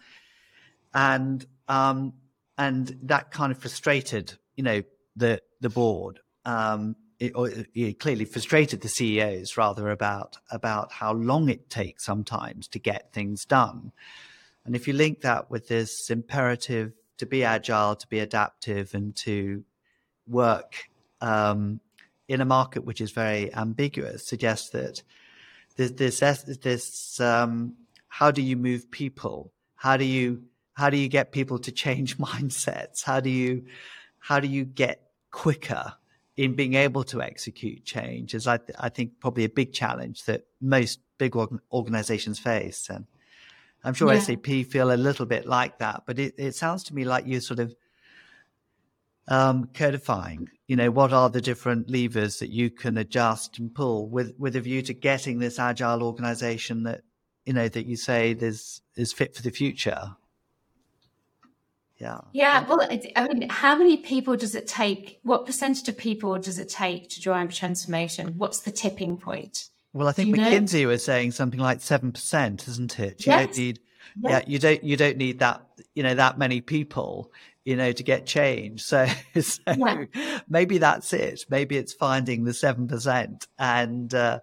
And, 0.94 1.44
um, 1.66 2.12
and 2.56 2.96
that 3.02 3.32
kind 3.32 3.50
of 3.50 3.58
frustrated, 3.58 4.34
you 4.54 4.62
know, 4.62 4.82
the, 5.16 5.40
the 5.60 5.70
board. 5.70 6.20
Um, 6.44 6.94
it, 7.18 7.68
it, 7.74 7.98
clearly 7.98 8.24
frustrated 8.24 8.80
the 8.80 8.88
CEOs 8.88 9.56
rather 9.56 9.90
about 9.90 10.38
about 10.50 10.92
how 10.92 11.12
long 11.12 11.48
it 11.48 11.70
takes 11.70 12.04
sometimes 12.04 12.68
to 12.68 12.78
get 12.78 13.12
things 13.12 13.44
done. 13.44 13.92
And 14.64 14.74
if 14.74 14.88
you 14.88 14.94
link 14.94 15.20
that 15.20 15.50
with 15.50 15.68
this 15.68 16.10
imperative 16.10 16.92
to 17.18 17.26
be 17.26 17.44
agile, 17.44 17.96
to 17.96 18.06
be 18.08 18.20
adaptive, 18.20 18.94
and 18.94 19.14
to 19.16 19.64
work 20.26 20.88
um, 21.20 21.80
in 22.28 22.40
a 22.40 22.44
market 22.44 22.84
which 22.84 23.00
is 23.00 23.10
very 23.10 23.54
ambiguous 23.54 24.26
suggests 24.26 24.70
that 24.70 25.02
this 25.76 25.90
this 25.92 26.20
this 26.62 27.20
um, 27.20 27.74
how 28.08 28.30
do 28.30 28.42
you 28.42 28.56
move 28.56 28.90
people? 28.90 29.52
How 29.76 29.96
do 29.96 30.04
you 30.04 30.44
how 30.74 30.90
do 30.90 30.96
you 30.96 31.08
get 31.08 31.32
people 31.32 31.58
to 31.60 31.72
change 31.72 32.18
mindsets? 32.18 33.04
How 33.04 33.20
do 33.20 33.30
you 33.30 33.64
how 34.18 34.40
do 34.40 34.48
you 34.48 34.64
get 34.64 35.10
quicker 35.30 35.94
in 36.36 36.54
being 36.54 36.74
able 36.74 37.04
to 37.04 37.22
execute 37.22 37.84
change? 37.84 38.34
Is 38.34 38.46
I, 38.46 38.58
th- 38.58 38.78
I 38.78 38.88
think 38.88 39.20
probably 39.20 39.44
a 39.44 39.48
big 39.48 39.72
challenge 39.72 40.24
that 40.24 40.46
most 40.60 41.00
big 41.18 41.36
org- 41.36 41.60
organizations 41.72 42.38
face. 42.38 42.88
And 42.90 43.06
I'm 43.82 43.94
sure 43.94 44.12
yeah. 44.12 44.20
SAP 44.20 44.46
feel 44.70 44.92
a 44.92 44.96
little 44.96 45.26
bit 45.26 45.46
like 45.46 45.78
that, 45.78 46.02
but 46.06 46.18
it, 46.18 46.34
it 46.38 46.54
sounds 46.54 46.84
to 46.84 46.94
me 46.94 47.04
like 47.04 47.26
you're 47.26 47.40
sort 47.40 47.60
of 47.60 47.74
um, 49.28 49.68
codifying. 49.74 50.48
You 50.66 50.76
know, 50.76 50.90
what 50.90 51.12
are 51.12 51.30
the 51.30 51.40
different 51.40 51.90
levers 51.90 52.38
that 52.38 52.50
you 52.50 52.70
can 52.70 52.98
adjust 52.98 53.58
and 53.58 53.74
pull 53.74 54.08
with 54.08 54.34
with 54.38 54.56
a 54.56 54.60
view 54.60 54.82
to 54.82 54.94
getting 54.94 55.38
this 55.38 55.58
agile 55.58 56.02
organization 56.02 56.84
that 56.84 57.02
you 57.44 57.52
know 57.52 57.68
that 57.68 57.86
you 57.86 57.96
say 57.96 58.32
is 58.32 58.80
is 58.96 59.12
fit 59.12 59.34
for 59.34 59.42
the 59.42 59.50
future. 59.50 60.16
Yeah. 62.04 62.20
Yeah. 62.32 62.66
Well, 62.68 62.86
I 63.16 63.28
mean, 63.28 63.48
how 63.48 63.76
many 63.76 63.96
people 63.96 64.36
does 64.36 64.54
it 64.54 64.66
take? 64.66 65.20
What 65.22 65.46
percentage 65.46 65.88
of 65.88 65.96
people 65.96 66.38
does 66.38 66.58
it 66.58 66.68
take 66.68 67.08
to 67.10 67.20
drive 67.20 67.52
transformation? 67.54 68.34
What's 68.36 68.60
the 68.60 68.70
tipping 68.70 69.16
point? 69.16 69.70
Well, 69.94 70.08
I 70.08 70.12
think 70.12 70.36
McKinsey 70.36 70.82
know? 70.82 70.88
was 70.88 71.04
saying 71.04 71.32
something 71.32 71.60
like 71.60 71.80
seven 71.80 72.12
percent, 72.12 72.68
isn't 72.68 72.98
it? 72.98 73.24
You 73.24 73.32
yes. 73.32 73.46
don't 73.46 73.58
need, 73.58 73.80
yes. 74.20 74.30
yeah, 74.30 74.42
you 74.46 74.58
don't 74.58 74.84
you 74.84 74.96
don't 74.96 75.16
need 75.16 75.38
that, 75.38 75.66
you 75.94 76.02
know, 76.02 76.14
that 76.14 76.36
many 76.36 76.60
people, 76.60 77.32
you 77.64 77.76
know, 77.76 77.92
to 77.92 78.02
get 78.02 78.26
change. 78.26 78.82
So, 78.82 79.06
so 79.40 79.60
yeah. 79.66 80.04
maybe 80.48 80.78
that's 80.78 81.12
it. 81.14 81.46
Maybe 81.48 81.78
it's 81.78 81.94
finding 81.94 82.44
the 82.44 82.54
seven 82.54 82.86
percent 82.86 83.46
and. 83.58 84.12
uh 84.14 84.40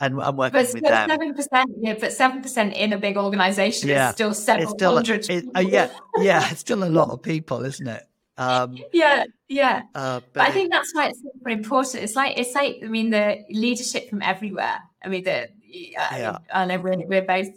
and 0.00 0.20
I'm 0.20 0.36
working 0.36 0.60
but, 0.60 0.72
with 0.72 0.82
them. 0.82 1.10
Seven 1.10 1.34
percent, 1.34 1.70
yeah, 1.80 1.94
but 2.00 2.12
seven 2.12 2.42
percent 2.42 2.74
in 2.74 2.92
a 2.92 2.98
big 2.98 3.16
organisation 3.16 3.90
yeah. 3.90 4.08
is 4.08 4.14
still 4.14 4.34
several 4.34 4.94
hundred. 4.94 5.28
Uh, 5.30 5.60
yeah, 5.60 5.90
yeah, 6.16 6.48
it's 6.50 6.60
still 6.60 6.82
a 6.82 6.88
lot 6.88 7.10
of 7.10 7.22
people, 7.22 7.64
isn't 7.64 7.86
it? 7.86 8.08
Um, 8.38 8.78
yeah, 8.92 9.24
yeah. 9.48 9.82
Uh, 9.94 10.20
but, 10.20 10.32
but, 10.32 10.42
I 10.48 10.50
think 10.50 10.72
that's 10.72 10.94
why 10.94 11.08
it's 11.08 11.20
super 11.20 11.50
important. 11.50 12.02
It's 12.02 12.16
like 12.16 12.38
it's 12.38 12.54
like 12.54 12.80
I 12.82 12.88
mean 12.88 13.10
the 13.10 13.44
leadership 13.50 14.08
from 14.08 14.22
everywhere. 14.22 14.78
I 15.04 15.08
mean 15.08 15.24
the 15.24 15.48
yeah. 15.62 16.38
I, 16.52 16.62
I 16.62 16.64
know 16.64 16.78
we're, 16.78 17.06
we're 17.06 17.22
both 17.22 17.48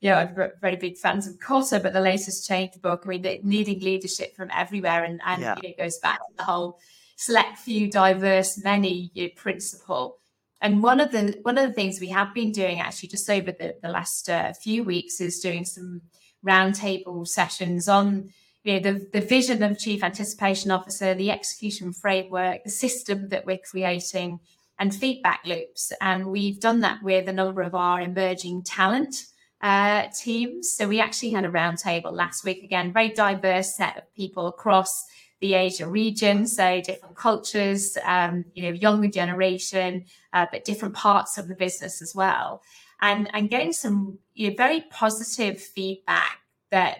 you 0.00 0.10
know 0.10 0.50
very 0.60 0.76
big 0.76 0.98
fans 0.98 1.28
of 1.28 1.38
Kotter, 1.38 1.80
but 1.80 1.92
the 1.92 2.00
latest 2.00 2.48
change 2.48 2.72
book. 2.82 3.02
I 3.04 3.08
mean 3.08 3.22
the 3.22 3.40
needing 3.44 3.78
leadership 3.80 4.34
from 4.34 4.50
everywhere, 4.52 5.04
and 5.04 5.20
and 5.24 5.40
yeah. 5.40 5.54
you 5.62 5.68
know, 5.68 5.68
it 5.68 5.78
goes 5.78 5.98
back 5.98 6.18
to 6.18 6.36
the 6.36 6.44
whole 6.44 6.80
select 7.14 7.58
few, 7.58 7.88
diverse 7.88 8.60
many 8.64 9.12
you 9.14 9.24
know, 9.24 9.30
principle. 9.36 10.18
And 10.62 10.82
one 10.82 11.00
of 11.00 11.10
the 11.10 11.38
one 11.42 11.58
of 11.58 11.66
the 11.66 11.74
things 11.74 12.00
we 12.00 12.08
have 12.08 12.32
been 12.32 12.52
doing 12.52 12.80
actually 12.80 13.08
just 13.08 13.28
over 13.28 13.50
the, 13.50 13.74
the 13.82 13.88
last 13.88 14.30
uh, 14.30 14.52
few 14.52 14.84
weeks 14.84 15.20
is 15.20 15.40
doing 15.40 15.64
some 15.64 16.02
roundtable 16.46 17.26
sessions 17.26 17.88
on 17.88 18.30
you 18.62 18.74
know, 18.74 18.92
the, 18.92 19.08
the 19.12 19.20
vision 19.20 19.62
of 19.64 19.78
chief 19.78 20.04
anticipation 20.04 20.70
officer, 20.70 21.14
the 21.14 21.32
execution 21.32 21.92
framework, 21.92 22.62
the 22.62 22.70
system 22.70 23.28
that 23.30 23.44
we're 23.44 23.58
creating, 23.58 24.38
and 24.78 24.94
feedback 24.94 25.40
loops. 25.44 25.92
And 26.00 26.26
we've 26.26 26.60
done 26.60 26.80
that 26.80 27.02
with 27.02 27.28
a 27.28 27.32
number 27.32 27.62
of 27.62 27.74
our 27.74 28.00
emerging 28.00 28.62
talent 28.62 29.16
uh, 29.62 30.08
teams. 30.16 30.72
So 30.76 30.86
we 30.86 31.00
actually 31.00 31.30
had 31.30 31.44
a 31.44 31.50
roundtable 31.50 32.12
last 32.12 32.44
week 32.44 32.62
again, 32.62 32.92
very 32.92 33.10
diverse 33.10 33.76
set 33.76 33.96
of 33.96 34.14
people 34.14 34.46
across 34.46 35.06
the 35.42 35.54
Asia 35.54 35.86
region, 35.86 36.46
so 36.46 36.80
different 36.80 37.16
cultures, 37.16 37.98
um, 38.04 38.44
you 38.54 38.62
know, 38.62 38.70
younger 38.70 39.08
generation, 39.08 40.06
uh, 40.32 40.46
but 40.50 40.64
different 40.64 40.94
parts 40.94 41.36
of 41.36 41.48
the 41.48 41.54
business 41.54 42.00
as 42.00 42.14
well, 42.14 42.62
and 43.02 43.28
and 43.34 43.50
getting 43.50 43.72
some 43.72 44.18
you 44.34 44.48
know, 44.48 44.56
very 44.56 44.80
positive 44.90 45.60
feedback 45.60 46.38
that 46.70 46.98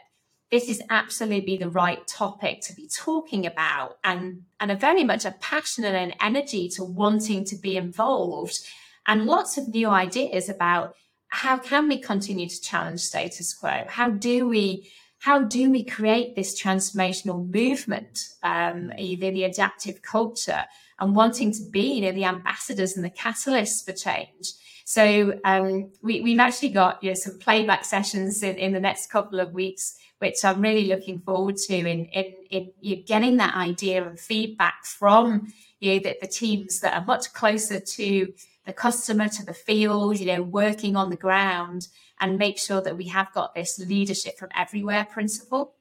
this 0.50 0.68
is 0.68 0.82
absolutely 0.90 1.56
the 1.56 1.70
right 1.70 2.06
topic 2.06 2.60
to 2.60 2.74
be 2.74 2.86
talking 2.88 3.46
about 3.46 3.98
and 4.04 4.42
and 4.60 4.70
a 4.70 4.76
very 4.76 5.04
much 5.04 5.24
a 5.24 5.30
passion 5.40 5.84
and 5.84 5.96
an 5.96 6.12
energy 6.20 6.68
to 6.68 6.84
wanting 6.84 7.44
to 7.44 7.56
be 7.56 7.76
involved 7.76 8.58
and 9.06 9.24
lots 9.24 9.56
of 9.56 9.68
new 9.68 9.88
ideas 9.88 10.48
about 10.48 10.94
how 11.28 11.56
can 11.56 11.88
we 11.88 11.96
continue 11.96 12.46
to 12.46 12.60
challenge 12.60 13.00
status 13.00 13.54
quo? 13.54 13.84
How 13.88 14.10
do 14.10 14.46
we 14.46 14.90
how 15.22 15.38
do 15.40 15.70
we 15.70 15.84
create 15.84 16.34
this 16.34 16.60
transformational 16.60 17.48
movement 17.54 18.18
um, 18.42 18.92
either 18.98 19.30
the 19.30 19.44
adaptive 19.44 20.02
culture 20.02 20.64
and 20.98 21.14
wanting 21.14 21.52
to 21.52 21.62
be 21.70 21.94
you 21.94 22.02
know 22.02 22.10
the 22.12 22.24
ambassadors 22.24 22.96
and 22.96 23.04
the 23.04 23.10
catalysts 23.10 23.84
for 23.84 23.92
change? 23.92 24.52
So 24.84 25.38
um, 25.44 25.92
we, 26.02 26.28
have 26.32 26.40
actually 26.40 26.70
got 26.70 27.02
you 27.04 27.10
know, 27.10 27.14
some 27.14 27.38
playback 27.38 27.84
sessions 27.84 28.42
in, 28.42 28.56
in 28.56 28.72
the 28.72 28.80
next 28.80 29.10
couple 29.10 29.38
of 29.38 29.52
weeks 29.52 29.96
which 30.18 30.44
I'm 30.44 30.60
really 30.60 30.86
looking 30.86 31.20
forward 31.20 31.56
to 31.56 31.74
in 31.74 32.06
in, 32.06 32.34
in 32.50 32.72
you 32.80 32.96
getting 32.96 33.36
that 33.36 33.54
idea 33.54 34.04
and 34.06 34.18
feedback 34.18 34.84
from 34.84 35.52
you 35.78 35.94
know, 35.94 35.98
the, 36.00 36.16
the 36.20 36.28
teams 36.28 36.80
that 36.80 36.94
are 36.94 37.04
much 37.04 37.32
closer 37.32 37.78
to 37.78 38.32
the 38.66 38.72
customer, 38.72 39.28
to 39.28 39.44
the 39.44 39.54
field, 39.54 40.18
you 40.18 40.26
know, 40.26 40.42
working 40.42 40.96
on 40.96 41.10
the 41.10 41.16
ground 41.16 41.88
and 42.20 42.38
make 42.38 42.58
sure 42.58 42.80
that 42.80 42.96
we 42.96 43.08
have 43.08 43.32
got 43.32 43.54
this 43.54 43.78
leadership 43.78 44.38
from 44.38 44.50
everywhere 44.56 45.06
principle. 45.10 45.74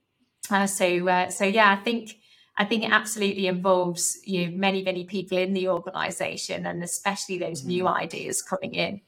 Uh, 0.50 0.66
so 0.66 1.08
uh, 1.08 1.30
so 1.30 1.46
yeah, 1.46 1.72
I 1.72 1.84
think 1.84 2.16
I 2.58 2.66
think 2.66 2.84
it 2.84 2.92
absolutely 2.92 3.48
involves 3.48 4.18
you 4.26 4.48
know, 4.48 4.58
many 4.58 4.84
many 4.84 5.06
people 5.06 5.38
in 5.38 5.54
the 5.54 5.68
organisation 5.70 6.66
and 6.66 6.84
especially 6.84 7.38
those 7.38 7.64
new 7.64 7.84
mm. 7.84 7.96
ideas 7.96 8.42
coming 8.42 8.74
in. 8.74 9.02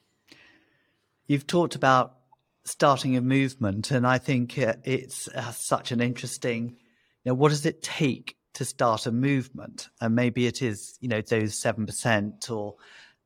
You've 1.28 1.48
talked 1.48 1.76
about 1.76 2.16
starting 2.66 3.18
a 3.18 3.22
movement, 3.22 3.92
and 3.92 4.06
I 4.06 4.18
think 4.20 4.58
it's 4.58 5.28
uh, 5.30 5.52
such 5.52 5.92
an 5.92 6.00
interesting 6.00 6.78
you 7.24 7.32
know, 7.32 7.36
what 7.36 7.50
does 7.50 7.66
it 7.66 7.82
take 7.82 8.38
to 8.54 8.66
start 8.66 9.06
a 9.06 9.12
movement? 9.12 9.90
And 10.02 10.16
maybe 10.16 10.46
it 10.46 10.62
is, 10.62 10.98
you 11.00 11.08
know, 11.08 11.22
those 11.22 11.54
7% 11.56 12.52
or 12.52 12.76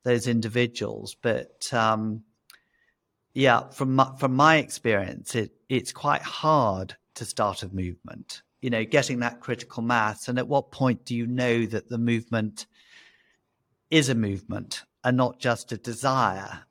those 0.04 0.28
individuals. 0.28 1.16
But 1.22 1.72
um, 1.74 2.24
yeah, 3.34 3.70
from 3.70 3.96
my, 3.96 4.12
from 4.18 4.36
my 4.36 4.58
experience, 4.58 5.36
it, 5.36 5.52
it's 5.70 5.92
quite 5.92 6.22
hard 6.22 6.96
to 7.16 7.26
start 7.26 7.64
a 7.64 7.74
movement, 7.74 8.42
you 8.62 8.70
know, 8.70 8.86
getting 8.86 9.20
that 9.20 9.42
critical 9.42 9.84
mass. 9.84 10.28
And 10.28 10.40
at 10.40 10.48
what 10.48 10.72
point 10.72 11.06
do 11.06 11.16
you 11.16 11.28
know 11.28 11.66
that 11.66 11.90
the 11.90 11.98
movement 11.98 12.66
is 13.90 14.10
a 14.10 14.16
movement 14.16 14.84
and 15.04 15.18
not 15.18 15.40
just 15.40 15.72
a 15.72 15.78
desire? 15.78 16.62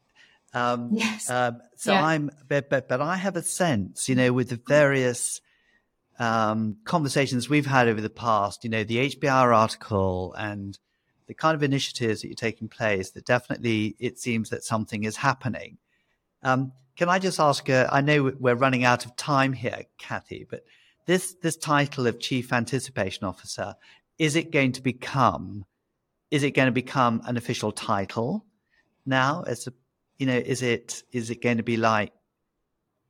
Um, 0.55 0.91
yes. 0.93 1.29
Um, 1.29 1.61
so 1.77 1.93
yeah. 1.93 2.05
I'm, 2.05 2.31
but, 2.49 2.71
but, 2.71 2.89
but 2.89 3.01
I 3.01 3.17
have 3.17 3.37
a 3.37 3.43
sense, 3.43 4.09
you 4.09 4.15
know, 4.15 4.33
with 4.33 4.49
the 4.49 4.61
various 4.67 5.41
um, 6.19 6.79
conversations 6.85 7.49
we've 7.49 7.67
had 7.67 7.89
over 7.89 8.01
the 8.01 8.11
past, 8.11 8.65
you 8.65 8.71
know, 8.71 8.85
the 8.85 9.11
HBR 9.11 9.55
article 9.55 10.35
and 10.39 10.79
the 11.27 11.35
kind 11.35 11.55
of 11.55 11.63
initiatives 11.63 12.23
that 12.23 12.29
you're 12.29 12.35
taking 12.35 12.69
place, 12.69 13.11
that 13.11 13.27
definitely 13.27 13.97
it 13.99 14.19
seems 14.19 14.51
that 14.51 14.65
something 14.65 15.05
is 15.05 15.17
happening. 15.17 15.79
Um, 16.43 16.73
can 16.97 17.09
I 17.09 17.19
just 17.19 17.41
ask? 17.41 17.69
Uh, 17.69 17.89
I 17.91 18.01
know 18.01 18.33
we're 18.39 18.55
running 18.55 18.85
out 18.85 19.05
of 19.05 19.17
time 19.17 19.53
here, 19.53 19.83
Cathy, 19.99 20.47
but 20.49 20.65
this 21.07 21.35
this 21.43 21.57
title 21.57 22.07
of 22.07 22.21
Chief 22.21 22.53
Anticipation 22.53 23.25
Officer 23.25 23.75
is 24.19 24.37
it 24.37 24.51
going 24.51 24.73
to 24.73 24.83
become? 24.83 25.65
Is 26.31 26.43
it 26.43 26.53
going 26.53 26.67
to 26.67 26.73
become 26.73 27.23
an 27.27 27.37
official 27.37 27.73
title 27.73 28.45
now? 29.05 29.45
As 29.47 29.67
a, 29.67 29.73
you 30.19 30.27
know, 30.27 30.37
is 30.37 30.63
it 30.63 31.03
is 31.13 31.31
it 31.31 31.43
going 31.43 31.59
to 31.59 31.63
be 31.63 31.77
like 31.77 32.13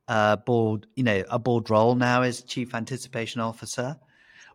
a 0.07 0.37
board, 0.37 0.87
you 0.95 1.03
know, 1.03 1.23
a 1.29 1.39
board 1.39 1.69
role 1.69 1.95
now 1.95 2.21
as 2.21 2.43
Chief 2.43 2.75
Anticipation 2.75 3.41
Officer? 3.41 3.97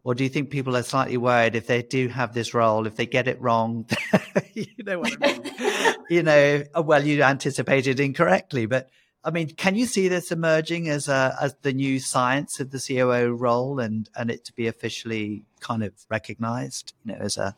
Or 0.05 0.15
do 0.15 0.25
you 0.25 0.31
think 0.31 0.51
people 0.51 0.77
are 0.77 0.83
slightly 0.83 1.17
worried 1.17 1.55
if 1.55 1.69
they 1.69 1.83
do 1.83 2.09
have 2.09 2.35
this 2.35 2.55
role, 2.55 2.87
if 2.87 2.97
they 2.97 3.07
get 3.07 3.29
it 3.29 3.41
wrong, 3.41 3.87
you 4.53 4.67
know 4.85 4.99
what 4.99 5.17
I 5.23 5.33
mean? 5.33 5.95
you 6.11 6.23
know, 6.23 6.65
uh, 6.77 6.83
well, 6.83 7.05
you 7.05 7.23
anticipated 7.23 8.01
incorrectly, 8.01 8.67
but 8.67 8.91
I 9.25 9.31
mean, 9.31 9.51
can 9.51 9.77
you 9.77 9.87
see 9.87 10.09
this 10.09 10.33
emerging 10.33 10.89
as 10.89 11.09
a 11.09 11.37
as 11.41 11.55
the 11.63 11.73
new 11.73 12.01
science 12.01 12.59
of 12.59 12.73
the 12.73 12.81
COO 12.81 13.33
role 13.33 13.79
and 13.79 14.11
and 14.17 14.31
it 14.31 14.45
to 14.47 14.53
be 14.53 14.67
officially 14.67 15.45
kind 15.61 15.85
of 15.85 15.93
recognized, 16.11 16.95
you 17.05 17.13
know, 17.13 17.19
as 17.21 17.37
a 17.37 17.55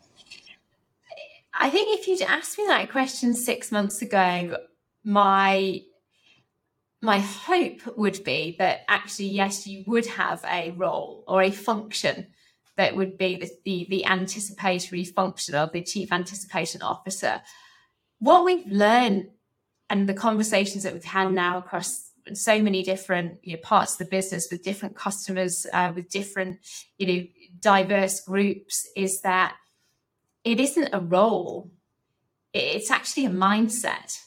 I 1.55 1.71
think 1.71 1.99
if 1.99 2.07
you'd 2.07 2.21
asked 2.23 2.59
me 2.59 2.67
that 2.67 2.91
question 2.91 3.33
six 3.33 3.73
months 3.73 4.03
ago, 4.03 4.59
my 5.05 5.81
my 7.05 7.19
hope 7.19 7.81
would 7.99 8.25
be 8.25 8.57
that 8.59 8.81
actually, 8.89 9.29
yes, 9.29 9.67
you 9.67 9.85
would 9.87 10.07
have 10.07 10.43
a 10.51 10.71
role 10.71 11.23
or 11.29 11.43
a 11.43 11.51
function 11.51 12.29
that 12.79 12.97
would 12.97 13.19
be 13.19 13.37
the, 13.37 13.51
the, 13.65 13.87
the 13.91 14.07
anticipatory 14.07 15.05
function 15.05 15.55
of 15.55 15.71
the 15.73 15.83
chief 15.83 16.11
anticipation 16.11 16.81
officer. 16.81 17.43
What 18.21 18.47
we've 18.47 18.67
learned 18.67 19.29
and 19.91 20.09
the 20.09 20.15
conversations 20.15 20.83
that 20.85 20.95
we've 20.95 21.05
had 21.05 21.31
now 21.33 21.59
across 21.59 22.11
so 22.33 22.63
many 22.63 22.83
different 22.83 23.39
you 23.43 23.53
know, 23.53 23.61
parts 23.63 23.93
of 23.93 23.99
the 23.99 24.05
business 24.07 24.49
with 24.51 24.65
different 24.65 24.97
customers, 24.97 25.67
uh, 25.75 25.93
with 25.95 26.09
different 26.09 26.59
you 26.97 27.07
know 27.07 27.27
diverse 27.61 28.21
groups, 28.21 28.89
is 28.97 29.21
that 29.21 29.57
it 30.43 30.59
isn't 30.59 30.89
a 30.95 31.01
role; 31.01 31.71
it's 32.55 32.91
actually 32.91 33.27
a 33.27 33.31
mindset 33.31 34.24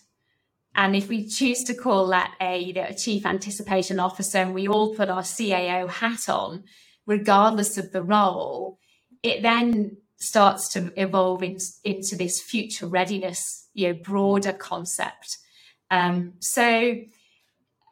and 0.78 0.96
if 0.96 1.10
we 1.10 1.28
choose 1.28 1.64
to 1.64 1.74
call 1.74 2.08
that 2.10 2.36
a, 2.40 2.60
you 2.60 2.72
know, 2.72 2.92
chief 2.96 3.26
anticipation 3.26 4.00
officer 4.00 4.38
and 4.38 4.54
we 4.54 4.68
all 4.68 4.94
put 4.94 5.10
our 5.10 5.24
CAO 5.24 5.90
hat 5.90 6.30
on, 6.30 6.66
regardless 7.08 7.80
of 7.80 7.92
the 7.92 8.04
role, 8.04 8.78
it 9.24 9.42
then 9.42 9.98
starts 10.18 10.70
to 10.74 10.94
evolve 10.96 11.42
in, 11.42 11.58
into 11.84 12.16
this 12.16 12.40
future 12.40 12.86
readiness, 12.86 13.68
you 13.74 13.88
know, 13.88 14.00
broader 14.04 14.54
concept. 14.54 15.40
Um, 15.90 16.34
so 16.40 16.96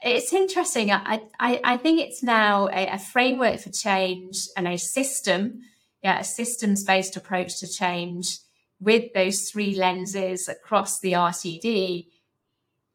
it's 0.03 0.31
interesting. 0.31 0.91
I, 0.91 1.21
I, 1.39 1.61
I 1.63 1.77
think 1.77 2.01
it's 2.01 2.21
now 2.21 2.67
a, 2.67 2.87
a, 2.87 2.99
framework 2.99 3.61
for 3.61 3.71
change 3.71 4.47
and 4.55 4.67
a 4.67 4.77
system, 4.77 5.61
yeah, 6.03 6.19
a 6.19 6.23
systems 6.23 6.83
based 6.83 7.17
approach 7.17 7.59
to 7.61 7.67
change 7.67 8.37
with 8.79 9.11
those 9.15 9.49
three 9.49 9.75
lenses 9.75 10.47
across 10.47 10.99
the 10.99 11.13
RTD 11.13 12.07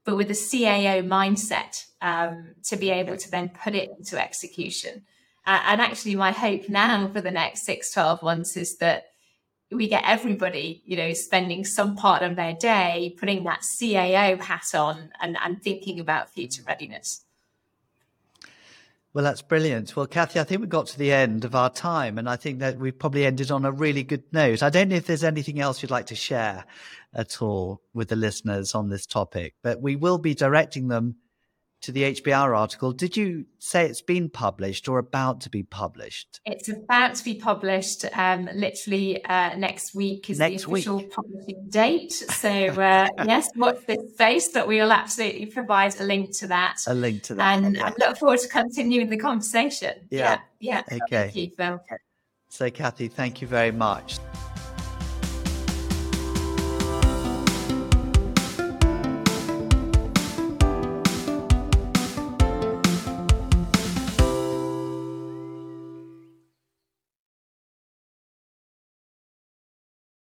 but 0.04 0.16
with 0.16 0.30
a 0.30 0.34
CAO 0.34 1.06
mindset 1.06 1.84
um, 2.00 2.54
to 2.64 2.76
be 2.76 2.90
able 2.90 3.16
to 3.16 3.30
then 3.30 3.48
put 3.48 3.74
it 3.74 3.90
into 3.98 4.22
execution. 4.22 5.02
Uh, 5.46 5.60
and 5.66 5.80
actually, 5.80 6.14
my 6.14 6.32
hope 6.32 6.68
now 6.68 7.08
for 7.08 7.20
the 7.20 7.30
next 7.30 7.64
six, 7.64 7.92
12 7.92 8.22
months 8.22 8.56
is 8.56 8.76
that 8.78 9.04
we 9.70 9.88
get 9.88 10.02
everybody, 10.06 10.82
you 10.84 10.96
know, 10.96 11.12
spending 11.12 11.64
some 11.64 11.96
part 11.96 12.22
of 12.22 12.36
their 12.36 12.54
day 12.54 13.14
putting 13.18 13.44
that 13.44 13.60
CAO 13.60 14.40
hat 14.40 14.74
on 14.74 15.10
and, 15.20 15.36
and 15.42 15.62
thinking 15.62 16.00
about 16.00 16.30
future 16.30 16.62
readiness. 16.66 17.24
Well, 19.12 19.24
that's 19.24 19.42
brilliant. 19.42 19.96
Well, 19.96 20.06
Cathy, 20.06 20.38
I 20.38 20.44
think 20.44 20.60
we 20.60 20.68
got 20.68 20.86
to 20.88 20.98
the 20.98 21.12
end 21.12 21.44
of 21.44 21.56
our 21.56 21.68
time, 21.68 22.16
and 22.16 22.28
I 22.28 22.36
think 22.36 22.60
that 22.60 22.78
we 22.78 22.92
probably 22.92 23.26
ended 23.26 23.50
on 23.50 23.64
a 23.64 23.72
really 23.72 24.04
good 24.04 24.22
note. 24.32 24.62
I 24.62 24.70
don't 24.70 24.88
know 24.88 24.96
if 24.96 25.06
there's 25.06 25.24
anything 25.24 25.58
else 25.58 25.82
you'd 25.82 25.90
like 25.90 26.06
to 26.06 26.14
share 26.14 26.64
at 27.12 27.42
all 27.42 27.82
with 27.92 28.08
the 28.08 28.14
listeners 28.14 28.72
on 28.72 28.88
this 28.88 29.06
topic, 29.06 29.54
but 29.64 29.80
we 29.80 29.96
will 29.96 30.18
be 30.18 30.34
directing 30.34 30.86
them 30.86 31.16
to 31.82 31.92
the 31.92 32.02
HBR 32.02 32.56
article. 32.56 32.92
Did 32.92 33.16
you 33.16 33.46
say 33.58 33.86
it's 33.86 34.02
been 34.02 34.28
published 34.28 34.88
or 34.88 34.98
about 34.98 35.40
to 35.42 35.50
be 35.50 35.62
published? 35.62 36.40
It's 36.44 36.68
about 36.68 37.14
to 37.16 37.24
be 37.24 37.34
published. 37.34 38.04
Um, 38.16 38.48
literally 38.54 39.24
uh, 39.24 39.56
next 39.56 39.94
week 39.94 40.30
is 40.30 40.38
next 40.38 40.64
the 40.64 40.70
official 40.70 40.98
week. 40.98 41.12
publishing 41.12 41.66
date. 41.68 42.12
So 42.12 42.48
uh, 42.50 43.08
yes, 43.24 43.48
watch 43.56 43.78
this 43.86 44.12
space, 44.12 44.48
but 44.48 44.68
we 44.68 44.80
will 44.80 44.92
absolutely 44.92 45.46
provide 45.46 45.98
a 46.00 46.04
link 46.04 46.36
to 46.38 46.48
that. 46.48 46.78
A 46.86 46.94
link 46.94 47.22
to 47.24 47.34
that, 47.34 47.62
and 47.62 47.80
I 47.80 47.92
look 47.98 48.18
forward 48.18 48.40
to 48.40 48.48
continuing 48.48 49.08
the 49.08 49.18
conversation. 49.18 49.94
Yeah, 50.10 50.40
yeah. 50.58 50.82
yeah. 50.90 50.98
Okay. 51.04 51.30
Thank 51.30 51.36
you, 51.36 51.50
Phil. 51.56 51.80
So, 52.48 52.68
Cathy, 52.68 53.08
thank 53.08 53.40
you 53.40 53.46
very 53.46 53.70
much. 53.70 54.18